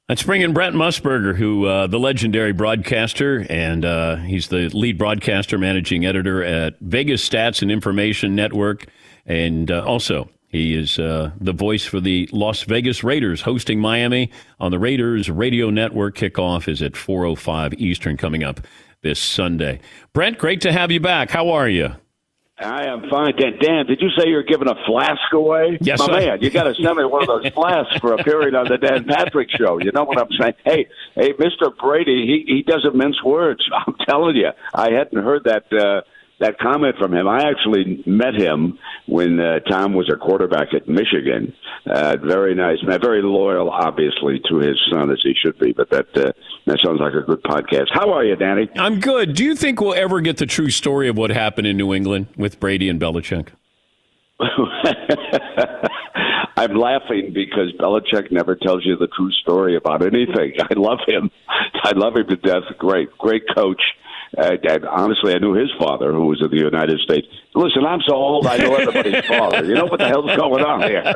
Let's 0.10 0.24
bring 0.24 0.42
in 0.42 0.54
Brent 0.54 0.74
Musburger, 0.74 1.36
who 1.36 1.66
uh, 1.66 1.88
the 1.88 2.00
legendary 2.00 2.54
broadcaster, 2.54 3.46
and 3.50 3.84
uh, 3.84 4.16
he's 4.16 4.48
the 4.48 4.70
lead 4.70 4.98
broadcaster, 4.98 5.58
managing 5.58 6.06
editor 6.06 6.42
at 6.42 6.80
Vegas 6.80 7.28
Stats 7.28 7.62
and 7.62 7.70
Information 7.70 8.34
Network, 8.34 8.86
and 9.26 9.70
uh, 9.70 9.84
also 9.84 10.30
he 10.48 10.76
is 10.76 10.98
uh, 10.98 11.32
the 11.42 11.52
voice 11.52 11.86
for 11.86 12.00
the 12.00 12.30
Las 12.32 12.64
Vegas 12.64 13.04
Raiders, 13.04 13.42
hosting 13.42 13.82
Miami 13.82 14.32
on 14.62 14.72
the 14.72 14.80
Raiders 14.80 15.30
Radio 15.30 15.70
Network. 15.70 16.16
Kickoff 16.16 16.70
is 16.70 16.82
at 16.82 16.94
4:05 16.94 17.74
Eastern, 17.78 18.16
coming 18.16 18.46
up 18.46 18.62
this 19.02 19.20
Sunday. 19.20 19.82
Brent, 20.14 20.38
great 20.38 20.62
to 20.62 20.72
have 20.72 20.90
you 20.90 21.02
back. 21.02 21.32
How 21.32 21.50
are 21.50 21.68
you? 21.68 21.96
I 22.60 22.88
am 22.88 23.08
fine. 23.10 23.36
Dan, 23.36 23.54
Dan, 23.62 23.86
did 23.86 24.02
you 24.02 24.10
say 24.18 24.28
you're 24.28 24.42
giving 24.44 24.68
a 24.68 24.74
flask 24.88 25.32
away? 25.32 25.78
Yes, 25.80 26.00
My 26.00 26.06
I- 26.16 26.26
man, 26.26 26.42
you 26.42 26.50
got 26.50 26.64
to 26.64 26.74
send 26.74 26.98
me 26.98 27.06
one 27.06 27.22
of 27.22 27.28
those 27.28 27.48
flasks 27.54 27.98
for 28.00 28.14
a 28.14 28.18
period 28.24 28.56
on 28.56 28.68
the 28.68 28.78
Dan 28.80 29.04
Patrick 29.06 29.50
Show. 29.52 29.78
You 29.80 29.92
know 29.92 30.06
what 30.06 30.20
I'm 30.20 30.30
saying? 30.40 30.54
Hey, 30.66 30.88
hey, 31.14 31.34
Mr. 31.34 31.76
Brady, 31.78 32.26
he 32.26 32.52
he 32.56 32.64
doesn't 32.64 32.96
mince 32.96 33.22
words. 33.24 33.64
I'm 33.88 33.96
telling 34.08 34.36
you, 34.36 34.50
I 34.74 34.92
hadn't 34.92 35.24
heard 35.24 35.44
that 35.44 35.72
uh, 35.72 36.02
that 36.40 36.60
comment 36.60 36.96
from 37.00 37.14
him. 37.14 37.28
I 37.28 37.50
actually 37.50 38.04
met 38.06 38.36
him 38.36 38.78
when 39.08 39.40
uh, 39.40 39.60
Tom 39.62 39.94
was 39.94 40.10
a 40.14 40.18
quarterback 40.18 40.74
at 40.74 40.88
Michigan. 40.88 41.54
Uh, 41.86 42.18
very 42.24 42.54
nice 42.54 42.78
man, 42.84 43.02
very 43.02 43.22
loyal, 43.24 43.70
obviously, 43.70 44.40
to 44.50 44.58
his 44.58 44.78
son 44.92 45.10
as 45.12 45.20
he 45.24 45.34
should 45.42 45.58
be. 45.60 45.74
But 45.74 45.90
that 45.90 46.08
uh, 46.16 46.32
that 46.66 46.80
sounds 46.84 47.00
like 47.00 47.14
a 47.14 47.22
good 47.22 47.42
podcast. 47.44 47.88
How 47.92 48.12
are 48.14 48.24
you, 48.24 48.36
Danny? 48.36 48.70
I'm 48.78 49.00
good. 49.00 49.34
Do 49.34 49.44
you 49.44 49.56
think 49.56 49.82
we'll 49.82 49.96
ever 49.96 50.22
get 50.22 50.38
the 50.38 50.46
true 50.46 50.70
story 50.70 51.08
of 51.08 51.18
what 51.18 51.32
happened 51.32 51.68
in 51.68 51.78
New 51.78 51.94
England 51.94 52.28
with 52.38 52.60
Brady 52.60 52.90
and 52.90 53.00
Belichick? 53.00 53.50
I'm 56.58 56.74
laughing 56.76 57.34
because 57.34 57.72
Belichick 57.80 58.32
never 58.32 58.56
tells 58.56 58.86
you 58.86 58.98
the 58.98 59.08
true 59.08 59.32
story 59.32 59.76
about 59.76 60.02
anything. 60.04 60.54
I 60.60 60.74
love 60.76 61.00
him. 61.08 61.30
I 61.84 61.92
love 61.96 62.16
him 62.16 62.28
to 62.28 62.36
death. 62.36 62.64
Great, 62.78 63.16
great 63.18 63.44
coach. 63.56 63.82
Uh, 64.38 64.58
honestly, 64.90 65.34
I 65.34 65.38
knew 65.40 65.54
his 65.54 65.70
father, 65.80 66.12
who 66.12 66.26
was 66.26 66.42
in 66.42 66.50
the 66.50 66.58
United 66.58 67.00
States. 67.00 67.28
Listen, 67.56 67.86
I'm 67.86 68.02
so 68.02 68.14
old, 68.14 68.46
I 68.46 68.58
know 68.58 68.76
everybody's 68.76 69.26
father. 69.28 69.64
You 69.64 69.76
know 69.76 69.86
what 69.86 70.00
the 70.00 70.08
hell's 70.08 70.36
going 70.36 70.64
on 70.64 70.82
here? 70.82 71.14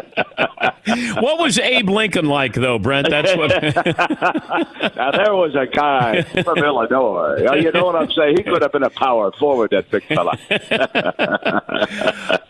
what 1.21 1.39
was 1.39 1.59
Abe 1.59 1.89
Lincoln 1.89 2.25
like, 2.25 2.53
though, 2.53 2.79
Brent? 2.79 3.09
That's 3.09 3.35
what. 3.35 3.49
now 4.95 5.11
there 5.11 5.35
was 5.35 5.55
a 5.55 5.67
guy 5.67 6.21
from 6.43 6.59
Illinois. 6.59 7.45
Uh, 7.47 7.55
You 7.55 7.71
know 7.71 7.85
what 7.85 7.95
I'm 7.95 8.11
saying? 8.11 8.37
He 8.37 8.43
could 8.43 8.61
have 8.61 8.71
been 8.71 8.83
a 8.83 8.89
power 8.89 9.31
forward, 9.39 9.71
that 9.71 9.91
big 9.91 10.03
fella. 10.07 10.37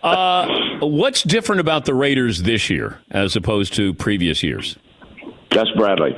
uh, 0.04 0.48
what's 0.82 1.24
different 1.24 1.60
about 1.60 1.86
the 1.86 1.94
Raiders 1.94 2.44
this 2.44 2.70
year 2.70 3.00
as 3.10 3.36
opposed 3.36 3.74
to 3.76 3.94
previous 3.94 4.44
years? 4.44 4.78
Gus 5.50 5.68
Bradley. 5.76 6.16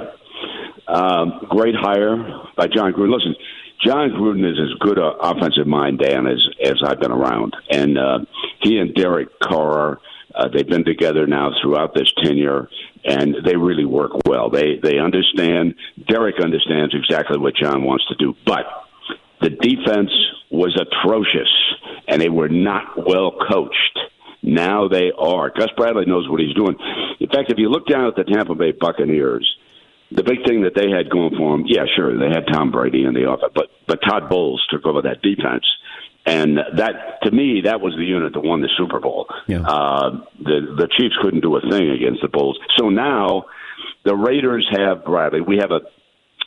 Um, 0.87 1.39
great 1.49 1.75
hire 1.75 2.17
by 2.55 2.67
Jon 2.67 2.93
Gruden. 2.93 3.13
Listen, 3.13 3.35
Jon 3.85 4.11
Gruden 4.11 4.49
is 4.49 4.59
as 4.59 4.79
good 4.79 4.97
an 4.97 5.13
offensive 5.19 5.67
mind, 5.67 5.99
Dan, 5.99 6.25
as, 6.27 6.39
as 6.63 6.81
I've 6.85 6.99
been 6.99 7.11
around. 7.11 7.55
And 7.69 7.97
uh, 7.97 8.19
he 8.61 8.77
and 8.77 8.93
Derek 8.95 9.39
Carr, 9.39 9.99
uh, 10.33 10.47
they've 10.47 10.67
been 10.67 10.85
together 10.85 11.27
now 11.27 11.51
throughout 11.61 11.93
this 11.93 12.11
tenure, 12.23 12.69
and 13.03 13.35
they 13.45 13.55
really 13.55 13.85
work 13.85 14.11
well. 14.25 14.49
They, 14.49 14.79
they 14.81 14.99
understand, 14.99 15.75
Derek 16.07 16.39
understands 16.41 16.95
exactly 16.95 17.37
what 17.37 17.55
John 17.55 17.83
wants 17.83 18.05
to 18.07 18.15
do. 18.15 18.35
But 18.45 18.65
the 19.41 19.49
defense 19.49 20.11
was 20.49 20.79
atrocious, 20.79 21.51
and 22.07 22.21
they 22.21 22.29
were 22.29 22.49
not 22.49 23.05
well 23.05 23.33
coached. 23.49 23.99
Now 24.41 24.87
they 24.87 25.11
are. 25.17 25.49
Gus 25.49 25.69
Bradley 25.75 26.05
knows 26.05 26.29
what 26.29 26.39
he's 26.39 26.55
doing. 26.55 26.75
In 27.19 27.27
fact, 27.27 27.49
if 27.49 27.57
you 27.57 27.69
look 27.69 27.87
down 27.87 28.07
at 28.07 28.15
the 28.15 28.23
Tampa 28.23 28.55
Bay 28.55 28.71
Buccaneers, 28.71 29.49
the 30.11 30.23
big 30.23 30.45
thing 30.45 30.63
that 30.63 30.75
they 30.75 30.89
had 30.89 31.09
going 31.09 31.35
for 31.37 31.57
them, 31.57 31.65
yeah, 31.67 31.85
sure, 31.95 32.17
they 32.17 32.29
had 32.29 32.45
Tom 32.51 32.71
Brady 32.71 33.03
in 33.03 33.13
the 33.13 33.29
offense, 33.29 33.51
but 33.55 33.67
but 33.87 33.99
Todd 34.07 34.29
Bowles 34.29 34.65
took 34.69 34.85
over 34.85 35.01
that 35.03 35.21
defense, 35.21 35.65
and 36.25 36.57
that 36.77 37.21
to 37.23 37.31
me 37.31 37.61
that 37.65 37.81
was 37.81 37.93
the 37.95 38.05
unit 38.05 38.33
that 38.33 38.41
won 38.41 38.61
the 38.61 38.69
Super 38.77 38.99
Bowl. 38.99 39.27
Yeah. 39.47 39.61
Uh, 39.61 40.21
the 40.39 40.75
the 40.77 40.87
Chiefs 40.97 41.15
couldn't 41.21 41.41
do 41.41 41.55
a 41.55 41.61
thing 41.61 41.89
against 41.89 42.21
the 42.21 42.27
Bulls, 42.27 42.59
so 42.77 42.89
now 42.89 43.45
the 44.05 44.15
Raiders 44.15 44.67
have 44.71 45.05
Bradley. 45.05 45.41
We 45.41 45.57
have 45.57 45.71
a 45.71 45.81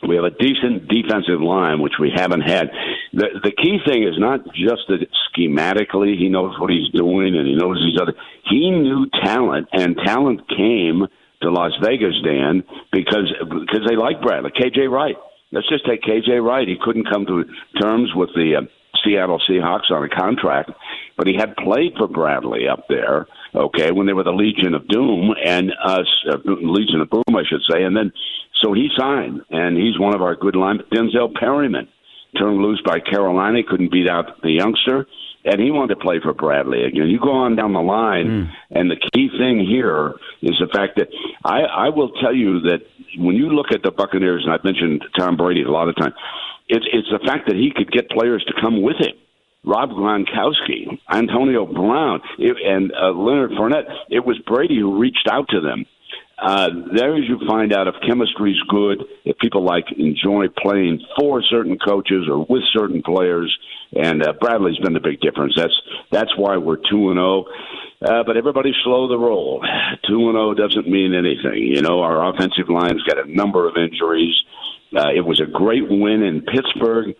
we 0.07 0.15
have 0.15 0.25
a 0.25 0.29
decent 0.29 0.87
defensive 0.87 1.41
line, 1.41 1.81
which 1.81 1.93
we 1.99 2.11
haven't 2.15 2.41
had. 2.41 2.69
The 3.13 3.39
the 3.43 3.51
key 3.51 3.79
thing 3.85 4.03
is 4.03 4.17
not 4.17 4.45
just 4.53 4.87
that 4.89 5.07
schematically 5.33 6.17
he 6.17 6.29
knows 6.29 6.57
what 6.59 6.69
he's 6.69 6.89
doing 6.93 7.35
and 7.35 7.47
he 7.47 7.55
knows 7.55 7.77
these 7.83 7.99
other. 7.99 8.13
He 8.49 8.69
knew 8.69 9.07
talent, 9.23 9.67
and 9.73 9.97
talent 10.05 10.47
came 10.49 11.07
to 11.41 11.51
Las 11.51 11.71
Vegas, 11.83 12.15
Dan, 12.23 12.63
because 12.91 13.31
because 13.39 13.85
they 13.87 13.95
like 13.95 14.21
Bradley. 14.21 14.51
KJ 14.51 14.89
Wright. 14.89 15.15
Let's 15.51 15.69
just 15.69 15.85
take 15.85 16.01
KJ 16.01 16.43
Wright. 16.43 16.67
He 16.67 16.77
couldn't 16.81 17.09
come 17.09 17.25
to 17.25 17.45
terms 17.81 18.11
with 18.15 18.29
the 18.35 18.55
uh, 18.57 18.61
Seattle 19.03 19.41
Seahawks 19.49 19.91
on 19.91 20.03
a 20.03 20.09
contract, 20.09 20.71
but 21.15 21.27
he 21.27 21.35
had 21.35 21.55
played 21.55 21.93
for 21.97 22.07
Bradley 22.07 22.67
up 22.67 22.85
there. 22.89 23.27
Okay, 23.55 23.91
when 23.91 24.07
they 24.07 24.13
were 24.13 24.23
the 24.23 24.31
Legion 24.31 24.73
of 24.73 24.87
Doom 24.87 25.33
and 25.43 25.71
us 25.83 26.07
uh, 26.29 26.37
Legion 26.45 27.01
of 27.01 27.09
Boom, 27.09 27.35
I 27.35 27.43
should 27.47 27.61
say, 27.69 27.83
and 27.83 27.95
then 27.95 28.11
so 28.61 28.73
he 28.73 28.89
signed, 28.97 29.41
and 29.51 29.77
he's 29.77 29.99
one 29.99 30.15
of 30.15 30.21
our 30.21 30.35
good 30.35 30.55
line. 30.55 30.79
Denzel 30.91 31.33
Perryman 31.33 31.87
turned 32.37 32.61
loose 32.61 32.81
by 32.85 32.99
Carolina, 32.99 33.59
couldn't 33.67 33.91
beat 33.91 34.09
out 34.09 34.41
the 34.41 34.51
youngster 34.51 35.07
and 35.47 35.61
he 35.61 35.71
wanted 35.71 35.95
to 35.95 36.01
play 36.01 36.19
for 36.21 36.33
Bradley 36.33 36.83
again. 36.83 37.07
You 37.07 37.19
go 37.19 37.31
on 37.31 37.55
down 37.55 37.73
the 37.73 37.79
line, 37.79 38.27
and 38.71 38.91
the 38.91 38.97
key 39.13 39.29
thing 39.39 39.65
here 39.65 40.13
is 40.41 40.55
the 40.59 40.67
fact 40.67 40.97
that 40.97 41.07
I, 41.43 41.61
I 41.61 41.89
will 41.89 42.11
tell 42.21 42.35
you 42.35 42.61
that 42.61 42.81
when 43.17 43.35
you 43.35 43.49
look 43.49 43.67
at 43.71 43.81
the 43.83 43.91
Buccaneers, 43.91 44.43
and 44.43 44.53
I've 44.53 44.63
mentioned 44.63 45.03
Tom 45.17 45.37
Brady 45.37 45.63
a 45.63 45.71
lot 45.71 45.87
of 45.89 45.95
times, 45.95 46.13
it's 46.67 46.85
it's 46.91 47.07
the 47.09 47.25
fact 47.25 47.47
that 47.47 47.55
he 47.55 47.71
could 47.75 47.91
get 47.91 48.09
players 48.09 48.43
to 48.47 48.53
come 48.61 48.81
with 48.81 48.97
him. 48.99 49.15
Rob 49.63 49.89
Gronkowski, 49.89 50.99
Antonio 51.11 51.65
Brown, 51.65 52.21
it, 52.37 52.55
and 52.63 52.91
uh, 52.93 53.11
Leonard 53.11 53.51
Fournette. 53.51 53.87
It 54.09 54.25
was 54.25 54.37
Brady 54.45 54.79
who 54.79 54.99
reached 54.99 55.27
out 55.29 55.47
to 55.49 55.61
them. 55.61 55.85
Uh, 56.37 56.69
there 56.95 57.15
as 57.15 57.23
you 57.27 57.39
find 57.47 57.73
out 57.73 57.87
if 57.87 57.95
chemistry's 58.07 58.61
good, 58.69 59.03
if 59.25 59.37
people 59.39 59.65
like 59.65 59.85
enjoy 59.97 60.45
playing 60.57 61.01
for 61.19 61.41
certain 61.41 61.77
coaches 61.79 62.27
or 62.29 62.45
with 62.47 62.61
certain 62.71 63.01
players. 63.01 63.55
And 63.95 64.21
uh, 64.21 64.33
Bradley's 64.39 64.77
been 64.79 64.93
the 64.93 64.99
big 64.99 65.21
difference. 65.21 65.53
That's 65.55 65.73
that's 66.11 66.31
why 66.37 66.57
we're 66.57 66.77
two 66.77 67.09
and 67.09 67.17
zero. 67.17 67.45
Uh, 68.01 68.23
but 68.25 68.37
everybody 68.37 68.71
slow 68.83 69.07
the 69.07 69.17
roll. 69.17 69.61
Two 70.07 70.29
and 70.29 70.35
zero 70.35 70.53
doesn't 70.53 70.87
mean 70.87 71.13
anything. 71.13 71.63
You 71.73 71.81
know, 71.81 72.01
our 72.01 72.33
offensive 72.33 72.69
line's 72.69 73.03
got 73.03 73.17
a 73.17 73.31
number 73.31 73.67
of 73.67 73.75
injuries. 73.77 74.35
Uh, 74.95 75.09
it 75.15 75.25
was 75.25 75.39
a 75.39 75.45
great 75.45 75.89
win 75.89 76.23
in 76.23 76.41
Pittsburgh, 76.41 77.15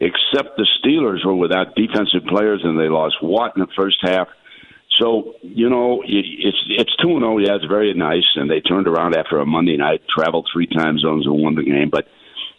except 0.00 0.56
the 0.56 0.66
Steelers 0.80 1.24
were 1.24 1.34
without 1.34 1.74
defensive 1.74 2.24
players 2.28 2.60
and 2.64 2.78
they 2.78 2.88
lost 2.88 3.16
Watt 3.22 3.52
in 3.56 3.62
the 3.62 3.68
first 3.76 3.98
half. 4.02 4.28
So 5.00 5.34
you 5.42 5.70
know 5.70 6.02
it's 6.06 6.58
it's 6.68 6.94
two 6.96 7.10
and 7.16 7.20
zero. 7.20 7.38
Yeah, 7.38 7.56
it's 7.56 7.64
very 7.64 7.94
nice, 7.94 8.26
and 8.36 8.50
they 8.50 8.60
turned 8.60 8.86
around 8.86 9.16
after 9.16 9.38
a 9.38 9.46
Monday 9.46 9.76
night, 9.76 10.02
traveled 10.08 10.48
three 10.52 10.66
time 10.66 10.98
zones 10.98 11.26
and 11.26 11.42
won 11.42 11.54
the 11.54 11.62
game. 11.62 11.88
But 11.90 12.06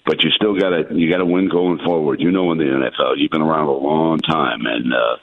but 0.05 0.23
you 0.23 0.31
still 0.31 0.57
got 0.57 0.69
to 0.69 0.95
you 0.95 1.09
got 1.09 1.17
to 1.17 1.25
win 1.25 1.49
going 1.49 1.79
forward. 1.85 2.19
You 2.21 2.31
know, 2.31 2.51
in 2.51 2.57
the 2.57 2.65
NFL, 2.65 3.15
you've 3.17 3.31
been 3.31 3.41
around 3.41 3.67
a 3.67 3.71
long 3.71 4.19
time, 4.19 4.65
and 4.65 4.93
uh, 4.93 5.17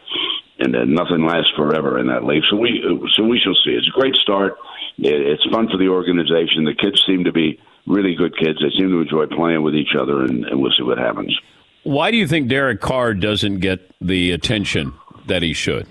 and 0.58 0.76
uh, 0.76 0.84
nothing 0.84 1.24
lasts 1.24 1.52
forever 1.56 1.98
in 1.98 2.06
that 2.08 2.24
league. 2.24 2.42
So 2.50 2.56
we 2.56 2.82
so 3.14 3.24
we 3.24 3.38
shall 3.38 3.56
see. 3.64 3.70
It's 3.70 3.88
a 3.88 3.98
great 3.98 4.14
start. 4.16 4.56
It, 4.98 5.14
it's 5.14 5.44
fun 5.52 5.68
for 5.68 5.78
the 5.78 5.88
organization. 5.88 6.64
The 6.64 6.74
kids 6.74 7.02
seem 7.06 7.24
to 7.24 7.32
be 7.32 7.60
really 7.86 8.14
good 8.14 8.36
kids. 8.36 8.58
They 8.60 8.70
seem 8.78 8.90
to 8.90 9.00
enjoy 9.00 9.26
playing 9.26 9.62
with 9.62 9.74
each 9.74 9.94
other, 9.98 10.22
and, 10.22 10.44
and 10.44 10.60
we'll 10.60 10.72
see 10.76 10.82
what 10.82 10.98
happens. 10.98 11.38
Why 11.84 12.10
do 12.10 12.16
you 12.16 12.26
think 12.26 12.48
Derek 12.48 12.80
Carr 12.80 13.14
doesn't 13.14 13.60
get 13.60 13.90
the 14.00 14.32
attention 14.32 14.92
that 15.26 15.42
he 15.42 15.52
should? 15.54 15.86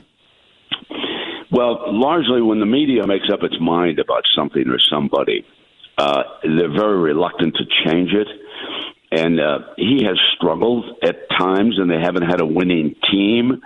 Well, 1.52 1.92
largely 1.94 2.42
when 2.42 2.60
the 2.60 2.66
media 2.66 3.08
makes 3.08 3.30
up 3.32 3.42
its 3.42 3.56
mind 3.60 4.00
about 4.00 4.24
something 4.36 4.68
or 4.68 4.80
somebody, 4.80 5.46
uh, 5.98 6.24
they're 6.44 6.72
very 6.72 6.98
reluctant 6.98 7.56
to 7.56 7.64
change 7.86 8.12
it. 8.14 8.28
And 9.12 9.40
uh, 9.40 9.60
he 9.78 10.04
has 10.06 10.20
struggled 10.36 10.86
at 11.02 11.30
times, 11.30 11.80
and 11.80 11.90
they 11.90 12.00
haven't 12.02 12.24
had 12.24 12.42
a 12.42 12.46
winning 12.46 12.96
team. 13.10 13.62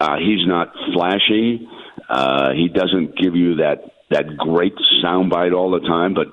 Uh, 0.00 0.16
he's 0.18 0.46
not 0.46 0.74
flashy. 0.92 1.68
Uh, 2.08 2.52
he 2.52 2.68
doesn't 2.68 3.16
give 3.16 3.36
you 3.36 3.56
that 3.56 3.90
that 4.10 4.36
great 4.36 4.74
soundbite 5.02 5.54
all 5.54 5.70
the 5.70 5.80
time. 5.80 6.14
But 6.14 6.26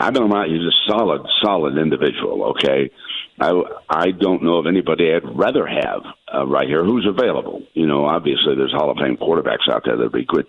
I've 0.00 0.14
been 0.14 0.22
around. 0.22 0.50
He's 0.50 0.64
a 0.64 0.90
solid, 0.90 1.22
solid 1.42 1.76
individual. 1.76 2.50
Okay, 2.50 2.90
I 3.40 3.62
I 3.88 4.10
don't 4.10 4.42
know 4.42 4.58
of 4.58 4.66
anybody 4.66 5.12
I'd 5.12 5.36
rather 5.36 5.66
have 5.66 6.02
uh, 6.32 6.46
right 6.46 6.68
here 6.68 6.84
who's 6.84 7.06
available. 7.06 7.62
You 7.74 7.86
know, 7.86 8.04
obviously 8.06 8.54
there's 8.56 8.72
Hall 8.72 8.90
of 8.90 8.98
Fame 8.98 9.16
quarterbacks 9.16 9.68
out 9.70 9.82
there 9.84 9.96
that'd 9.96 10.12
be 10.12 10.24
good, 10.24 10.46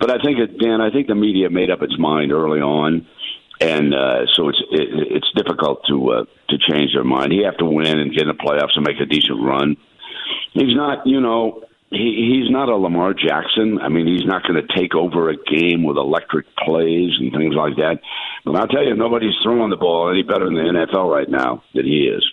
but 0.00 0.10
I 0.10 0.22
think 0.22 0.38
it, 0.38 0.58
Dan, 0.58 0.80
I 0.80 0.90
think 0.90 1.06
the 1.06 1.14
media 1.14 1.50
made 1.50 1.70
up 1.70 1.82
its 1.82 1.98
mind 1.98 2.32
early 2.32 2.60
on, 2.60 3.06
and 3.60 3.94
uh, 3.94 4.26
so 4.34 4.48
it's 4.48 4.62
it, 4.70 4.88
it's 5.12 5.30
difficult 5.34 5.82
to 5.88 6.12
uh, 6.12 6.24
to 6.48 6.58
change 6.70 6.92
their 6.94 7.04
mind. 7.04 7.32
He 7.32 7.44
have 7.44 7.56
to 7.58 7.64
win 7.64 7.98
and 7.98 8.12
get 8.12 8.22
in 8.22 8.28
the 8.28 8.34
playoffs 8.34 8.76
and 8.76 8.84
make 8.84 9.00
a 9.00 9.06
decent 9.06 9.42
run. 9.42 9.76
He's 10.52 10.74
not, 10.74 11.06
you 11.06 11.20
know, 11.20 11.62
he, 11.90 12.40
he's 12.40 12.50
not 12.50 12.68
a 12.68 12.76
Lamar 12.76 13.14
Jackson. 13.14 13.78
I 13.80 13.88
mean, 13.88 14.06
he's 14.06 14.26
not 14.26 14.42
going 14.42 14.54
to 14.54 14.74
take 14.74 14.94
over 14.94 15.30
a 15.30 15.36
game 15.36 15.84
with 15.84 15.96
electric 15.96 16.46
plays 16.56 17.12
and 17.18 17.32
things 17.32 17.54
like 17.54 17.76
that. 17.76 18.00
But 18.44 18.56
I'll 18.56 18.68
tell 18.68 18.84
you, 18.84 18.94
nobody's 18.94 19.34
throwing 19.42 19.70
the 19.70 19.76
ball 19.76 20.10
any 20.10 20.22
better 20.22 20.46
in 20.46 20.54
the 20.54 20.60
NFL 20.60 21.10
right 21.10 21.28
now 21.28 21.62
than 21.74 21.84
he 21.86 22.08
is. 22.08 22.24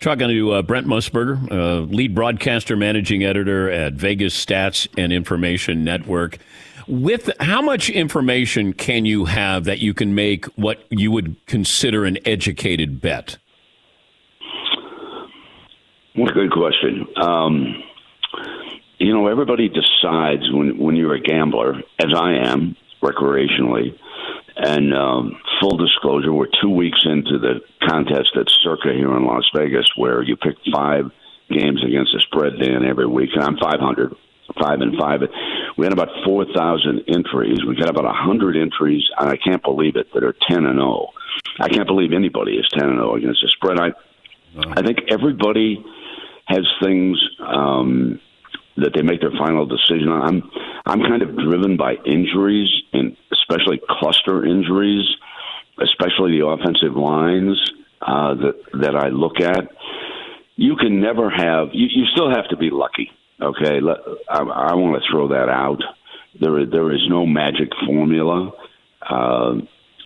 Talking 0.00 0.28
to 0.28 0.52
uh, 0.52 0.62
Brent 0.62 0.86
Musburger, 0.86 1.50
uh, 1.52 1.80
lead 1.82 2.14
broadcaster, 2.14 2.76
managing 2.76 3.22
editor 3.22 3.70
at 3.70 3.92
Vegas 3.92 4.34
Stats 4.44 4.88
and 4.98 5.12
Information 5.12 5.84
Network. 5.84 6.38
With 6.88 7.30
how 7.40 7.62
much 7.62 7.90
information 7.90 8.72
can 8.72 9.04
you 9.04 9.26
have 9.26 9.64
that 9.64 9.78
you 9.80 9.94
can 9.94 10.14
make 10.14 10.46
what 10.56 10.84
you 10.90 11.10
would 11.10 11.36
consider 11.46 12.04
an 12.04 12.18
educated 12.24 13.00
bet? 13.00 13.38
What 16.14 16.30
a 16.30 16.34
good 16.34 16.52
question. 16.52 17.06
Um, 17.16 17.82
you 18.98 19.12
know, 19.12 19.28
everybody 19.28 19.68
decides 19.68 20.50
when 20.52 20.78
when 20.78 20.96
you're 20.96 21.14
a 21.14 21.20
gambler, 21.20 21.82
as 21.98 22.14
I 22.14 22.34
am 22.34 22.76
recreationally. 23.02 23.98
And 24.56 24.94
um, 24.94 25.40
full 25.60 25.76
disclosure, 25.76 26.32
we're 26.32 26.46
two 26.60 26.70
weeks 26.70 27.04
into 27.04 27.38
the 27.38 27.60
contest 27.88 28.36
at 28.36 28.46
Circa 28.62 28.92
here 28.92 29.16
in 29.16 29.24
Las 29.24 29.48
Vegas, 29.54 29.90
where 29.96 30.22
you 30.22 30.36
pick 30.36 30.56
five 30.72 31.10
games 31.50 31.82
against 31.84 32.12
the 32.12 32.20
spread, 32.20 32.58
Dan, 32.60 32.84
every 32.84 33.06
week. 33.06 33.30
And 33.34 33.42
I'm 33.42 33.56
500, 33.56 34.14
five 34.60 34.80
and 34.80 34.96
five. 34.98 35.20
We 35.76 35.86
had 35.86 35.92
about 35.92 36.08
4,000 36.24 37.04
entries. 37.08 37.64
We 37.66 37.76
got 37.76 37.88
about 37.88 38.04
a 38.04 38.14
100 38.14 38.56
entries, 38.56 39.04
and 39.18 39.30
I 39.30 39.36
can't 39.36 39.62
believe 39.62 39.96
it, 39.96 40.12
that 40.14 40.24
are 40.24 40.34
10 40.48 40.66
and 40.66 40.78
0. 40.78 41.08
I 41.60 41.68
can't 41.68 41.86
believe 41.86 42.12
anybody 42.12 42.52
is 42.52 42.68
10 42.74 42.84
and 42.84 42.98
0 42.98 43.16
against 43.16 43.40
the 43.42 43.48
spread. 43.48 43.78
I, 43.78 43.92
I 44.78 44.82
think 44.82 44.98
everybody 45.10 45.84
has 46.46 46.66
things 46.82 47.18
um, 47.40 48.20
that 48.76 48.92
they 48.94 49.02
make 49.02 49.20
their 49.20 49.32
final 49.38 49.66
decision 49.66 50.08
on. 50.08 50.22
I'm 50.22 50.50
I'm 50.84 51.00
kind 51.00 51.22
of 51.22 51.36
driven 51.36 51.76
by 51.76 51.94
injuries 52.04 52.68
and 52.92 53.16
especially 53.32 53.80
cluster 53.88 54.44
injuries, 54.44 55.06
especially 55.80 56.38
the 56.38 56.46
offensive 56.46 56.96
lines 56.96 57.58
uh, 58.00 58.34
that 58.34 58.54
that 58.80 58.96
I 58.96 59.08
look 59.08 59.40
at. 59.40 59.68
You 60.56 60.76
can 60.76 61.00
never 61.00 61.30
have. 61.30 61.68
You, 61.72 61.86
you 61.90 62.06
still 62.12 62.30
have 62.30 62.48
to 62.48 62.56
be 62.56 62.70
lucky. 62.70 63.10
Okay, 63.40 63.80
Let, 63.80 63.98
I, 64.28 64.40
I 64.40 64.74
want 64.74 65.02
to 65.02 65.10
throw 65.10 65.28
that 65.28 65.48
out. 65.48 65.82
There 66.40 66.64
there 66.66 66.92
is 66.92 67.02
no 67.08 67.26
magic 67.26 67.68
formula. 67.86 68.52
Uh, 69.00 69.54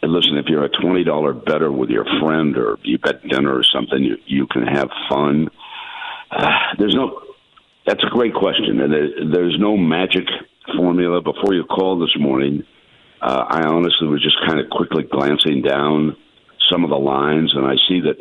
listen, 0.03 0.39
if 0.39 0.47
you're 0.47 0.65
a 0.65 0.81
twenty 0.81 1.05
dollar 1.05 1.33
better 1.33 1.71
with 1.71 1.91
your 1.91 2.05
friend 2.21 2.57
or 2.57 2.79
you 2.83 2.99
bet 2.99 3.23
dinner 3.29 3.55
or 3.55 3.63
something, 3.63 4.03
you 4.03 4.17
you 4.27 4.47
can 4.47 4.67
have 4.67 4.89
fun. 5.09 5.49
Uh, 6.31 6.51
there's 6.79 6.95
no 6.95 7.21
that's 7.87 8.03
a 8.03 8.11
great 8.11 8.35
question, 8.35 8.81
and 8.81 9.33
there's 9.33 9.57
no 9.61 9.77
magic 9.77 10.25
formula. 10.77 11.21
Before 11.23 11.55
you 11.55 11.65
called 11.65 12.03
this 12.03 12.17
morning, 12.19 12.65
uh, 13.23 13.45
I 13.49 13.63
honestly 13.67 14.09
was 14.09 14.23
just 14.23 14.37
kind 14.47 14.59
of 14.59 14.69
quickly 14.71 15.05
glancing 15.05 15.63
down 15.63 16.17
some 16.71 16.85
of 16.85 16.91
the 16.91 16.97
lines, 16.97 17.53
and 17.55 17.67
I 17.67 17.75
see 17.89 18.01
that 18.01 18.19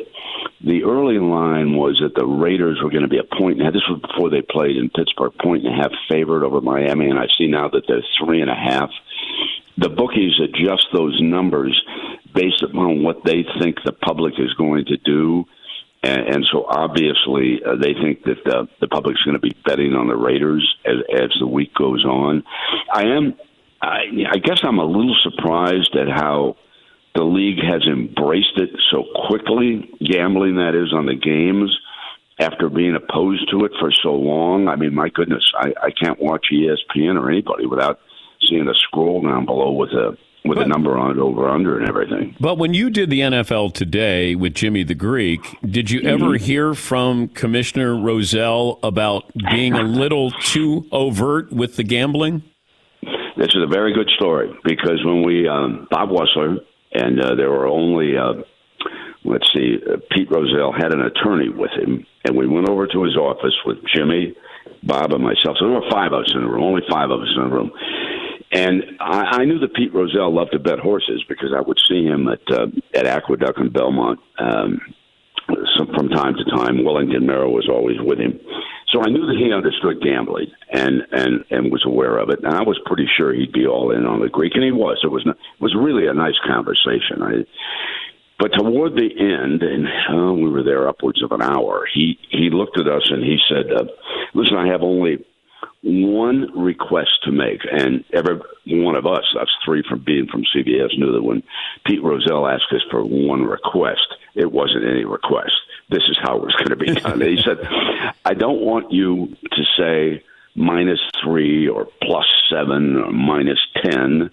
the 0.64 0.84
early 0.84 1.18
line 1.18 1.76
was 1.76 2.00
that 2.02 2.14
the 2.14 2.26
Raiders 2.26 2.78
were 2.82 2.90
going 2.90 3.02
to 3.02 3.08
be 3.08 3.18
a 3.18 3.36
point. 3.38 3.58
Now, 3.58 3.70
this 3.70 3.86
was 3.88 4.00
before 4.00 4.30
they 4.30 4.42
played 4.42 4.76
in 4.76 4.90
Pittsburgh, 4.90 5.32
point 5.42 5.64
and 5.64 5.74
a 5.74 5.76
half 5.76 5.92
favored 6.08 6.44
over 6.44 6.60
Miami, 6.60 7.10
and 7.10 7.18
I 7.18 7.26
see 7.38 7.46
now 7.46 7.68
that 7.68 7.82
they're 7.88 8.04
three 8.18 8.40
and 8.40 8.50
a 8.50 8.54
half. 8.54 8.90
The 9.78 9.90
bookies 9.90 10.40
adjust 10.40 10.86
those 10.92 11.18
numbers 11.20 11.78
based 12.34 12.62
upon 12.62 13.02
what 13.02 13.24
they 13.24 13.44
think 13.60 13.76
the 13.84 13.92
public 13.92 14.34
is 14.38 14.52
going 14.54 14.86
to 14.86 14.96
do 14.96 15.44
and, 16.06 16.34
and 16.34 16.46
so 16.52 16.64
obviously 16.68 17.60
uh, 17.64 17.74
they 17.76 17.94
think 17.94 18.22
that 18.24 18.46
uh, 18.46 18.66
the 18.80 18.88
public's 18.88 19.22
going 19.22 19.34
to 19.34 19.40
be 19.40 19.56
betting 19.64 19.94
on 19.94 20.06
the 20.08 20.16
Raiders 20.16 20.76
as, 20.84 20.96
as 21.12 21.30
the 21.40 21.46
week 21.46 21.74
goes 21.74 22.04
on. 22.04 22.44
I 22.92 23.02
am, 23.02 23.34
I, 23.82 24.04
I 24.30 24.38
guess, 24.38 24.60
I'm 24.62 24.78
a 24.78 24.84
little 24.84 25.16
surprised 25.22 25.96
at 25.96 26.08
how 26.08 26.56
the 27.16 27.24
league 27.24 27.58
has 27.64 27.82
embraced 27.86 28.56
it 28.56 28.70
so 28.90 29.04
quickly. 29.26 29.90
Gambling, 30.04 30.56
that 30.56 30.74
is, 30.74 30.92
on 30.92 31.06
the 31.06 31.14
games 31.14 31.76
after 32.38 32.68
being 32.68 32.94
opposed 32.94 33.50
to 33.50 33.64
it 33.64 33.72
for 33.80 33.90
so 34.02 34.14
long. 34.14 34.68
I 34.68 34.76
mean, 34.76 34.94
my 34.94 35.08
goodness, 35.08 35.42
I, 35.58 35.72
I 35.82 35.90
can't 35.90 36.20
watch 36.20 36.46
ESPN 36.52 37.18
or 37.18 37.30
anybody 37.30 37.66
without 37.66 38.00
seeing 38.46 38.68
a 38.68 38.74
scroll 38.74 39.22
down 39.22 39.46
below 39.46 39.72
with 39.72 39.90
a 39.90 40.16
with 40.44 40.58
but, 40.58 40.66
a 40.66 40.68
number 40.68 40.96
on 40.96 41.10
it 41.10 41.18
over 41.18 41.48
under 41.48 41.76
and 41.76 41.88
everything. 41.88 42.36
But 42.38 42.56
when 42.56 42.72
you 42.72 42.88
did 42.88 43.10
the 43.10 43.20
NFL 43.20 43.74
today 43.74 44.36
with 44.36 44.54
Jimmy 44.54 44.84
the 44.84 44.94
Greek, 44.94 45.40
did 45.68 45.90
you 45.90 46.02
ever 46.02 46.26
mm-hmm. 46.26 46.44
hear 46.44 46.74
from 46.74 47.28
Commissioner 47.28 48.00
Rozelle 48.00 48.78
about 48.84 49.24
being 49.50 49.72
a 49.72 49.82
little 49.82 50.30
too 50.30 50.86
overt 50.92 51.50
with 51.50 51.74
the 51.74 51.82
gambling? 51.82 52.44
This 53.36 53.48
is 53.48 53.62
a 53.62 53.66
very 53.66 53.92
good 53.92 54.08
story 54.14 54.56
because 54.62 55.04
when 55.04 55.24
we 55.24 55.48
um, 55.48 55.88
Bob 55.90 56.10
Wussler 56.10 56.58
and 56.96 57.20
uh, 57.20 57.34
there 57.34 57.50
were 57.50 57.66
only 57.66 58.16
uh, 58.16 58.42
let's 59.26 59.50
see, 59.52 59.76
uh, 59.82 59.96
Pete 60.10 60.30
Rozelle 60.30 60.72
had 60.72 60.92
an 60.92 61.02
attorney 61.02 61.48
with 61.48 61.72
him, 61.72 62.06
and 62.24 62.36
we 62.36 62.46
went 62.46 62.68
over 62.68 62.86
to 62.86 63.02
his 63.02 63.16
office 63.16 63.54
with 63.64 63.78
Jimmy, 63.94 64.34
Bob, 64.82 65.12
and 65.12 65.22
myself. 65.22 65.56
So 65.58 65.66
there 65.66 65.80
were 65.80 65.90
five 65.90 66.12
of 66.12 66.22
us 66.22 66.32
in 66.34 66.42
the 66.42 66.48
room, 66.48 66.62
only 66.62 66.82
five 66.90 67.10
of 67.10 67.20
us 67.20 67.28
in 67.36 67.42
the 67.42 67.54
room. 67.54 67.72
And 68.52 68.84
I, 69.00 69.42
I 69.42 69.44
knew 69.44 69.58
that 69.58 69.74
Pete 69.74 69.92
Rozelle 69.92 70.32
loved 70.32 70.52
to 70.52 70.58
bet 70.58 70.78
horses 70.78 71.24
because 71.28 71.52
I 71.56 71.60
would 71.60 71.78
see 71.88 72.04
him 72.04 72.28
at 72.28 72.40
uh, 72.50 72.66
at 72.94 73.06
Aqueduct 73.06 73.58
and 73.58 73.72
Belmont 73.72 74.20
um, 74.38 74.80
some, 75.76 75.88
from 75.94 76.08
time 76.08 76.34
to 76.36 76.44
time. 76.56 76.84
Wellington 76.84 77.26
Mara 77.26 77.50
was 77.50 77.68
always 77.68 77.96
with 78.00 78.18
him, 78.18 78.38
so 78.96 79.02
I 79.02 79.10
knew 79.10 79.26
that 79.26 79.36
he 79.36 79.52
understood 79.52 80.00
gambling 80.00 80.48
and 80.72 81.02
and 81.12 81.44
and 81.50 81.70
was 81.70 81.84
aware 81.84 82.16
of 82.16 82.30
it. 82.30 82.38
And 82.42 82.54
I 82.54 82.62
was 82.62 82.80
pretty 82.86 83.06
sure 83.14 83.34
he'd 83.34 83.52
be 83.52 83.66
all 83.66 83.90
in 83.92 84.06
on 84.06 84.20
the 84.20 84.30
Greek, 84.30 84.52
and 84.54 84.64
he 84.64 84.72
was. 84.72 84.98
It 85.04 85.12
was 85.12 85.22
not, 85.26 85.36
it 85.36 85.60
was 85.60 85.76
really 85.76 86.06
a 86.06 86.14
nice 86.14 86.38
conversation. 86.46 87.20
I, 87.20 87.44
but 88.38 88.52
toward 88.56 88.94
the 88.94 89.10
end, 89.18 89.62
and 89.62 89.86
uh, 89.86 90.32
we 90.32 90.48
were 90.48 90.62
there 90.62 90.88
upwards 90.88 91.22
of 91.22 91.32
an 91.32 91.42
hour, 91.42 91.86
he 91.92 92.18
he 92.30 92.48
looked 92.50 92.78
at 92.80 92.88
us 92.88 93.10
and 93.10 93.22
he 93.22 93.36
said, 93.48 93.70
uh, 93.70 93.84
"Listen, 94.34 94.56
I 94.56 94.68
have 94.68 94.82
only." 94.82 95.24
one 95.82 96.50
request 96.58 97.10
to 97.22 97.30
make, 97.30 97.60
and 97.70 98.02
every 98.12 98.40
one 98.66 98.96
of 98.96 99.06
us, 99.06 99.22
us 99.40 99.48
three 99.64 99.84
from 99.88 100.02
being 100.04 100.26
from 100.26 100.42
CBS, 100.54 100.98
knew 100.98 101.12
that 101.12 101.22
when 101.22 101.44
Pete 101.86 102.02
Rozelle 102.02 102.48
asked 102.48 102.72
us 102.72 102.82
for 102.90 103.04
one 103.04 103.44
request, 103.44 104.06
it 104.34 104.50
wasn't 104.50 104.84
any 104.84 105.04
request. 105.04 105.54
This 105.88 106.02
is 106.08 106.18
how 106.20 106.36
it 106.36 106.42
was 106.42 106.54
going 106.56 106.70
to 106.70 106.76
be 106.76 106.94
done. 107.00 107.20
he 107.20 107.40
said, 107.44 107.58
"I 108.24 108.34
don't 108.34 108.60
want 108.60 108.92
you 108.92 109.36
to 109.52 109.62
say 109.78 110.24
minus 110.54 111.00
three 111.22 111.68
or 111.68 111.86
plus 112.02 112.26
seven 112.50 112.96
or 112.96 113.12
minus 113.12 113.60
ten. 113.84 114.30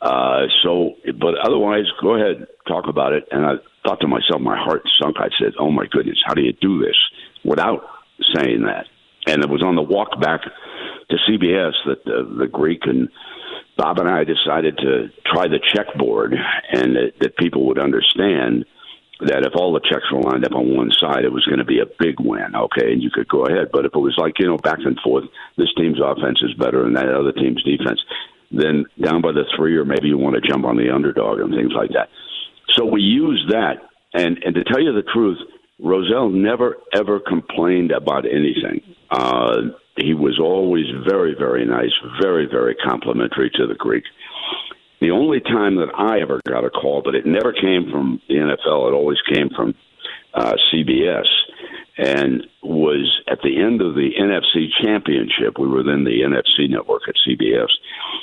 Uh, 0.00 0.46
so, 0.62 0.94
but 1.18 1.34
otherwise, 1.38 1.84
go 2.00 2.14
ahead, 2.14 2.46
talk 2.66 2.88
about 2.88 3.12
it." 3.12 3.28
And 3.30 3.44
I 3.44 3.54
thought 3.86 4.00
to 4.00 4.08
myself, 4.08 4.40
my 4.40 4.56
heart 4.56 4.82
sunk. 5.00 5.16
I 5.18 5.28
said, 5.38 5.52
"Oh 5.58 5.70
my 5.70 5.86
goodness, 5.90 6.18
how 6.24 6.32
do 6.34 6.42
you 6.42 6.52
do 6.52 6.80
this 6.80 6.96
without 7.44 7.84
saying 8.34 8.62
that?" 8.62 8.86
And 9.26 9.42
it 9.42 9.50
was 9.50 9.62
on 9.62 9.74
the 9.74 9.82
walk 9.82 10.20
back 10.20 10.40
to 10.42 11.16
CBS 11.28 11.72
that 11.86 12.04
the, 12.04 12.34
the 12.38 12.46
Greek 12.46 12.82
and 12.84 13.08
Bob 13.76 13.98
and 13.98 14.08
I 14.08 14.24
decided 14.24 14.78
to 14.78 15.08
try 15.26 15.48
the 15.48 15.60
checkboard 15.74 16.34
and 16.72 16.96
that, 16.96 17.12
that 17.20 17.36
people 17.36 17.66
would 17.66 17.78
understand 17.78 18.64
that 19.20 19.46
if 19.46 19.54
all 19.54 19.72
the 19.72 19.80
checks 19.80 20.10
were 20.10 20.22
lined 20.22 20.44
up 20.44 20.54
on 20.54 20.76
one 20.76 20.90
side, 20.90 21.24
it 21.24 21.32
was 21.32 21.44
going 21.46 21.58
to 21.58 21.64
be 21.64 21.78
a 21.78 21.86
big 21.98 22.18
win. 22.18 22.54
Okay, 22.54 22.92
and 22.92 23.02
you 23.02 23.10
could 23.10 23.28
go 23.28 23.46
ahead. 23.46 23.70
But 23.72 23.84
if 23.84 23.92
it 23.94 23.98
was 23.98 24.18
like 24.18 24.34
you 24.38 24.46
know 24.46 24.58
back 24.58 24.78
and 24.84 24.98
forth, 25.00 25.24
this 25.56 25.72
team's 25.76 26.00
offense 26.02 26.42
is 26.42 26.54
better 26.54 26.82
than 26.82 26.94
that 26.94 27.08
other 27.08 27.32
team's 27.32 27.62
defense, 27.62 28.02
then 28.50 28.86
down 29.00 29.22
by 29.22 29.32
the 29.32 29.44
three, 29.56 29.76
or 29.76 29.84
maybe 29.84 30.08
you 30.08 30.18
want 30.18 30.34
to 30.34 30.48
jump 30.48 30.64
on 30.64 30.76
the 30.76 30.90
underdog 30.90 31.38
and 31.38 31.54
things 31.54 31.72
like 31.74 31.90
that. 31.90 32.08
So 32.74 32.84
we 32.84 33.02
used 33.02 33.50
that, 33.50 33.86
and 34.12 34.42
and 34.42 34.54
to 34.54 34.64
tell 34.64 34.82
you 34.82 34.92
the 34.92 35.06
truth, 35.06 35.38
Rozelle 35.78 36.30
never 36.30 36.78
ever 36.92 37.20
complained 37.20 37.92
about 37.92 38.26
anything. 38.26 38.82
Uh, 39.10 39.78
he 39.96 40.12
was 40.12 40.40
always 40.40 40.86
very, 41.08 41.34
very 41.38 41.64
nice, 41.64 41.92
very, 42.20 42.46
very 42.46 42.74
complimentary 42.74 43.50
to 43.54 43.66
the 43.66 43.74
Greek. 43.74 44.04
The 45.00 45.10
only 45.10 45.40
time 45.40 45.76
that 45.76 45.88
I 45.96 46.20
ever 46.20 46.40
got 46.46 46.64
a 46.64 46.70
call, 46.70 47.02
but 47.04 47.14
it 47.14 47.26
never 47.26 47.52
came 47.52 47.90
from 47.90 48.20
the 48.28 48.34
NFL, 48.34 48.88
it 48.88 48.94
always 48.94 49.18
came 49.32 49.50
from 49.54 49.74
uh, 50.32 50.54
CBS, 50.72 51.26
and 51.96 52.46
was 52.62 53.20
at 53.28 53.38
the 53.42 53.60
end 53.60 53.80
of 53.82 53.94
the 53.94 54.10
NFC 54.18 54.66
Championship. 54.82 55.58
We 55.58 55.68
were 55.68 55.82
then 55.82 56.04
the 56.04 56.22
NFC 56.22 56.68
network 56.68 57.02
at 57.08 57.14
CBS. 57.26 57.68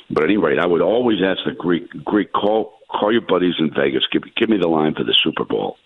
But 0.10 0.24
at 0.24 0.30
any 0.30 0.38
rate, 0.38 0.60
I 0.60 0.66
would 0.66 0.82
always 0.82 1.20
ask 1.24 1.39
the 1.45 1.54
Greek, 1.54 1.89
Greek 2.04 2.34
call 2.34 2.74
call 2.89 3.12
your 3.12 3.22
buddies 3.22 3.54
in 3.60 3.72
Vegas. 3.74 4.04
Give, 4.12 4.24
give 4.36 4.50
me 4.50 4.58
the 4.58 4.68
line 4.68 4.93
for 4.93 5.06
the 5.06 5.16
Super 5.24 5.45
Bowl 5.45 5.78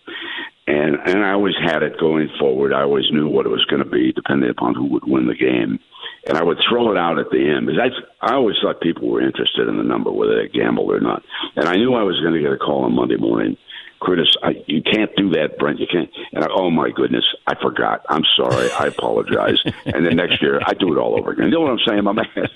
and 0.66 0.96
and 1.04 1.24
I 1.24 1.32
always 1.32 1.54
had 1.62 1.82
it 1.82 1.98
going 1.98 2.28
forward. 2.38 2.72
I 2.72 2.82
always 2.82 3.10
knew 3.10 3.28
what 3.28 3.46
it 3.46 3.50
was 3.50 3.64
going 3.66 3.82
to 3.82 3.88
be, 3.88 4.12
depending 4.12 4.50
upon 4.50 4.74
who 4.74 4.86
would 4.86 5.04
win 5.06 5.26
the 5.26 5.34
game, 5.34 5.78
and 6.26 6.36
I 6.36 6.42
would 6.42 6.58
throw 6.68 6.90
it 6.92 6.98
out 6.98 7.18
at 7.18 7.30
the 7.30 7.38
end 7.38 7.66
because 7.66 7.80
I 8.20 8.26
I 8.26 8.34
always 8.34 8.56
thought 8.62 8.80
people 8.80 9.08
were 9.08 9.20
interested 9.20 9.68
in 9.68 9.76
the 9.76 9.84
number, 9.84 10.10
whether 10.10 10.36
they 10.42 10.48
gambled 10.48 10.90
or 10.90 11.00
not, 11.00 11.22
and 11.56 11.68
I 11.68 11.74
knew 11.76 11.94
I 11.94 12.02
was 12.02 12.20
going 12.20 12.34
to 12.34 12.40
get 12.40 12.52
a 12.52 12.58
call 12.58 12.84
on 12.84 12.94
Monday 12.94 13.16
morning 13.16 13.56
Curtis, 14.00 14.28
I, 14.42 14.62
you 14.66 14.82
can't 14.82 15.10
do 15.16 15.30
that, 15.30 15.58
Brent. 15.58 15.80
You 15.80 15.86
can't. 15.90 16.10
And 16.32 16.44
I, 16.44 16.48
oh 16.50 16.70
my 16.70 16.90
goodness, 16.90 17.24
I 17.46 17.54
forgot. 17.60 18.04
I'm 18.08 18.24
sorry. 18.36 18.70
I 18.72 18.86
apologize. 18.86 19.58
and 19.86 20.04
then 20.04 20.16
next 20.16 20.42
year, 20.42 20.60
I 20.66 20.74
do 20.74 20.92
it 20.92 20.98
all 20.98 21.18
over 21.18 21.32
again. 21.32 21.46
You 21.46 21.52
know 21.52 21.60
what 21.62 21.70
I'm 21.72 21.78
saying, 21.86 22.04
my 22.04 22.12
man? 22.12 22.48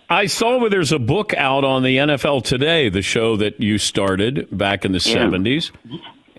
I 0.08 0.26
saw 0.26 0.58
where 0.58 0.70
there's 0.70 0.92
a 0.92 0.98
book 0.98 1.34
out 1.34 1.64
on 1.64 1.82
the 1.82 1.98
NFL 1.98 2.44
Today, 2.44 2.88
the 2.88 3.02
show 3.02 3.36
that 3.36 3.60
you 3.60 3.78
started 3.78 4.48
back 4.56 4.84
in 4.84 4.92
the 4.92 4.98
Yeah. 4.98 5.26
70s. 5.26 5.70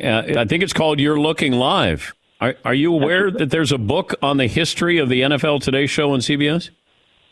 Uh, 0.02 0.40
I 0.40 0.46
think 0.46 0.64
it's 0.64 0.74
called 0.74 1.00
You're 1.00 1.20
Looking 1.20 1.54
Live. 1.54 2.14
Are, 2.46 2.54
are 2.64 2.74
you 2.76 2.94
aware 2.94 3.32
that 3.32 3.50
there's 3.50 3.72
a 3.72 3.78
book 3.80 4.14
on 4.22 4.38
the 4.38 4.46
history 4.46 5.00
of 5.00 5.10
the 5.10 5.22
NFL 5.22 5.64
Today 5.64 5.88
show 5.88 6.12
on 6.12 6.20
CBS? 6.20 6.70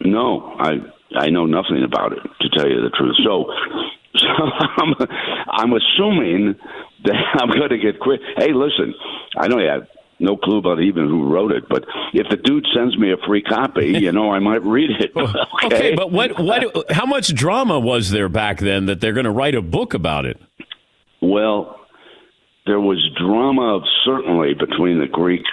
No, 0.02 0.56
I 0.58 0.78
I 1.16 1.30
know 1.30 1.46
nothing 1.46 1.84
about 1.84 2.14
it 2.14 2.24
to 2.42 2.50
tell 2.50 2.68
you 2.68 2.82
the 2.82 2.90
truth. 2.90 3.16
So, 3.24 3.46
so 4.16 4.28
I'm 4.28 4.96
I'm 5.52 5.74
assuming 5.74 6.56
that 7.04 7.14
I'm 7.36 7.50
going 7.50 7.70
to 7.70 7.78
get 7.78 8.00
quit. 8.00 8.22
Hey, 8.38 8.54
listen, 8.54 8.96
I 9.38 9.48
know 9.48 9.60
you 9.60 9.70
have 9.70 9.88
no 10.20 10.36
clue 10.36 10.58
about 10.58 10.82
even 10.82 11.08
who 11.08 11.32
wrote 11.32 11.52
it, 11.52 11.70
but 11.70 11.86
if 12.14 12.28
the 12.30 12.38
dude 12.38 12.66
sends 12.74 12.98
me 12.98 13.12
a 13.12 13.18
free 13.28 13.44
copy, 13.44 13.90
you 13.90 14.12
know, 14.12 14.32
I 14.32 14.40
might 14.40 14.64
read 14.64 14.90
it. 15.00 15.12
Okay, 15.66 15.76
Okay, 15.76 15.96
but 15.96 16.12
what, 16.12 16.40
what, 16.40 16.92
how 16.92 17.06
much 17.06 17.34
drama 17.34 17.80
was 17.80 18.10
there 18.10 18.28
back 18.30 18.60
then 18.60 18.88
that 18.88 19.00
they're 19.00 19.14
going 19.14 19.26
to 19.26 19.32
write 19.32 19.56
a 19.56 19.62
book 19.62 19.94
about 19.94 20.26
it? 20.26 20.42
Well, 21.22 21.83
there 22.66 22.80
was 22.80 23.00
drama 23.18 23.82
certainly 24.06 24.54
between 24.54 25.00
the 25.00 25.08
Greek 25.08 25.44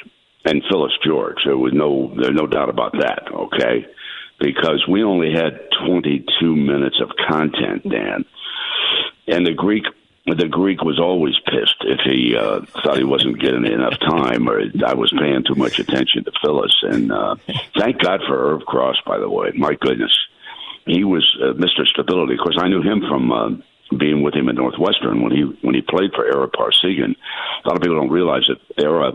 and 0.45 0.63
Phyllis 0.69 0.93
George. 1.05 1.39
There 1.45 1.57
was 1.57 1.73
no 1.73 2.13
there's 2.17 2.35
no 2.35 2.47
doubt 2.47 2.69
about 2.69 2.93
that. 2.93 3.29
Okay, 3.33 3.87
because 4.39 4.85
we 4.89 5.03
only 5.03 5.33
had 5.33 5.61
22 5.87 6.57
minutes 6.57 7.01
of 7.01 7.11
content, 7.29 7.89
Dan, 7.89 8.25
and 9.27 9.47
the 9.47 9.55
Greek. 9.55 9.85
The 10.27 10.49
Greek 10.49 10.83
was 10.83 11.01
always 11.01 11.35
pissed 11.47 11.81
if 11.81 12.01
he 12.05 12.37
uh, 12.37 12.61
thought 12.85 12.99
he 12.99 13.05
wasn't 13.05 13.41
getting 13.41 13.67
enough 13.67 13.99
time, 13.99 14.49
or 14.49 14.61
I 14.87 14.95
was 14.95 15.13
paying 15.19 15.43
too 15.45 15.57
much 15.57 15.79
attention 15.81 16.25
to 16.25 16.33
Phyllis. 16.43 16.77
And 16.83 17.11
uh, 17.11 17.37
thank 17.77 17.99
God 17.99 18.21
for 18.29 18.55
Irv 18.55 18.61
Cross, 18.67 18.97
by 19.07 19.19
the 19.19 19.31
way. 19.31 19.51
My 19.57 19.75
goodness, 19.81 20.17
he 20.87 21.05
was 21.05 21.27
uh, 21.43 21.55
Mr. 21.55 21.85
Stability. 21.87 22.35
Of 22.35 22.41
course, 22.41 22.59
I 22.61 22.69
knew 22.69 22.83
him 22.83 23.03
from 23.09 23.33
uh, 23.33 23.49
being 23.99 24.23
with 24.23 24.35
him 24.35 24.49
at 24.49 24.55
Northwestern 24.55 25.23
when 25.23 25.33
he 25.33 25.43
when 25.63 25.75
he 25.75 25.83
played 25.83 26.13
for 26.15 26.25
Ara 26.25 26.49
Parseghian. 26.49 27.17
A 27.65 27.69
lot 27.69 27.77
of 27.77 27.83
people 27.83 27.97
don't 27.97 28.11
realize 28.11 28.49
that 28.49 28.85
Ara 28.85 29.13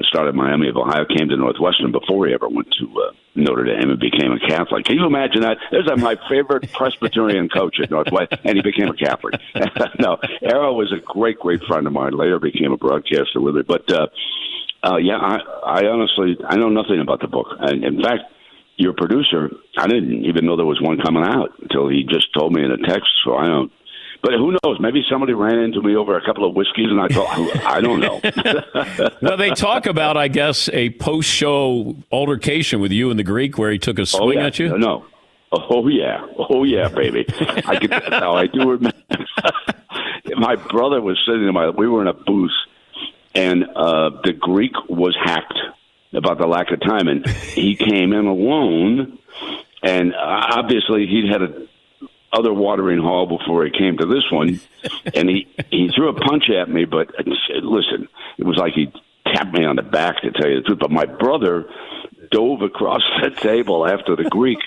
started 0.00 0.34
Miami 0.34 0.68
of 0.68 0.76
Ohio, 0.76 1.04
came 1.04 1.28
to 1.28 1.36
Northwestern 1.36 1.92
before 1.92 2.26
he 2.26 2.34
ever 2.34 2.48
went 2.48 2.68
to 2.78 2.86
uh, 3.00 3.12
Notre 3.34 3.64
Dame 3.64 3.90
and 3.90 4.00
became 4.00 4.32
a 4.32 4.40
Catholic. 4.40 4.86
Can 4.86 4.96
you 4.96 5.06
imagine 5.06 5.42
that? 5.42 5.58
There's 5.70 5.88
uh, 5.88 5.96
my 5.96 6.16
favorite 6.28 6.72
Presbyterian 6.72 7.48
coach 7.48 7.76
at 7.82 7.90
Northwestern, 7.90 8.38
and 8.44 8.56
he 8.56 8.62
became 8.62 8.88
a 8.88 8.96
Catholic. 8.96 9.34
no, 9.98 10.18
Ara 10.42 10.72
was 10.72 10.92
a 10.92 11.00
great, 11.00 11.38
great 11.38 11.62
friend 11.64 11.86
of 11.86 11.92
mine. 11.92 12.12
Later 12.16 12.38
became 12.38 12.72
a 12.72 12.76
broadcaster 12.76 13.40
with 13.40 13.54
me. 13.54 13.62
But 13.62 13.90
uh, 13.92 14.06
uh, 14.82 14.96
yeah, 14.96 15.16
I, 15.16 15.38
I 15.64 15.86
honestly 15.86 16.36
I 16.46 16.56
know 16.56 16.68
nothing 16.68 17.00
about 17.00 17.20
the 17.20 17.28
book. 17.28 17.48
And 17.60 17.84
in 17.84 18.02
fact, 18.02 18.22
your 18.76 18.94
producer, 18.94 19.50
I 19.76 19.86
didn't 19.86 20.24
even 20.24 20.46
know 20.46 20.56
there 20.56 20.66
was 20.66 20.80
one 20.80 20.98
coming 20.98 21.22
out 21.22 21.50
until 21.60 21.88
he 21.88 22.04
just 22.04 22.32
told 22.34 22.52
me 22.52 22.64
in 22.64 22.70
a 22.70 22.78
text. 22.78 23.08
So 23.24 23.36
I 23.36 23.46
don't. 23.46 23.72
But 24.22 24.34
who 24.34 24.56
knows? 24.62 24.78
Maybe 24.78 25.02
somebody 25.10 25.32
ran 25.32 25.58
into 25.58 25.82
me 25.82 25.96
over 25.96 26.16
a 26.16 26.24
couple 26.24 26.48
of 26.48 26.54
whiskeys, 26.54 26.86
and 26.88 27.00
I 27.00 27.08
thought, 27.08 27.66
I 27.66 27.80
don't 27.80 27.98
know. 27.98 28.20
well, 29.22 29.36
they 29.36 29.50
talk 29.50 29.86
about, 29.86 30.16
I 30.16 30.28
guess, 30.28 30.68
a 30.72 30.90
post-show 30.90 31.96
altercation 32.12 32.80
with 32.80 32.92
you 32.92 33.10
and 33.10 33.18
the 33.18 33.24
Greek 33.24 33.58
where 33.58 33.72
he 33.72 33.78
took 33.78 33.98
a 33.98 34.06
swing 34.06 34.38
oh, 34.38 34.42
yeah. 34.42 34.46
at 34.46 34.58
you. 34.60 34.78
No. 34.78 35.04
Oh 35.52 35.86
yeah. 35.88 36.24
Oh 36.38 36.64
yeah, 36.64 36.88
baby. 36.88 37.26
I 37.66 37.76
can, 37.76 37.90
now 38.10 38.34
I 38.34 38.46
do 38.46 38.70
remember. 38.70 38.96
my 40.36 40.56
brother 40.56 41.00
was 41.02 41.20
sitting 41.26 41.46
in 41.46 41.52
my. 41.52 41.68
We 41.68 41.88
were 41.88 42.00
in 42.00 42.08
a 42.08 42.14
booth, 42.14 42.52
and 43.34 43.64
uh, 43.64 44.10
the 44.24 44.32
Greek 44.32 44.72
was 44.88 45.14
hacked 45.22 45.58
about 46.14 46.38
the 46.38 46.46
lack 46.46 46.70
of 46.70 46.80
time, 46.80 47.08
and 47.08 47.26
he 47.26 47.76
came 47.76 48.12
in 48.14 48.26
alone, 48.26 49.18
and 49.82 50.14
uh, 50.14 50.46
obviously 50.56 51.06
he'd 51.06 51.30
had 51.30 51.42
a 51.42 51.68
other 52.32 52.52
watering 52.52 53.00
hole 53.00 53.26
before 53.26 53.64
he 53.64 53.70
came 53.70 53.98
to 53.98 54.06
this 54.06 54.24
one, 54.30 54.60
and 55.14 55.28
he 55.28 55.46
he 55.70 55.90
threw 55.94 56.08
a 56.08 56.14
punch 56.14 56.44
at 56.50 56.68
me. 56.68 56.84
But 56.84 57.08
uh, 57.18 57.22
listen, 57.62 58.08
it 58.38 58.44
was 58.44 58.56
like 58.56 58.72
he 58.72 58.92
tapped 59.26 59.52
me 59.52 59.64
on 59.64 59.76
the 59.76 59.82
back 59.82 60.22
to 60.22 60.30
tell 60.32 60.48
you 60.48 60.56
the 60.56 60.62
truth. 60.62 60.78
But 60.80 60.90
my 60.90 61.04
brother 61.04 61.66
dove 62.30 62.62
across 62.62 63.02
the 63.22 63.30
table 63.30 63.86
after 63.86 64.16
the 64.16 64.24
Greek, 64.24 64.58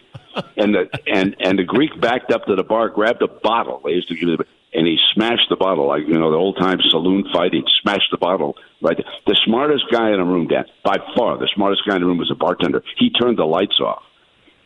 and 0.58 0.76
the 0.76 0.90
and 1.08 1.36
and 1.40 1.60
the 1.60 1.64
Greek 1.64 2.00
backed 2.00 2.32
up 2.32 2.46
to 2.46 2.56
the 2.56 2.64
bar, 2.64 2.90
grabbed 2.90 3.22
a 3.22 3.28
bottle. 3.28 3.82
They 3.84 3.92
used 3.92 4.10
to 4.10 4.16
give 4.16 4.30
it, 4.30 4.48
and 4.74 4.86
he 4.86 4.98
smashed 5.14 5.50
the 5.50 5.56
bottle 5.56 5.88
like 5.88 6.08
you 6.08 6.18
know 6.20 6.32
the 6.32 6.38
old 6.38 6.58
time 6.58 6.80
saloon 6.90 7.26
fight. 7.34 7.54
He 7.54 7.64
smashed 7.82 8.12
the 8.12 8.18
bottle 8.18 8.58
right. 8.82 8.98
There. 8.98 9.06
The 9.26 9.40
smartest 9.46 9.86
guy 9.92 10.12
in 10.12 10.18
the 10.18 10.26
room, 10.26 10.48
Dan, 10.48 10.66
by 10.84 10.98
far, 11.16 11.38
the 11.38 11.50
smartest 11.56 11.82
guy 11.88 11.96
in 11.96 12.02
the 12.02 12.08
room 12.08 12.20
was 12.20 12.32
a 12.32 12.36
bartender. 12.36 12.84
He 12.98 13.10
turned 13.10 13.38
the 13.38 13.46
lights 13.46 13.80
off 13.80 14.04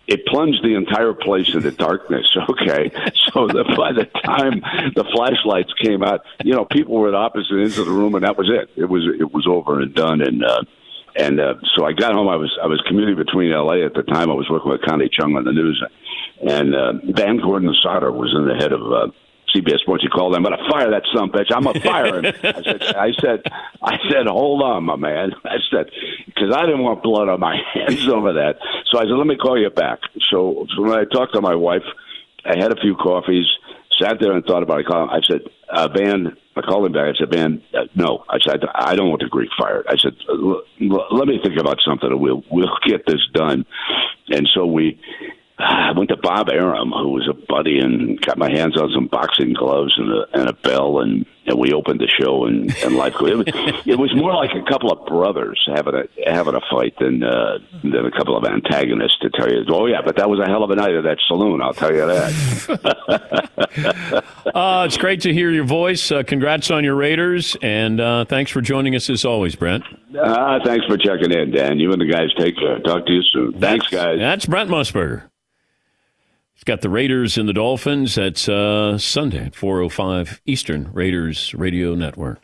it 0.09 0.25
plunged 0.25 0.63
the 0.63 0.73
entire 0.73 1.13
place 1.13 1.53
into 1.53 1.71
darkness. 1.71 2.25
Okay, 2.49 2.89
so 3.31 3.47
that 3.47 3.75
by 3.77 3.93
the 3.93 4.05
time 4.25 4.61
the 4.95 5.03
flashlights 5.13 5.71
came 5.81 6.03
out, 6.03 6.21
you 6.43 6.53
know, 6.53 6.65
people 6.65 6.95
were 6.95 7.07
at 7.07 7.13
opposite 7.13 7.59
ends 7.59 7.77
of 7.77 7.85
the 7.85 7.91
room, 7.91 8.15
and 8.15 8.23
that 8.23 8.37
was 8.37 8.49
it. 8.49 8.71
It 8.75 8.85
was 8.85 9.03
it 9.19 9.31
was 9.31 9.45
over 9.47 9.79
and 9.79 9.93
done. 9.93 10.21
And 10.21 10.43
uh, 10.43 10.63
and 11.15 11.39
uh, 11.39 11.55
so 11.75 11.85
I 11.85 11.93
got 11.93 12.13
home. 12.13 12.27
I 12.27 12.37
was 12.37 12.57
I 12.61 12.65
was 12.65 12.81
commuting 12.87 13.15
between 13.15 13.51
L.A. 13.51 13.85
at 13.85 13.93
the 13.93 14.01
time. 14.03 14.31
I 14.31 14.33
was 14.33 14.49
working 14.49 14.71
with 14.71 14.81
Connie 14.81 15.09
Chung 15.09 15.35
on 15.35 15.43
the 15.43 15.51
news, 15.51 15.83
and 16.41 16.73
uh, 16.73 16.93
Van 17.13 17.37
Gordon 17.37 17.73
Sauter 17.81 18.11
was 18.11 18.33
in 18.35 18.47
the 18.47 18.55
head 18.55 18.71
of. 18.71 18.81
Uh, 18.81 19.11
CBS 19.55 19.79
Sports, 19.79 20.05
called. 20.13 20.35
I'm 20.35 20.43
going 20.43 20.57
to 20.57 20.69
fire 20.69 20.91
that 20.91 21.03
son 21.13 21.29
bitch. 21.29 21.51
I'm 21.53 21.63
to 21.63 21.79
fire 21.81 22.19
him. 22.19 22.25
I 22.43 22.61
said, 22.63 22.83
I 22.83 23.11
said, 23.19 23.41
I 23.81 23.97
said, 24.09 24.27
hold 24.27 24.61
on, 24.61 24.83
my 24.85 24.95
man. 24.95 25.31
I 25.45 25.57
said, 25.71 25.89
because 26.25 26.53
I 26.55 26.65
didn't 26.65 26.83
want 26.83 27.03
blood 27.03 27.29
on 27.29 27.39
my 27.39 27.57
hands 27.73 28.07
over 28.07 28.33
that. 28.33 28.57
So 28.91 28.99
I 28.99 29.03
said, 29.03 29.11
let 29.17 29.27
me 29.27 29.37
call 29.37 29.59
you 29.59 29.69
back. 29.69 29.99
So, 30.29 30.65
so 30.75 30.81
when 30.81 30.91
I 30.91 31.05
talked 31.05 31.33
to 31.35 31.41
my 31.41 31.55
wife, 31.55 31.83
I 32.45 32.57
had 32.57 32.71
a 32.71 32.79
few 32.81 32.95
coffees, 32.95 33.45
sat 34.01 34.17
there 34.19 34.31
and 34.31 34.45
thought 34.45 34.63
about 34.63 34.79
it. 34.79 34.87
I 34.89 35.19
said, 35.27 35.41
uh, 35.69 35.87
Van, 35.89 36.35
I 36.55 36.61
called 36.61 36.85
him 36.85 36.93
back. 36.93 37.15
I 37.15 37.17
said, 37.17 37.31
Van, 37.31 37.61
uh, 37.73 37.85
no. 37.95 38.23
I 38.29 38.37
said, 38.45 38.61
I 38.73 38.95
don't 38.95 39.09
want 39.09 39.21
the 39.21 39.27
Greek 39.29 39.49
fired. 39.57 39.85
I 39.87 39.97
said, 39.97 40.15
l- 40.29 40.63
l- 40.81 41.07
let 41.11 41.27
me 41.27 41.39
think 41.43 41.59
about 41.59 41.77
something 41.85 42.09
and 42.09 42.19
we'll, 42.19 42.43
we'll 42.51 42.69
get 42.85 43.05
this 43.05 43.25
done. 43.33 43.65
And 44.29 44.47
so 44.53 44.65
we, 44.65 44.99
I 45.59 45.91
went 45.95 46.09
to 46.09 46.17
Bob 46.17 46.49
Arum, 46.49 46.91
who 46.91 47.09
was 47.09 47.27
a 47.27 47.33
buddy, 47.33 47.79
and 47.79 48.19
got 48.21 48.37
my 48.37 48.49
hands 48.49 48.79
on 48.79 48.91
some 48.93 49.07
boxing 49.07 49.53
gloves 49.53 49.93
and 49.97 50.09
a, 50.11 50.25
and 50.39 50.49
a 50.49 50.53
bell, 50.53 50.99
and, 50.99 51.25
and 51.45 51.59
we 51.59 51.73
opened 51.73 51.99
the 51.99 52.07
show. 52.07 52.45
And, 52.45 52.73
and 52.83 52.95
life, 52.95 53.15
it 53.21 53.35
was, 53.35 53.47
it 53.85 53.99
was 53.99 54.15
more 54.15 54.33
like 54.33 54.51
a 54.55 54.63
couple 54.69 54.91
of 54.91 55.05
brothers 55.05 55.61
having 55.73 55.95
a 55.95 56.31
having 56.31 56.55
a 56.55 56.61
fight 56.71 56.93
than 56.99 57.23
uh, 57.23 57.59
than 57.83 58.05
a 58.05 58.11
couple 58.11 58.37
of 58.37 58.45
antagonists. 58.45 59.19
To 59.19 59.29
tell 59.29 59.51
you, 59.51 59.65
oh 59.69 59.85
yeah, 59.87 60.01
but 60.03 60.15
that 60.15 60.29
was 60.29 60.39
a 60.39 60.45
hell 60.45 60.63
of 60.63 60.69
a 60.71 60.75
night 60.75 60.93
at 60.95 61.03
that 61.03 61.17
saloon. 61.27 61.61
I'll 61.61 61.73
tell 61.73 61.93
you 61.93 62.05
that. 62.05 63.49
Uh, 64.55 64.83
it's 64.85 64.97
great 64.97 65.21
to 65.21 65.31
hear 65.31 65.51
your 65.51 65.63
voice. 65.63 66.11
Uh, 66.11 66.23
congrats 66.23 66.71
on 66.71 66.83
your 66.83 66.95
Raiders, 66.95 67.55
and 67.61 68.01
uh, 68.01 68.25
thanks 68.25 68.49
for 68.51 68.61
joining 68.61 68.95
us 68.95 69.09
as 69.09 69.23
always, 69.23 69.55
Brent. 69.55 69.83
Ah, 70.19 70.59
thanks 70.65 70.85
for 70.87 70.97
checking 70.97 71.31
in, 71.31 71.51
Dan. 71.51 71.79
You 71.79 71.91
and 71.93 72.01
the 72.01 72.07
guys 72.07 72.29
take 72.37 72.57
care. 72.57 72.79
Talk 72.79 73.05
to 73.05 73.13
you 73.13 73.21
soon. 73.31 73.59
Thanks, 73.59 73.87
guys. 73.87 74.17
That's 74.17 74.45
Brent 74.47 74.69
Musburger. 74.69 75.29
He's 76.59 76.65
got 76.65 76.81
the 76.81 76.89
Raiders 76.89 77.37
and 77.37 77.47
the 77.47 77.53
Dolphins. 77.53 78.15
That's 78.15 78.49
uh, 78.49 78.97
Sunday 78.97 79.45
at 79.45 79.53
4.05 79.53 80.41
Eastern, 80.45 80.91
Raiders 80.91 81.53
Radio 81.53 81.95
Network. 81.95 82.41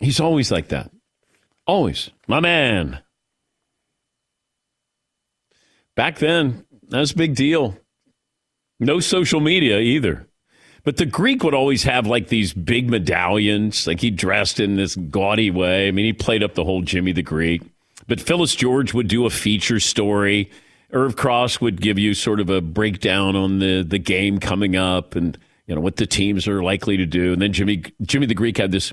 He's 0.00 0.20
always 0.20 0.50
like 0.50 0.68
that. 0.68 0.90
Always. 1.66 2.08
My 2.26 2.40
man. 2.40 3.00
Back 5.94 6.18
then, 6.18 6.64
that 6.88 7.00
was 7.00 7.12
a 7.12 7.16
big 7.16 7.34
deal. 7.34 7.76
No 8.80 9.00
social 9.00 9.40
media 9.40 9.80
either. 9.80 10.26
But 10.82 10.96
the 10.96 11.04
Greek 11.04 11.44
would 11.44 11.52
always 11.52 11.82
have 11.82 12.06
like 12.06 12.28
these 12.28 12.54
big 12.54 12.88
medallions. 12.88 13.86
Like 13.86 14.00
he 14.00 14.10
dressed 14.10 14.60
in 14.60 14.76
this 14.76 14.96
gaudy 14.96 15.50
way. 15.50 15.88
I 15.88 15.90
mean, 15.90 16.06
he 16.06 16.14
played 16.14 16.42
up 16.42 16.54
the 16.54 16.64
whole 16.64 16.80
Jimmy 16.80 17.12
the 17.12 17.20
Greek. 17.20 17.60
But 18.08 18.18
Phyllis 18.18 18.54
George 18.54 18.94
would 18.94 19.08
do 19.08 19.26
a 19.26 19.30
feature 19.30 19.78
story. 19.78 20.50
Irv 20.92 21.16
Cross 21.16 21.60
would 21.60 21.80
give 21.80 21.98
you 21.98 22.14
sort 22.14 22.40
of 22.40 22.50
a 22.50 22.60
breakdown 22.60 23.34
on 23.34 23.58
the, 23.58 23.82
the 23.82 23.98
game 23.98 24.38
coming 24.38 24.76
up 24.76 25.16
and 25.16 25.38
you 25.66 25.74
know 25.74 25.80
what 25.80 25.96
the 25.96 26.06
teams 26.06 26.46
are 26.46 26.62
likely 26.62 26.96
to 26.96 27.06
do. 27.06 27.32
And 27.32 27.40
then 27.40 27.52
Jimmy 27.52 27.82
Jimmy 28.02 28.26
the 28.26 28.34
Greek 28.34 28.58
had 28.58 28.72
this 28.72 28.92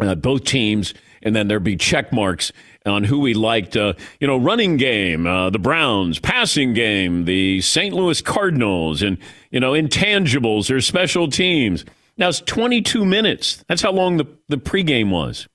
uh, 0.00 0.14
both 0.14 0.44
teams, 0.44 0.94
and 1.22 1.34
then 1.34 1.48
there'd 1.48 1.64
be 1.64 1.76
check 1.76 2.12
marks 2.12 2.52
on 2.86 3.04
who 3.04 3.20
we 3.20 3.34
liked. 3.34 3.76
Uh, 3.76 3.94
you 4.20 4.26
know, 4.26 4.36
running 4.36 4.76
game, 4.76 5.26
uh, 5.26 5.50
the 5.50 5.58
Browns, 5.58 6.18
passing 6.18 6.74
game, 6.74 7.24
the 7.24 7.60
St. 7.60 7.94
Louis 7.94 8.20
Cardinals, 8.20 9.02
and 9.02 9.18
you 9.50 9.60
know, 9.60 9.72
intangibles 9.72 10.74
or 10.74 10.80
special 10.80 11.28
teams. 11.28 11.84
Now 12.16 12.28
it's 12.28 12.40
22 12.40 13.04
minutes. 13.04 13.64
That's 13.68 13.82
how 13.82 13.92
long 13.92 14.16
the 14.16 14.26
the 14.48 14.58
pregame 14.58 15.10
was. 15.10 15.48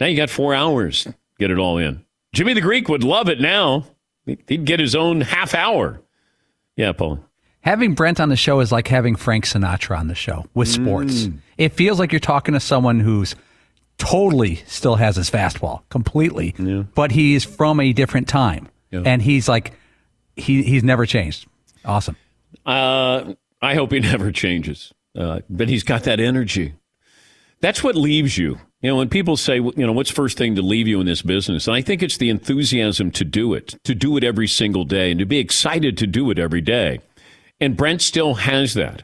Now 0.00 0.06
you 0.06 0.16
got 0.16 0.30
four 0.30 0.54
hours. 0.54 1.06
Get 1.38 1.50
it 1.50 1.58
all 1.58 1.78
in. 1.78 2.04
Jimmy 2.32 2.54
the 2.54 2.60
Greek 2.60 2.88
would 2.88 3.04
love 3.04 3.28
it 3.28 3.40
now. 3.40 3.86
He'd 4.24 4.64
get 4.64 4.80
his 4.80 4.94
own 4.94 5.22
half 5.22 5.54
hour. 5.54 6.02
Yeah, 6.76 6.92
Paul. 6.92 7.20
Having 7.62 7.94
Brent 7.94 8.20
on 8.20 8.28
the 8.28 8.36
show 8.36 8.60
is 8.60 8.70
like 8.70 8.88
having 8.88 9.16
Frank 9.16 9.44
Sinatra 9.44 9.98
on 9.98 10.08
the 10.08 10.14
show 10.14 10.46
with 10.54 10.68
sports. 10.68 11.24
Mm. 11.24 11.38
It 11.56 11.72
feels 11.72 11.98
like 11.98 12.12
you're 12.12 12.20
talking 12.20 12.54
to 12.54 12.60
someone 12.60 13.00
who's 13.00 13.34
totally 13.98 14.56
still 14.66 14.94
has 14.94 15.16
his 15.16 15.30
fastball 15.30 15.82
completely, 15.88 16.54
but 16.94 17.10
he's 17.10 17.44
from 17.44 17.80
a 17.80 17.92
different 17.92 18.28
time. 18.28 18.68
Yeah. 18.90 19.02
And 19.04 19.20
he's 19.20 19.48
like, 19.48 19.72
he, 20.36 20.62
he's 20.62 20.84
never 20.84 21.04
changed. 21.04 21.46
Awesome. 21.84 22.16
Uh, 22.64 23.34
I 23.60 23.74
hope 23.74 23.92
he 23.92 23.98
never 24.00 24.30
changes. 24.30 24.92
Uh, 25.16 25.40
but 25.50 25.68
he's 25.68 25.82
got 25.82 26.04
that 26.04 26.20
energy. 26.20 26.74
That's 27.60 27.82
what 27.82 27.96
leaves 27.96 28.38
you. 28.38 28.58
You 28.80 28.90
know, 28.90 28.96
when 28.96 29.08
people 29.08 29.36
say, 29.36 29.56
you 29.56 29.72
know, 29.76 29.92
what's 29.92 30.10
first 30.10 30.38
thing 30.38 30.54
to 30.54 30.62
leave 30.62 30.86
you 30.86 31.00
in 31.00 31.06
this 31.06 31.22
business? 31.22 31.66
And 31.66 31.74
I 31.74 31.82
think 31.82 32.00
it's 32.00 32.16
the 32.16 32.30
enthusiasm 32.30 33.10
to 33.12 33.24
do 33.24 33.52
it, 33.52 33.76
to 33.82 33.94
do 33.94 34.16
it 34.16 34.22
every 34.22 34.46
single 34.46 34.84
day, 34.84 35.10
and 35.10 35.18
to 35.18 35.26
be 35.26 35.38
excited 35.38 35.98
to 35.98 36.06
do 36.06 36.30
it 36.30 36.38
every 36.38 36.60
day. 36.60 37.00
And 37.60 37.76
Brent 37.76 38.02
still 38.02 38.34
has 38.34 38.74
that. 38.74 39.02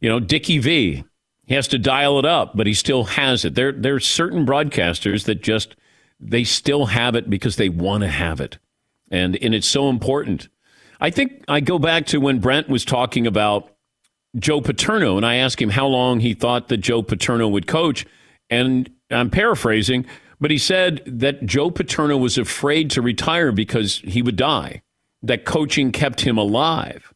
You 0.00 0.08
know, 0.08 0.18
Dickie 0.18 0.58
V, 0.58 1.04
he 1.46 1.54
has 1.54 1.68
to 1.68 1.78
dial 1.78 2.18
it 2.18 2.24
up, 2.24 2.56
but 2.56 2.66
he 2.66 2.74
still 2.74 3.04
has 3.04 3.44
it. 3.44 3.54
There, 3.54 3.70
there 3.70 3.94
are 3.94 4.00
certain 4.00 4.44
broadcasters 4.44 5.24
that 5.26 5.40
just, 5.40 5.76
they 6.18 6.42
still 6.42 6.86
have 6.86 7.14
it 7.14 7.30
because 7.30 7.54
they 7.54 7.68
want 7.68 8.02
to 8.02 8.08
have 8.08 8.40
it. 8.40 8.58
And, 9.12 9.36
and 9.40 9.54
it's 9.54 9.68
so 9.68 9.88
important. 9.88 10.48
I 11.00 11.10
think 11.10 11.44
I 11.46 11.60
go 11.60 11.78
back 11.78 12.06
to 12.06 12.18
when 12.18 12.40
Brent 12.40 12.68
was 12.68 12.84
talking 12.84 13.28
about 13.28 13.70
Joe 14.36 14.60
Paterno, 14.60 15.16
and 15.16 15.24
I 15.24 15.36
asked 15.36 15.62
him 15.62 15.70
how 15.70 15.86
long 15.86 16.18
he 16.18 16.34
thought 16.34 16.68
that 16.68 16.78
Joe 16.78 17.02
Paterno 17.02 17.46
would 17.46 17.68
coach. 17.68 18.04
And 18.50 18.90
I'm 19.12 19.30
paraphrasing, 19.30 20.06
but 20.40 20.50
he 20.50 20.58
said 20.58 21.02
that 21.06 21.44
Joe 21.46 21.70
Paterno 21.70 22.16
was 22.16 22.38
afraid 22.38 22.90
to 22.92 23.02
retire 23.02 23.52
because 23.52 23.98
he 23.98 24.22
would 24.22 24.36
die, 24.36 24.82
that 25.22 25.44
coaching 25.44 25.92
kept 25.92 26.22
him 26.22 26.36
alive. 26.36 27.12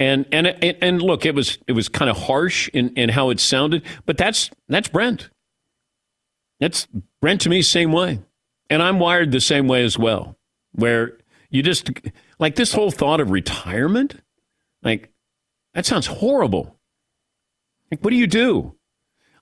And 0.00 0.26
and 0.32 0.48
and, 0.82 1.00
look, 1.00 1.24
it 1.24 1.34
was 1.34 1.58
it 1.66 1.72
was 1.72 1.88
kind 1.88 2.10
of 2.10 2.16
harsh 2.16 2.68
in, 2.74 2.90
in 2.96 3.10
how 3.10 3.30
it 3.30 3.38
sounded, 3.40 3.82
but 4.06 4.16
that's 4.16 4.50
that's 4.68 4.88
Brent. 4.88 5.30
That's 6.60 6.86
Brent 7.20 7.40
to 7.42 7.48
me, 7.48 7.62
same 7.62 7.92
way. 7.92 8.20
And 8.70 8.82
I'm 8.82 8.98
wired 8.98 9.30
the 9.30 9.40
same 9.40 9.68
way 9.68 9.84
as 9.84 9.98
well, 9.98 10.36
where 10.72 11.18
you 11.50 11.62
just 11.62 11.90
like 12.38 12.56
this 12.56 12.72
whole 12.72 12.90
thought 12.90 13.20
of 13.20 13.30
retirement, 13.30 14.16
like 14.82 15.10
that 15.74 15.86
sounds 15.86 16.06
horrible. 16.06 16.76
Like, 17.90 18.00
what 18.00 18.10
do 18.10 18.16
you 18.16 18.26
do? 18.26 18.74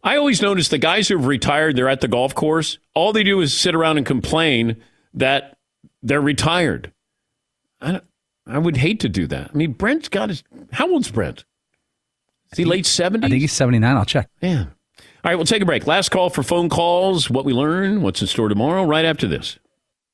I 0.03 0.17
always 0.17 0.43
notice 0.43 0.69
the 0.69 0.79
guys 0.79 1.09
who've 1.09 1.27
retired, 1.27 1.77
they're 1.77 1.89
at 1.89 2.01
the 2.01 2.09
golf 2.09 2.35
course. 2.35 2.79
All 2.95 3.13
they 3.13 3.23
do 3.23 3.41
is 3.41 3.57
sit 3.57 3.75
around 3.75 3.99
and 3.99 4.07
complain 4.07 4.83
that 5.15 5.57
they're 6.03 6.21
retired. 6.21 6.93
I, 7.81 8.01
I 8.47 8.59
would 8.59 8.77
hate 8.77 9.01
to 9.01 9.09
do 9.09 9.27
that. 9.29 9.51
I 9.53 9.57
mean, 9.57 9.73
Brent's 9.73 10.09
got 10.09 10.29
his. 10.29 10.43
How 10.73 10.91
old's 10.91 11.11
Brent? 11.11 11.45
Is 12.51 12.59
he 12.59 12.65
late 12.65 12.85
70s? 12.85 13.25
I 13.25 13.29
think 13.29 13.41
he's 13.41 13.53
79. 13.53 13.97
I'll 13.97 14.05
check. 14.05 14.29
Yeah. 14.41 14.67
All 15.25 15.31
right, 15.31 15.37
we'll 15.37 15.47
take 15.47 15.63
a 15.63 15.67
break. 15.67 15.87
Last 15.87 16.11
call 16.11 16.31
for 16.31 16.43
phone 16.43 16.69
calls, 16.69 17.31
what 17.31 17.45
we 17.45 17.53
learn, 17.53 18.03
what's 18.03 18.21
in 18.21 18.27
store 18.27 18.49
tomorrow, 18.49 18.85
right 18.85 19.05
after 19.05 19.29
this. 19.29 19.59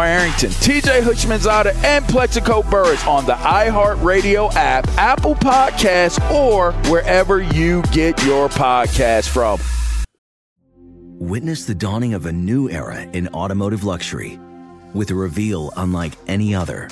Arrington, 0.00 0.50
TJ 0.50 1.02
Houshmandzadeh, 1.02 1.74
and 1.84 2.04
Plaxico 2.06 2.62
Burress 2.62 3.06
on 3.06 3.26
the 3.26 3.34
iHeartRadio 3.34 4.52
app, 4.54 4.86
Apple 4.98 5.34
Podcasts, 5.34 6.18
or 6.30 6.72
wherever 6.90 7.42
you 7.42 7.82
get 7.92 8.22
your 8.24 8.48
podcasts 8.48 9.28
from. 9.28 9.60
Witness 11.18 11.64
the 11.64 11.74
dawning 11.74 12.14
of 12.14 12.26
a 12.26 12.32
new 12.32 12.68
era 12.68 13.02
in 13.12 13.28
automotive 13.28 13.84
luxury 13.84 14.38
with 14.92 15.10
a 15.10 15.14
reveal 15.14 15.72
unlike 15.76 16.12
any 16.26 16.54
other 16.54 16.88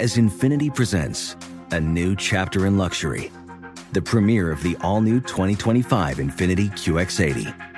as 0.00 0.16
Infiniti 0.16 0.74
presents 0.74 1.36
a 1.72 1.80
new 1.80 2.14
chapter 2.14 2.66
in 2.66 2.78
luxury, 2.78 3.30
the 3.92 4.00
premiere 4.00 4.50
of 4.50 4.62
the 4.62 4.76
all 4.80 5.00
new 5.00 5.20
2025 5.20 6.18
Infiniti 6.18 6.70
QX80. 6.70 7.77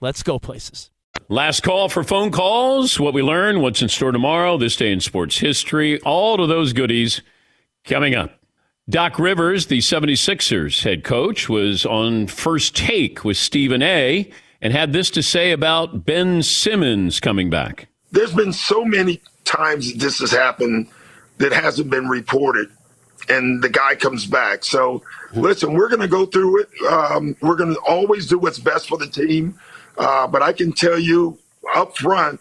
let's 0.00 0.22
go 0.22 0.38
places. 0.38 0.90
Last 1.28 1.62
call 1.62 1.88
for 1.88 2.02
phone 2.04 2.30
calls. 2.30 2.98
What 2.98 3.12
we 3.12 3.22
learn, 3.22 3.60
what's 3.60 3.82
in 3.82 3.88
store 3.88 4.12
tomorrow, 4.12 4.56
this 4.56 4.76
day 4.76 4.92
in 4.92 5.00
sports 5.00 5.38
history, 5.38 6.00
all 6.00 6.40
of 6.40 6.48
those 6.48 6.72
goodies 6.72 7.20
coming 7.84 8.14
up. 8.14 8.38
Doc 8.88 9.18
Rivers, 9.18 9.66
the 9.66 9.78
76ers 9.78 10.82
head 10.82 11.04
coach, 11.04 11.46
was 11.46 11.84
on 11.84 12.26
first 12.26 12.74
take 12.74 13.22
with 13.24 13.36
Stephen 13.36 13.82
A. 13.82 14.30
and 14.62 14.72
had 14.72 14.94
this 14.94 15.10
to 15.10 15.22
say 15.22 15.52
about 15.52 16.06
Ben 16.06 16.42
Simmons 16.42 17.20
coming 17.20 17.50
back. 17.50 17.88
There's 18.10 18.32
been 18.32 18.54
so 18.54 18.86
many 18.86 19.20
times 19.44 19.94
this 19.94 20.20
has 20.20 20.30
happened 20.30 20.88
that 21.36 21.52
hasn't 21.52 21.90
been 21.90 22.08
reported, 22.08 22.70
and 23.28 23.62
the 23.62 23.68
guy 23.68 23.94
comes 23.94 24.24
back. 24.24 24.64
So, 24.64 25.02
listen, 25.34 25.74
we're 25.74 25.90
going 25.90 26.00
to 26.00 26.08
go 26.08 26.24
through 26.24 26.62
it. 26.62 26.68
Um, 26.90 27.36
we're 27.42 27.56
going 27.56 27.74
to 27.74 27.80
always 27.80 28.26
do 28.26 28.38
what's 28.38 28.58
best 28.58 28.88
for 28.88 28.96
the 28.96 29.06
team. 29.06 29.58
Uh, 29.98 30.26
but 30.26 30.42
I 30.42 30.52
can 30.52 30.72
tell 30.72 30.98
you 30.98 31.38
up 31.74 31.96
front, 31.96 32.40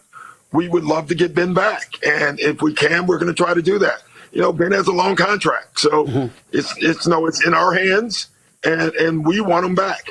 we 0.53 0.69
would 0.69 0.83
love 0.85 1.07
to 1.07 1.15
get 1.15 1.35
Ben 1.35 1.53
back. 1.53 1.93
And 2.05 2.39
if 2.39 2.61
we 2.61 2.73
can, 2.73 3.07
we're 3.07 3.17
going 3.17 3.33
to 3.33 3.43
try 3.43 3.53
to 3.53 3.61
do 3.61 3.79
that 3.79 4.03
you 4.31 4.41
know, 4.41 4.53
Ben 4.53 4.71
has 4.71 4.87
a 4.87 4.91
long 4.91 5.15
contract, 5.15 5.79
so 5.79 6.05
mm-hmm. 6.05 6.27
it's 6.51 6.73
it's 6.77 7.07
no, 7.07 7.25
it's 7.27 7.45
in 7.45 7.53
our 7.53 7.73
hands, 7.73 8.27
and 8.63 8.93
and 8.95 9.25
we 9.25 9.41
want 9.41 9.65
him 9.65 9.75
back. 9.75 10.09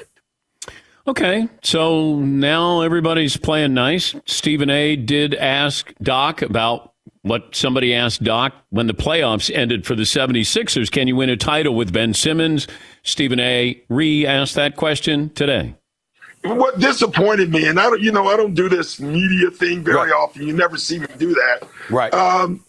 Okay, 1.06 1.48
so 1.62 2.16
now 2.16 2.80
everybody's 2.80 3.36
playing 3.36 3.74
nice. 3.74 4.16
Stephen 4.24 4.70
A. 4.70 4.96
did 4.96 5.34
ask 5.34 5.92
Doc 6.02 6.42
about 6.42 6.94
what 7.22 7.54
somebody 7.54 7.94
asked 7.94 8.24
Doc 8.24 8.52
when 8.70 8.88
the 8.88 8.94
playoffs 8.94 9.54
ended 9.54 9.86
for 9.86 9.94
the 9.94 10.02
76ers. 10.02 10.90
Can 10.90 11.06
you 11.06 11.14
win 11.14 11.30
a 11.30 11.36
title 11.36 11.76
with 11.76 11.92
Ben 11.92 12.12
Simmons? 12.12 12.66
Stephen 13.04 13.38
A. 13.38 13.80
re 13.88 14.26
asked 14.26 14.56
that 14.56 14.74
question 14.74 15.30
today. 15.30 15.76
What 16.54 16.78
disappointed 16.78 17.50
me, 17.50 17.66
and 17.66 17.78
I 17.80 17.84
don't, 17.84 18.00
you 18.00 18.12
know, 18.12 18.28
I 18.28 18.36
don't 18.36 18.54
do 18.54 18.68
this 18.68 19.00
media 19.00 19.50
thing 19.50 19.82
very 19.82 19.96
right. 19.96 20.12
often. 20.12 20.46
You 20.46 20.52
never 20.52 20.76
see 20.76 20.98
me 20.98 21.06
do 21.18 21.34
that. 21.34 21.68
Right. 21.90 22.12
Um, 22.12 22.64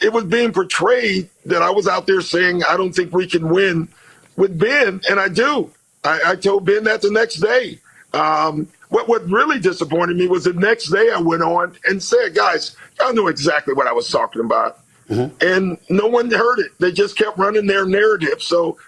it 0.00 0.12
was 0.12 0.24
being 0.24 0.52
portrayed 0.52 1.30
that 1.46 1.62
I 1.62 1.70
was 1.70 1.88
out 1.88 2.06
there 2.06 2.20
saying, 2.20 2.62
I 2.64 2.76
don't 2.76 2.92
think 2.92 3.12
we 3.12 3.26
can 3.26 3.48
win 3.48 3.88
with 4.36 4.58
Ben, 4.58 5.00
and 5.08 5.20
I 5.20 5.28
do. 5.28 5.70
I, 6.04 6.20
I 6.26 6.36
told 6.36 6.64
Ben 6.64 6.84
that 6.84 7.02
the 7.02 7.10
next 7.10 7.36
day. 7.36 7.78
Um, 8.12 8.68
what, 8.90 9.08
what 9.08 9.24
really 9.28 9.58
disappointed 9.58 10.16
me 10.16 10.28
was 10.28 10.44
the 10.44 10.52
next 10.52 10.90
day 10.90 11.10
I 11.10 11.18
went 11.18 11.42
on 11.42 11.76
and 11.84 12.02
said, 12.02 12.34
guys, 12.34 12.76
y'all 12.98 13.12
knew 13.12 13.28
exactly 13.28 13.74
what 13.74 13.88
I 13.88 13.92
was 13.92 14.08
talking 14.08 14.42
about. 14.42 14.80
Mm-hmm. 15.08 15.36
And 15.44 15.78
no 15.90 16.06
one 16.06 16.30
heard 16.30 16.60
it. 16.60 16.72
They 16.78 16.92
just 16.92 17.16
kept 17.16 17.36
running 17.36 17.66
their 17.66 17.86
narrative. 17.86 18.42
So, 18.42 18.78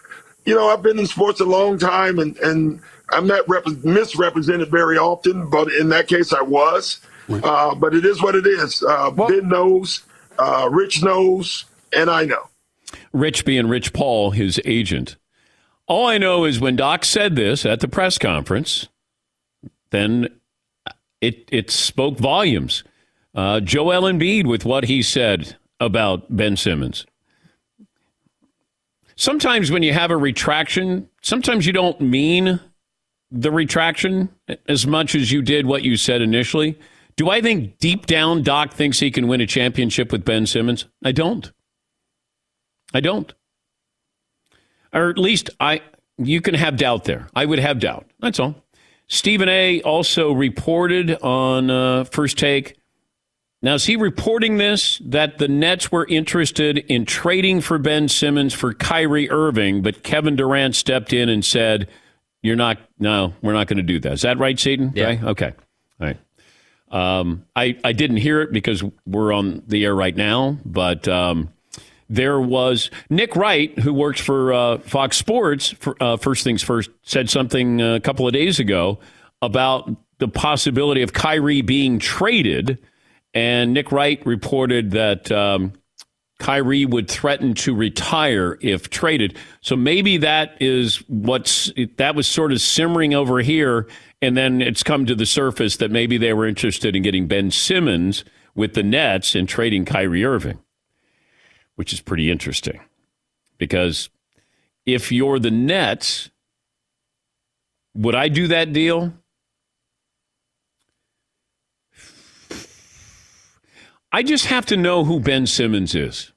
you 0.44 0.54
know, 0.54 0.68
I've 0.68 0.82
been 0.82 0.98
in 0.98 1.06
sports 1.06 1.40
a 1.40 1.44
long 1.44 1.78
time 1.78 2.18
and, 2.18 2.36
and 2.38 2.80
I'm 3.10 3.26
not 3.26 3.48
rep- 3.48 3.66
misrepresented 3.84 4.70
very 4.70 4.98
often, 4.98 5.48
but 5.48 5.72
in 5.72 5.88
that 5.90 6.08
case 6.08 6.32
I 6.32 6.42
was. 6.42 7.00
Uh, 7.28 7.74
but 7.74 7.94
it 7.94 8.04
is 8.04 8.22
what 8.22 8.34
it 8.34 8.46
is. 8.46 8.82
Uh, 8.82 9.10
well, 9.14 9.28
ben 9.28 9.48
knows. 9.48 10.02
Uh, 10.38 10.68
Rich 10.70 11.02
knows, 11.02 11.64
and 11.92 12.10
I 12.10 12.24
know. 12.24 12.48
Rich 13.12 13.44
being 13.44 13.68
Rich 13.68 13.92
Paul, 13.92 14.30
his 14.30 14.60
agent. 14.64 15.16
All 15.88 16.06
I 16.06 16.18
know 16.18 16.44
is 16.44 16.60
when 16.60 16.76
Doc 16.76 17.04
said 17.04 17.36
this 17.36 17.64
at 17.64 17.80
the 17.80 17.88
press 17.88 18.18
conference, 18.18 18.88
then 19.90 20.28
it 21.20 21.48
it 21.50 21.70
spoke 21.70 22.18
volumes. 22.18 22.84
Uh, 23.34 23.60
Joel 23.60 24.02
Embiid 24.02 24.46
with 24.46 24.64
what 24.64 24.84
he 24.84 25.02
said 25.02 25.56
about 25.78 26.34
Ben 26.34 26.56
Simmons. 26.56 27.06
Sometimes 29.16 29.70
when 29.70 29.82
you 29.82 29.92
have 29.92 30.10
a 30.10 30.16
retraction, 30.16 31.08
sometimes 31.22 31.66
you 31.66 31.72
don't 31.72 32.00
mean 32.00 32.60
the 33.30 33.50
retraction 33.50 34.28
as 34.68 34.86
much 34.86 35.14
as 35.14 35.32
you 35.32 35.42
did 35.42 35.66
what 35.66 35.82
you 35.82 35.96
said 35.96 36.22
initially. 36.22 36.78
Do 37.16 37.30
I 37.30 37.40
think 37.40 37.78
deep 37.78 38.06
down 38.06 38.42
Doc 38.42 38.72
thinks 38.72 39.00
he 39.00 39.10
can 39.10 39.26
win 39.26 39.40
a 39.40 39.46
championship 39.46 40.12
with 40.12 40.24
Ben 40.24 40.46
Simmons? 40.46 40.84
I 41.04 41.12
don't. 41.12 41.50
I 42.92 43.00
don't. 43.00 43.32
Or 44.92 45.10
at 45.10 45.18
least 45.18 45.50
I 45.58 45.82
you 46.18 46.40
can 46.40 46.54
have 46.54 46.76
doubt 46.76 47.04
there. 47.04 47.28
I 47.34 47.44
would 47.44 47.58
have 47.58 47.78
doubt. 47.78 48.06
That's 48.20 48.40
all. 48.40 48.54
Stephen 49.08 49.48
A 49.48 49.82
also 49.82 50.32
reported 50.32 51.14
on 51.22 51.70
uh, 51.70 52.04
first 52.04 52.38
take. 52.38 52.76
Now, 53.62 53.74
is 53.74 53.86
he 53.86 53.96
reporting 53.96 54.58
this 54.58 55.00
that 55.04 55.38
the 55.38 55.48
Nets 55.48 55.90
were 55.90 56.06
interested 56.06 56.78
in 56.78 57.04
trading 57.04 57.60
for 57.60 57.78
Ben 57.78 58.08
Simmons 58.08 58.52
for 58.52 58.74
Kyrie 58.74 59.30
Irving, 59.30 59.82
but 59.82 60.02
Kevin 60.02 60.36
Durant 60.36 60.74
stepped 60.74 61.12
in 61.12 61.28
and 61.28 61.44
said, 61.44 61.88
You're 62.46 62.56
not, 62.56 62.78
no, 62.98 63.34
we're 63.42 63.52
not 63.52 63.66
going 63.66 63.78
to 63.78 63.82
do 63.82 64.00
that. 64.00 64.12
Is 64.12 64.22
that 64.22 64.38
right, 64.38 64.58
Seton? 64.58 64.92
Yeah. 64.94 65.08
Okay. 65.08 65.26
okay. 65.26 65.52
All 66.00 66.06
right. 66.06 66.18
Um, 66.90 67.44
I, 67.54 67.76
I 67.82 67.92
didn't 67.92 68.18
hear 68.18 68.40
it 68.42 68.52
because 68.52 68.82
we're 69.04 69.32
on 69.32 69.62
the 69.66 69.84
air 69.84 69.94
right 69.94 70.16
now, 70.16 70.56
but 70.64 71.08
um, 71.08 71.52
there 72.08 72.40
was 72.40 72.90
Nick 73.10 73.34
Wright, 73.34 73.76
who 73.80 73.92
works 73.92 74.20
for 74.20 74.52
uh, 74.52 74.78
Fox 74.78 75.16
Sports, 75.16 75.70
for, 75.70 76.00
uh, 76.00 76.16
First 76.16 76.44
Things 76.44 76.62
First, 76.62 76.90
said 77.02 77.28
something 77.28 77.80
a 77.80 78.00
couple 78.00 78.26
of 78.26 78.32
days 78.32 78.60
ago 78.60 79.00
about 79.42 79.90
the 80.18 80.28
possibility 80.28 81.02
of 81.02 81.12
Kyrie 81.12 81.62
being 81.62 81.98
traded. 81.98 82.78
And 83.34 83.74
Nick 83.74 83.92
Wright 83.92 84.24
reported 84.24 84.92
that 84.92 85.30
um, 85.32 85.72
Kyrie 86.38 86.84
would 86.84 87.10
threaten 87.10 87.54
to 87.54 87.74
retire 87.74 88.58
if 88.60 88.90
traded. 88.90 89.36
So 89.62 89.74
maybe 89.74 90.18
that 90.18 90.56
is 90.60 90.96
what's 91.08 91.72
that 91.96 92.14
was 92.14 92.26
sort 92.26 92.52
of 92.52 92.60
simmering 92.60 93.14
over 93.14 93.40
here 93.40 93.88
and 94.22 94.36
then 94.36 94.62
it's 94.62 94.82
come 94.82 95.06
to 95.06 95.14
the 95.14 95.26
surface 95.26 95.76
that 95.76 95.90
maybe 95.90 96.18
they 96.18 96.32
were 96.32 96.46
interested 96.46 96.96
in 96.96 97.02
getting 97.02 97.26
Ben 97.26 97.50
Simmons 97.50 98.24
with 98.54 98.74
the 98.74 98.82
Nets 98.82 99.34
and 99.34 99.48
trading 99.48 99.84
Kyrie 99.84 100.24
Irving, 100.24 100.58
which 101.74 101.92
is 101.92 102.00
pretty 102.00 102.30
interesting. 102.30 102.80
Because 103.58 104.08
if 104.86 105.12
you're 105.12 105.38
the 105.38 105.50
Nets, 105.50 106.30
would 107.94 108.14
I 108.14 108.28
do 108.28 108.48
that 108.48 108.72
deal? 108.72 109.12
I 114.12 114.22
just 114.22 114.46
have 114.46 114.66
to 114.66 114.76
know 114.76 115.04
who 115.04 115.20
Ben 115.20 115.46
Simmons 115.46 115.94
is. 115.94 116.32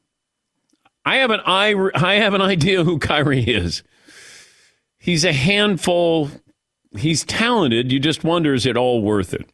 I 1.05 1.17
have 1.17 1.31
an 1.31 1.39
I, 1.45 1.73
I 1.95 2.15
have 2.15 2.33
an 2.33 2.41
idea 2.41 2.83
who 2.83 2.99
Kyrie 2.99 3.43
is. 3.43 3.83
He's 4.97 5.23
a 5.23 5.33
handful 5.33 6.29
he's 6.97 7.23
talented. 7.23 7.91
You 7.91 7.99
just 7.99 8.23
wonder 8.23 8.53
is 8.53 8.65
it 8.65 8.77
all 8.77 9.01
worth 9.01 9.33
it? 9.33 9.49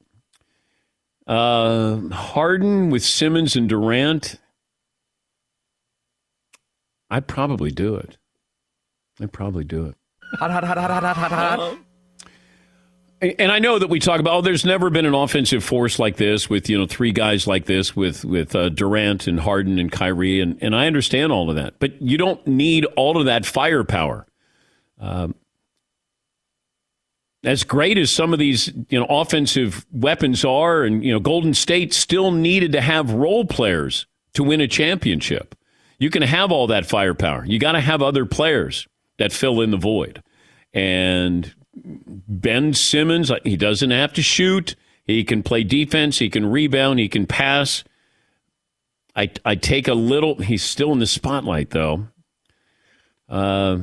Uh, 1.28 2.10
Harden 2.10 2.90
with 2.90 3.04
Simmons 3.04 3.56
and 3.56 3.68
Durant. 3.68 4.40
I'd 7.10 7.28
probably 7.28 7.72
do 7.72 7.96
it. 7.96 8.18
I'd 9.20 9.32
probably 9.32 9.64
do 9.64 9.86
it. 9.86 9.96
Hot, 10.40 10.52
hot, 10.52 10.64
hot, 10.64 10.78
hot, 10.78 11.04
hot, 11.04 11.16
hot, 11.18 11.32
hot. 11.32 11.78
And 13.22 13.52
I 13.52 13.60
know 13.60 13.80
that 13.80 13.90
we 13.90 14.00
talk 14.00 14.20
about, 14.20 14.34
oh, 14.36 14.42
there's 14.42 14.66
never 14.66 14.90
been 14.90 15.06
an 15.06 15.14
offensive 15.14 15.64
force 15.64 16.00
like 16.00 16.18
this 16.18 16.50
with, 16.50 16.70
you 16.70 16.78
know, 16.78 16.86
three 16.86 17.12
guys 17.12 17.48
like 17.48 17.66
this 17.66 17.96
with, 17.96 18.26
with 18.26 18.56
uh, 18.56 18.70
Durant 18.70 19.28
and 19.28 19.40
Harden 19.40 19.80
and 19.80 19.92
Kyrie. 19.92 20.42
And, 20.42 20.62
and 20.62 20.76
I 20.76 20.86
understand 20.86 21.32
all 21.32 21.50
of 21.50 21.56
that. 21.56 21.80
But 21.80 22.02
you 22.02 22.18
don't 22.18 22.46
need 22.46 22.86
all 22.98 23.18
of 23.18 23.26
that 23.26 23.46
firepower. 23.46 24.28
Um, 25.00 25.34
as 27.46 27.64
great 27.64 27.98
as 27.98 28.12
some 28.12 28.34
of 28.34 28.40
these 28.40 28.72
you 28.90 29.00
know 29.00 29.06
offensive 29.08 29.86
weapons 29.92 30.44
are, 30.44 30.84
and 30.84 31.04
you 31.04 31.14
know 31.14 31.20
Golden 31.20 31.54
State 31.54 31.94
still 31.94 32.32
needed 32.32 32.72
to 32.72 32.82
have 32.82 33.12
role 33.12 33.46
players 33.46 34.08
to 34.34 34.44
win 34.44 34.62
a 34.62 34.68
championship. 34.68 35.56
You 36.00 36.10
can 36.10 36.24
have 36.24 36.52
all 36.52 36.68
that 36.68 36.86
firepower. 36.86 37.46
You 37.46 37.60
got 37.60 37.74
to 37.74 37.80
have 37.80 38.02
other 38.02 38.26
players 38.26 38.88
that 39.18 39.32
fill 39.32 39.62
in 39.62 39.72
the 39.72 39.78
void. 39.78 40.22
And 40.74 41.54
Ben 41.76 42.74
Simmons, 42.74 43.32
he 43.44 43.58
doesn't 43.58 43.92
have 43.92 44.14
to 44.14 44.22
shoot. 44.22 44.76
He 45.04 45.24
can 45.24 45.44
play 45.44 45.64
defense. 45.64 46.20
He 46.20 46.30
can 46.30 46.46
rebound. 46.46 47.00
He 47.00 47.10
can 47.10 47.28
pass. 47.28 47.84
I 49.16 49.30
I 49.44 49.56
take 49.56 49.88
a 49.88 49.94
little. 49.94 50.36
He's 50.36 50.64
still 50.64 50.92
in 50.92 51.00
the 51.00 51.06
spotlight 51.08 51.70
though. 51.72 52.08
Uh, 53.30 53.80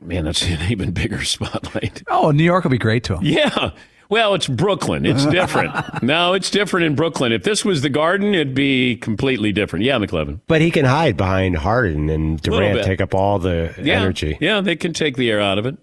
man, 0.00 0.24
that's 0.24 0.42
an 0.42 0.58
even 0.70 0.92
bigger 0.92 1.24
spotlight. 1.24 2.02
Oh, 2.08 2.30
New 2.30 2.44
York 2.44 2.64
will 2.64 2.70
be 2.70 2.78
great 2.78 3.04
to 3.04 3.16
him. 3.16 3.24
Yeah. 3.24 3.70
Well, 4.10 4.34
it's 4.34 4.46
Brooklyn. 4.46 5.04
It's 5.04 5.26
different. 5.30 6.02
no, 6.02 6.32
it's 6.32 6.50
different 6.50 6.86
in 6.86 6.94
Brooklyn. 6.94 7.30
If 7.32 7.42
this 7.42 7.62
was 7.64 7.82
the 7.82 7.90
Garden, 7.90 8.34
it'd 8.34 8.54
be 8.54 8.96
completely 8.96 9.52
different. 9.52 9.84
Yeah, 9.84 9.98
McLovin. 9.98 10.40
But 10.46 10.62
he 10.62 10.70
can 10.70 10.86
hide 10.86 11.16
behind 11.18 11.56
Harden 11.56 12.08
and 12.08 12.40
Durant 12.40 12.84
take 12.84 13.02
up 13.02 13.14
all 13.14 13.38
the 13.38 13.74
Yeah. 13.82 14.00
energy. 14.00 14.38
Yeah, 14.40 14.62
they 14.62 14.76
can 14.76 14.94
take 14.94 15.16
the 15.16 15.30
air 15.30 15.40
out 15.40 15.58
of 15.58 15.66
it. 15.66 15.76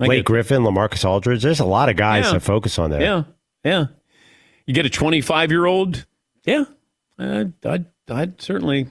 I 0.00 0.06
Blake 0.06 0.24
Griffin, 0.24 0.62
LaMarcus 0.62 1.04
Aldridge. 1.04 1.42
There's 1.42 1.60
a 1.60 1.64
lot 1.66 1.88
of 1.88 1.96
guys 1.96 2.26
Yeah. 2.26 2.32
that 2.32 2.40
focus 2.40 2.78
on 2.78 2.90
that. 2.90 3.00
Yeah, 3.02 3.24
yeah. 3.64 3.86
You 4.66 4.74
get 4.74 4.86
a 4.86 4.90
25 4.90 5.50
year 5.50 5.66
old. 5.66 6.06
Yeah, 6.44 6.64
I'd, 7.18 7.52
I'd, 7.66 7.86
I'd 8.08 8.40
certainly. 8.40 8.86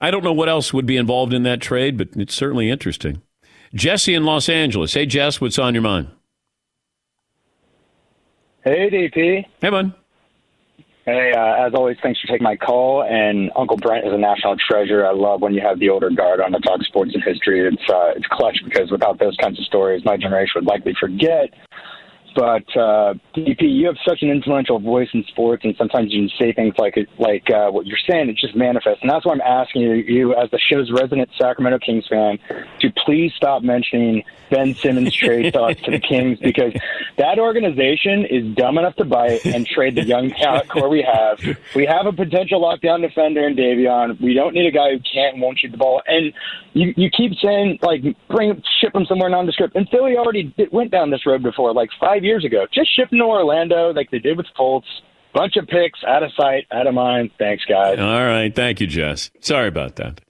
I 0.00 0.10
don't 0.12 0.22
know 0.22 0.32
what 0.32 0.48
else 0.48 0.72
would 0.72 0.86
be 0.86 0.96
involved 0.96 1.32
in 1.34 1.42
that 1.42 1.60
trade, 1.60 1.98
but 1.98 2.08
it's 2.14 2.34
certainly 2.34 2.70
interesting. 2.70 3.20
Jesse 3.74 4.14
in 4.14 4.24
Los 4.24 4.48
Angeles. 4.48 4.94
Hey, 4.94 5.06
Jess, 5.06 5.40
what's 5.40 5.58
on 5.58 5.74
your 5.74 5.82
mind? 5.82 6.08
Hey, 8.62 8.88
DP. 8.90 9.44
Hey, 9.60 9.70
bud. 9.70 9.92
Hey, 11.08 11.32
uh, 11.34 11.66
as 11.66 11.72
always, 11.72 11.96
thanks 12.02 12.20
for 12.20 12.26
taking 12.26 12.44
my 12.44 12.54
call. 12.54 13.02
And 13.02 13.50
Uncle 13.56 13.78
Brent 13.78 14.06
is 14.06 14.12
a 14.12 14.18
national 14.18 14.56
treasure. 14.58 15.06
I 15.06 15.12
love 15.12 15.40
when 15.40 15.54
you 15.54 15.62
have 15.62 15.78
the 15.78 15.88
older 15.88 16.10
guard 16.10 16.38
on 16.38 16.52
to 16.52 16.60
talk 16.60 16.82
sports 16.82 17.12
and 17.14 17.24
history. 17.24 17.66
It's 17.66 17.88
uh, 17.88 18.12
it's 18.14 18.26
clutch 18.26 18.58
because 18.62 18.90
without 18.90 19.18
those 19.18 19.34
kinds 19.40 19.58
of 19.58 19.64
stories, 19.64 20.04
my 20.04 20.18
generation 20.18 20.52
would 20.56 20.66
likely 20.66 20.92
forget. 21.00 21.54
But 22.34 22.64
uh, 22.76 23.14
DP, 23.34 23.62
you 23.62 23.86
have 23.86 23.96
such 24.06 24.22
an 24.22 24.30
influential 24.30 24.78
voice 24.78 25.08
in 25.12 25.24
sports, 25.24 25.64
and 25.64 25.74
sometimes 25.76 26.12
you 26.12 26.28
can 26.28 26.38
say 26.38 26.52
things 26.52 26.74
like 26.78 26.96
like 27.18 27.50
uh, 27.50 27.70
what 27.70 27.86
you're 27.86 27.98
saying. 28.08 28.28
It 28.28 28.36
just 28.36 28.54
manifests, 28.54 29.02
and 29.02 29.10
that's 29.10 29.24
why 29.24 29.32
I'm 29.32 29.40
asking 29.40 29.82
you, 29.82 29.92
you 29.94 30.34
as 30.34 30.50
the 30.50 30.58
show's 30.58 30.90
resident 30.90 31.30
Sacramento 31.38 31.78
Kings 31.78 32.06
fan, 32.08 32.38
to 32.80 32.92
please 33.04 33.32
stop 33.36 33.62
mentioning 33.62 34.24
Ben 34.50 34.74
Simmons 34.74 35.14
trade 35.14 35.52
thoughts 35.54 35.80
to 35.82 35.90
the 35.90 36.00
Kings 36.00 36.38
because 36.38 36.72
that 37.16 37.38
organization 37.38 38.24
is 38.24 38.54
dumb 38.54 38.78
enough 38.78 38.96
to 38.96 39.04
bite 39.04 39.44
and 39.44 39.66
trade 39.66 39.94
the 39.94 40.04
young 40.04 40.30
talent 40.30 40.68
core 40.68 40.88
we 40.88 41.02
have. 41.02 41.40
We 41.74 41.86
have 41.86 42.06
a 42.06 42.12
potential 42.12 42.60
lockdown 42.60 43.02
defender 43.02 43.46
in 43.46 43.56
Davion. 43.56 44.20
We 44.20 44.34
don't 44.34 44.54
need 44.54 44.66
a 44.66 44.72
guy 44.72 44.92
who 44.92 45.00
can't 45.00 45.34
and 45.34 45.42
won't 45.42 45.58
shoot 45.58 45.70
the 45.70 45.76
ball. 45.76 46.02
And 46.06 46.32
you 46.72 46.94
you 46.96 47.10
keep 47.10 47.32
saying 47.42 47.78
like 47.82 48.02
bring 48.28 48.62
ship 48.80 48.94
him 48.94 49.04
somewhere 49.06 49.28
nondescript. 49.28 49.76
And 49.76 49.88
Philly 49.88 50.16
already 50.16 50.54
did, 50.56 50.70
went 50.72 50.90
down 50.90 51.10
this 51.10 51.26
road 51.26 51.42
before, 51.42 51.72
like 51.72 51.90
five 52.00 52.24
years 52.28 52.44
ago. 52.44 52.66
Just 52.72 52.94
ship 52.94 53.12
him 53.12 53.18
to 53.18 53.24
Orlando, 53.24 53.92
like 53.92 54.10
they 54.10 54.18
did 54.18 54.36
with 54.36 54.46
Fultz. 54.58 54.84
Bunch 55.34 55.56
of 55.56 55.66
picks, 55.66 56.02
out 56.06 56.22
of 56.22 56.30
sight, 56.36 56.66
out 56.70 56.86
of 56.86 56.94
mind. 56.94 57.30
Thanks, 57.38 57.64
guys. 57.64 57.98
All 57.98 58.24
right. 58.24 58.54
Thank 58.54 58.80
you, 58.80 58.86
Jess. 58.86 59.30
Sorry 59.40 59.68
about 59.68 59.96
that. 59.96 60.20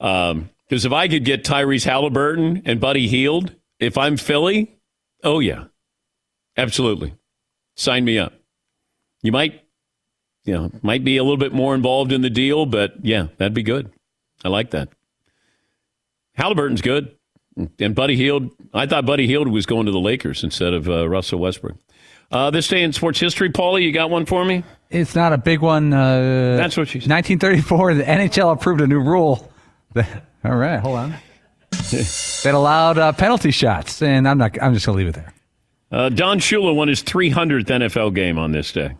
Um, 0.00 0.50
because 0.68 0.84
if 0.84 0.92
I 0.92 1.08
could 1.08 1.24
get 1.24 1.44
Tyrese 1.44 1.84
Halliburton 1.84 2.62
and 2.64 2.80
Buddy 2.80 3.08
Hield, 3.08 3.54
if 3.78 3.98
I'm 3.98 4.16
Philly, 4.16 4.76
oh, 5.24 5.40
yeah. 5.40 5.64
Absolutely. 6.56 7.14
Sign 7.76 8.04
me 8.04 8.18
up. 8.18 8.32
You 9.22 9.32
might, 9.32 9.62
you 10.44 10.54
know, 10.54 10.70
might 10.82 11.04
be 11.04 11.16
a 11.16 11.22
little 11.22 11.36
bit 11.36 11.52
more 11.52 11.74
involved 11.74 12.12
in 12.12 12.22
the 12.22 12.30
deal, 12.30 12.66
but 12.66 13.04
yeah, 13.04 13.28
that'd 13.36 13.54
be 13.54 13.62
good. 13.62 13.90
I 14.44 14.48
like 14.48 14.70
that. 14.70 14.88
Halliburton's 16.34 16.82
good. 16.82 17.15
And 17.78 17.94
Buddy 17.94 18.16
Hield, 18.16 18.50
I 18.74 18.86
thought 18.86 19.06
Buddy 19.06 19.26
Hield 19.26 19.48
was 19.48 19.64
going 19.66 19.86
to 19.86 19.92
the 19.92 19.98
Lakers 20.00 20.44
instead 20.44 20.74
of 20.74 20.88
uh, 20.88 21.08
Russell 21.08 21.38
Westbrook. 21.38 21.76
Uh, 22.30 22.50
this 22.50 22.68
day 22.68 22.82
in 22.82 22.92
sports 22.92 23.18
history, 23.20 23.50
Paulie, 23.50 23.82
you 23.82 23.92
got 23.92 24.10
one 24.10 24.26
for 24.26 24.44
me? 24.44 24.62
It's 24.90 25.14
not 25.14 25.32
a 25.32 25.38
big 25.38 25.60
one. 25.60 25.92
Uh, 25.92 26.56
That's 26.56 26.76
what 26.76 26.88
she 26.88 27.00
said. 27.00 27.10
1934, 27.10 27.94
the 27.94 28.02
NHL 28.02 28.52
approved 28.52 28.80
a 28.80 28.86
new 28.86 29.00
rule. 29.00 29.50
that- 29.94 30.24
all 30.44 30.56
right, 30.56 30.78
hold 30.78 30.96
on. 30.98 31.14
that 31.70 32.52
allowed 32.54 32.98
uh, 32.98 33.12
penalty 33.12 33.50
shots, 33.50 34.02
and 34.02 34.28
I'm 34.28 34.38
not. 34.38 34.60
I'm 34.62 34.74
just 34.74 34.86
gonna 34.86 34.98
leave 34.98 35.08
it 35.08 35.14
there. 35.14 35.32
Uh, 35.90 36.08
Don 36.08 36.38
Shula 36.40 36.74
won 36.74 36.88
his 36.88 37.02
300th 37.02 37.64
NFL 37.64 38.14
game 38.14 38.38
on 38.38 38.52
this 38.52 38.72
day. 38.72 38.96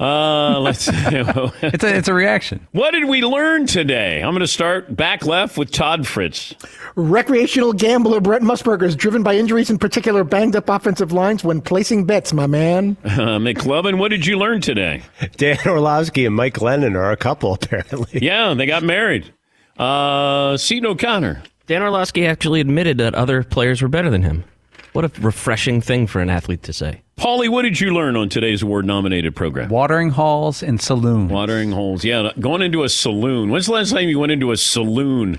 Uh, 0.00 0.58
let's. 0.60 0.88
it's 0.92 1.84
a 1.84 1.96
it's 1.96 2.08
a 2.08 2.14
reaction. 2.14 2.66
What 2.72 2.92
did 2.92 3.04
we 3.04 3.20
learn 3.20 3.66
today? 3.66 4.22
I'm 4.22 4.30
going 4.30 4.40
to 4.40 4.46
start 4.46 4.96
back 4.96 5.26
left 5.26 5.58
with 5.58 5.70
Todd 5.70 6.06
Fritz. 6.06 6.54
Recreational 6.94 7.74
gambler 7.74 8.20
Brent 8.20 8.42
Musburger 8.42 8.84
is 8.84 8.96
driven 8.96 9.22
by 9.22 9.36
injuries, 9.36 9.68
in 9.68 9.78
particular 9.78 10.24
banged 10.24 10.56
up 10.56 10.70
offensive 10.70 11.12
lines 11.12 11.44
when 11.44 11.60
placing 11.60 12.06
bets, 12.06 12.32
my 12.32 12.46
man. 12.46 12.96
Uh, 13.20 13.38
McLovin, 13.38 13.98
what 13.98 14.08
did 14.08 14.24
you 14.24 14.38
learn 14.38 14.62
today? 14.62 15.02
Dan 15.36 15.58
Orlovsky 15.66 16.24
and 16.24 16.34
Mike 16.34 16.62
Lennon 16.62 16.96
are 16.96 17.10
a 17.10 17.16
couple, 17.16 17.52
apparently. 17.62 18.20
Yeah, 18.22 18.54
they 18.54 18.64
got 18.64 18.82
married. 18.82 19.30
Uh, 19.76 20.56
Seton 20.56 20.86
O'Connor. 20.86 21.42
Dan 21.66 21.82
Orlovsky 21.82 22.26
actually 22.26 22.60
admitted 22.60 22.96
that 22.98 23.14
other 23.14 23.42
players 23.42 23.82
were 23.82 23.88
better 23.88 24.08
than 24.08 24.22
him. 24.22 24.44
What 24.92 25.04
a 25.04 25.20
refreshing 25.20 25.80
thing 25.82 26.06
for 26.06 26.20
an 26.20 26.30
athlete 26.30 26.62
to 26.62 26.72
say. 26.72 27.02
Paulie, 27.20 27.50
what 27.50 27.62
did 27.62 27.78
you 27.78 27.92
learn 27.92 28.16
on 28.16 28.30
today's 28.30 28.62
award 28.62 28.86
nominated 28.86 29.36
program? 29.36 29.68
Watering 29.68 30.08
holes 30.08 30.62
and 30.62 30.80
saloons. 30.80 31.30
Watering 31.30 31.70
holes. 31.70 32.02
Yeah, 32.02 32.30
going 32.40 32.62
into 32.62 32.82
a 32.82 32.88
saloon. 32.88 33.50
When's 33.50 33.66
the 33.66 33.72
last 33.72 33.90
time 33.90 34.08
you 34.08 34.18
went 34.18 34.32
into 34.32 34.52
a 34.52 34.56
saloon? 34.56 35.38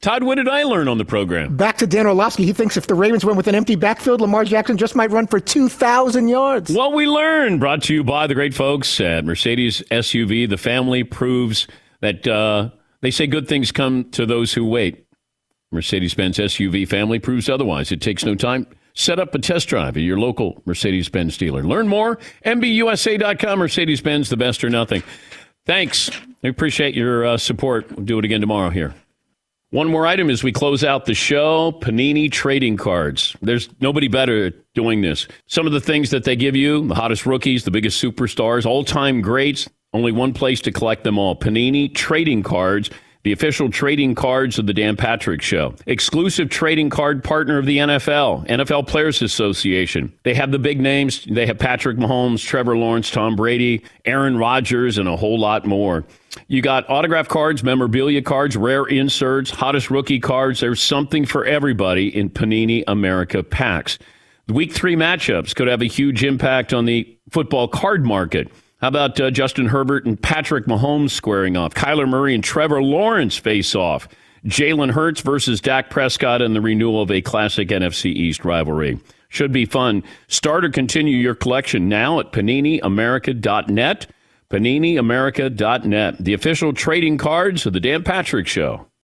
Todd, 0.00 0.22
what 0.22 0.36
did 0.36 0.46
I 0.46 0.62
learn 0.62 0.86
on 0.86 0.96
the 0.96 1.04
program? 1.04 1.56
Back 1.56 1.76
to 1.78 1.88
Dan 1.88 2.06
Orlovsky. 2.06 2.44
He 2.44 2.52
thinks 2.52 2.76
if 2.76 2.86
the 2.86 2.94
Ravens 2.94 3.24
went 3.24 3.36
with 3.36 3.48
an 3.48 3.56
empty 3.56 3.74
backfield, 3.74 4.20
Lamar 4.20 4.44
Jackson 4.44 4.76
just 4.76 4.94
might 4.94 5.10
run 5.10 5.26
for 5.26 5.40
2,000 5.40 6.28
yards. 6.28 6.70
What 6.70 6.92
we 6.92 7.08
learned, 7.08 7.58
brought 7.58 7.82
to 7.84 7.94
you 7.94 8.04
by 8.04 8.28
the 8.28 8.34
great 8.34 8.54
folks 8.54 9.00
at 9.00 9.24
Mercedes 9.24 9.82
SUV. 9.90 10.48
The 10.48 10.56
family 10.56 11.02
proves 11.02 11.66
that 12.00 12.28
uh, 12.28 12.70
they 13.00 13.10
say 13.10 13.26
good 13.26 13.48
things 13.48 13.72
come 13.72 14.08
to 14.12 14.24
those 14.24 14.54
who 14.54 14.64
wait. 14.64 15.04
Mercedes 15.72 16.14
Benz 16.14 16.38
SUV 16.38 16.86
family 16.86 17.18
proves 17.18 17.48
otherwise. 17.48 17.90
It 17.90 18.00
takes 18.00 18.24
no 18.24 18.36
time. 18.36 18.68
Set 18.98 19.20
up 19.20 19.32
a 19.32 19.38
test 19.38 19.68
drive 19.68 19.96
at 19.96 20.02
your 20.02 20.18
local 20.18 20.60
Mercedes 20.66 21.08
Benz 21.08 21.36
dealer. 21.36 21.62
Learn 21.62 21.86
more, 21.86 22.18
MBUSA.com. 22.44 23.60
Mercedes 23.60 24.00
Benz, 24.00 24.28
the 24.28 24.36
best 24.36 24.64
or 24.64 24.70
nothing. 24.70 25.04
Thanks. 25.66 26.10
We 26.42 26.50
appreciate 26.50 26.96
your 26.96 27.24
uh, 27.24 27.36
support. 27.36 27.88
We'll 27.92 28.04
do 28.04 28.18
it 28.18 28.24
again 28.24 28.40
tomorrow 28.40 28.70
here. 28.70 28.92
One 29.70 29.86
more 29.86 30.04
item 30.04 30.30
as 30.30 30.42
we 30.42 30.50
close 30.50 30.82
out 30.82 31.04
the 31.04 31.14
show 31.14 31.70
Panini 31.80 32.28
trading 32.32 32.76
cards. 32.76 33.36
There's 33.40 33.68
nobody 33.80 34.08
better 34.08 34.46
at 34.46 34.54
doing 34.74 35.00
this. 35.00 35.28
Some 35.46 35.66
of 35.66 35.72
the 35.72 35.80
things 35.80 36.10
that 36.10 36.24
they 36.24 36.34
give 36.34 36.56
you 36.56 36.88
the 36.88 36.96
hottest 36.96 37.24
rookies, 37.24 37.62
the 37.62 37.70
biggest 37.70 38.02
superstars, 38.02 38.66
all 38.66 38.82
time 38.82 39.20
greats. 39.20 39.68
Only 39.92 40.10
one 40.10 40.32
place 40.32 40.60
to 40.62 40.72
collect 40.72 41.04
them 41.04 41.18
all 41.18 41.36
Panini 41.36 41.94
trading 41.94 42.42
cards. 42.42 42.90
The 43.24 43.32
official 43.32 43.68
trading 43.68 44.14
cards 44.14 44.58
of 44.58 44.66
the 44.66 44.72
Dan 44.72 44.96
Patrick 44.96 45.42
Show. 45.42 45.74
Exclusive 45.86 46.48
trading 46.48 46.88
card 46.88 47.24
partner 47.24 47.58
of 47.58 47.66
the 47.66 47.78
NFL, 47.78 48.46
NFL 48.46 48.86
Players 48.86 49.20
Association. 49.22 50.12
They 50.22 50.34
have 50.34 50.52
the 50.52 50.58
big 50.58 50.80
names. 50.80 51.24
They 51.24 51.46
have 51.46 51.58
Patrick 51.58 51.96
Mahomes, 51.96 52.44
Trevor 52.44 52.76
Lawrence, 52.76 53.10
Tom 53.10 53.36
Brady, 53.36 53.82
Aaron 54.04 54.38
Rodgers, 54.38 54.98
and 54.98 55.08
a 55.08 55.16
whole 55.16 55.38
lot 55.38 55.66
more. 55.66 56.04
You 56.46 56.62
got 56.62 56.88
autograph 56.88 57.28
cards, 57.28 57.64
memorabilia 57.64 58.22
cards, 58.22 58.56
rare 58.56 58.84
inserts, 58.84 59.50
hottest 59.50 59.90
rookie 59.90 60.20
cards. 60.20 60.60
There's 60.60 60.80
something 60.80 61.26
for 61.26 61.44
everybody 61.44 62.16
in 62.16 62.30
Panini 62.30 62.84
America 62.86 63.42
packs. 63.42 63.98
The 64.46 64.54
week 64.54 64.72
three 64.72 64.96
matchups 64.96 65.54
could 65.54 65.68
have 65.68 65.82
a 65.82 65.86
huge 65.86 66.24
impact 66.24 66.72
on 66.72 66.86
the 66.86 67.18
football 67.30 67.68
card 67.68 68.06
market. 68.06 68.48
How 68.80 68.88
about 68.88 69.20
uh, 69.20 69.32
Justin 69.32 69.66
Herbert 69.66 70.06
and 70.06 70.20
Patrick 70.20 70.66
Mahomes 70.66 71.10
squaring 71.10 71.56
off? 71.56 71.74
Kyler 71.74 72.08
Murray 72.08 72.32
and 72.34 72.44
Trevor 72.44 72.80
Lawrence 72.80 73.36
face 73.36 73.74
off. 73.74 74.08
Jalen 74.46 74.92
Hurts 74.92 75.20
versus 75.20 75.60
Dak 75.60 75.90
Prescott 75.90 76.40
and 76.40 76.54
the 76.54 76.60
renewal 76.60 77.02
of 77.02 77.10
a 77.10 77.20
classic 77.20 77.68
NFC 77.68 78.06
East 78.06 78.44
rivalry. 78.44 79.00
Should 79.30 79.50
be 79.50 79.66
fun. 79.66 80.04
Start 80.28 80.64
or 80.64 80.70
continue 80.70 81.16
your 81.16 81.34
collection 81.34 81.88
now 81.88 82.20
at 82.20 82.32
PaniniAmerica.net. 82.32 84.06
PaniniAmerica.net, 84.48 86.18
the 86.18 86.32
official 86.32 86.72
trading 86.72 87.18
cards 87.18 87.66
of 87.66 87.72
the 87.72 87.80
Dan 87.80 88.04
Patrick 88.04 88.46
Show. 88.46 88.86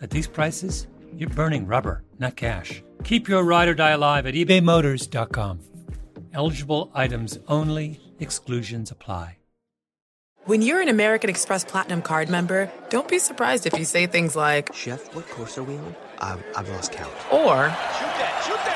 at 0.00 0.10
these 0.10 0.26
prices, 0.26 0.86
you're 1.16 1.30
burning 1.30 1.66
rubber, 1.66 2.02
not 2.18 2.36
cash. 2.36 2.82
Keep 3.04 3.28
your 3.28 3.44
ride 3.44 3.68
or 3.68 3.74
die 3.74 3.90
alive 3.90 4.26
at 4.26 4.34
ebaymotors.com. 4.34 5.60
Eligible 6.32 6.90
items 6.94 7.38
only, 7.48 8.00
exclusions 8.20 8.90
apply. 8.90 9.38
When 10.44 10.62
you're 10.62 10.80
an 10.80 10.88
American 10.88 11.28
Express 11.28 11.64
Platinum 11.64 12.02
card 12.02 12.28
member, 12.28 12.70
don't 12.88 13.08
be 13.08 13.18
surprised 13.18 13.66
if 13.66 13.76
you 13.76 13.84
say 13.84 14.06
things 14.06 14.36
like, 14.36 14.72
Chef, 14.74 15.12
what 15.12 15.28
course 15.28 15.58
are 15.58 15.64
we 15.64 15.76
on? 15.76 15.96
I've, 16.20 16.44
I've 16.56 16.68
lost 16.68 16.92
count. 16.92 17.12
or, 17.32 17.66
Shoot 17.66 18.14
that, 18.20 18.42
shoot 18.46 18.54
that! 18.54 18.75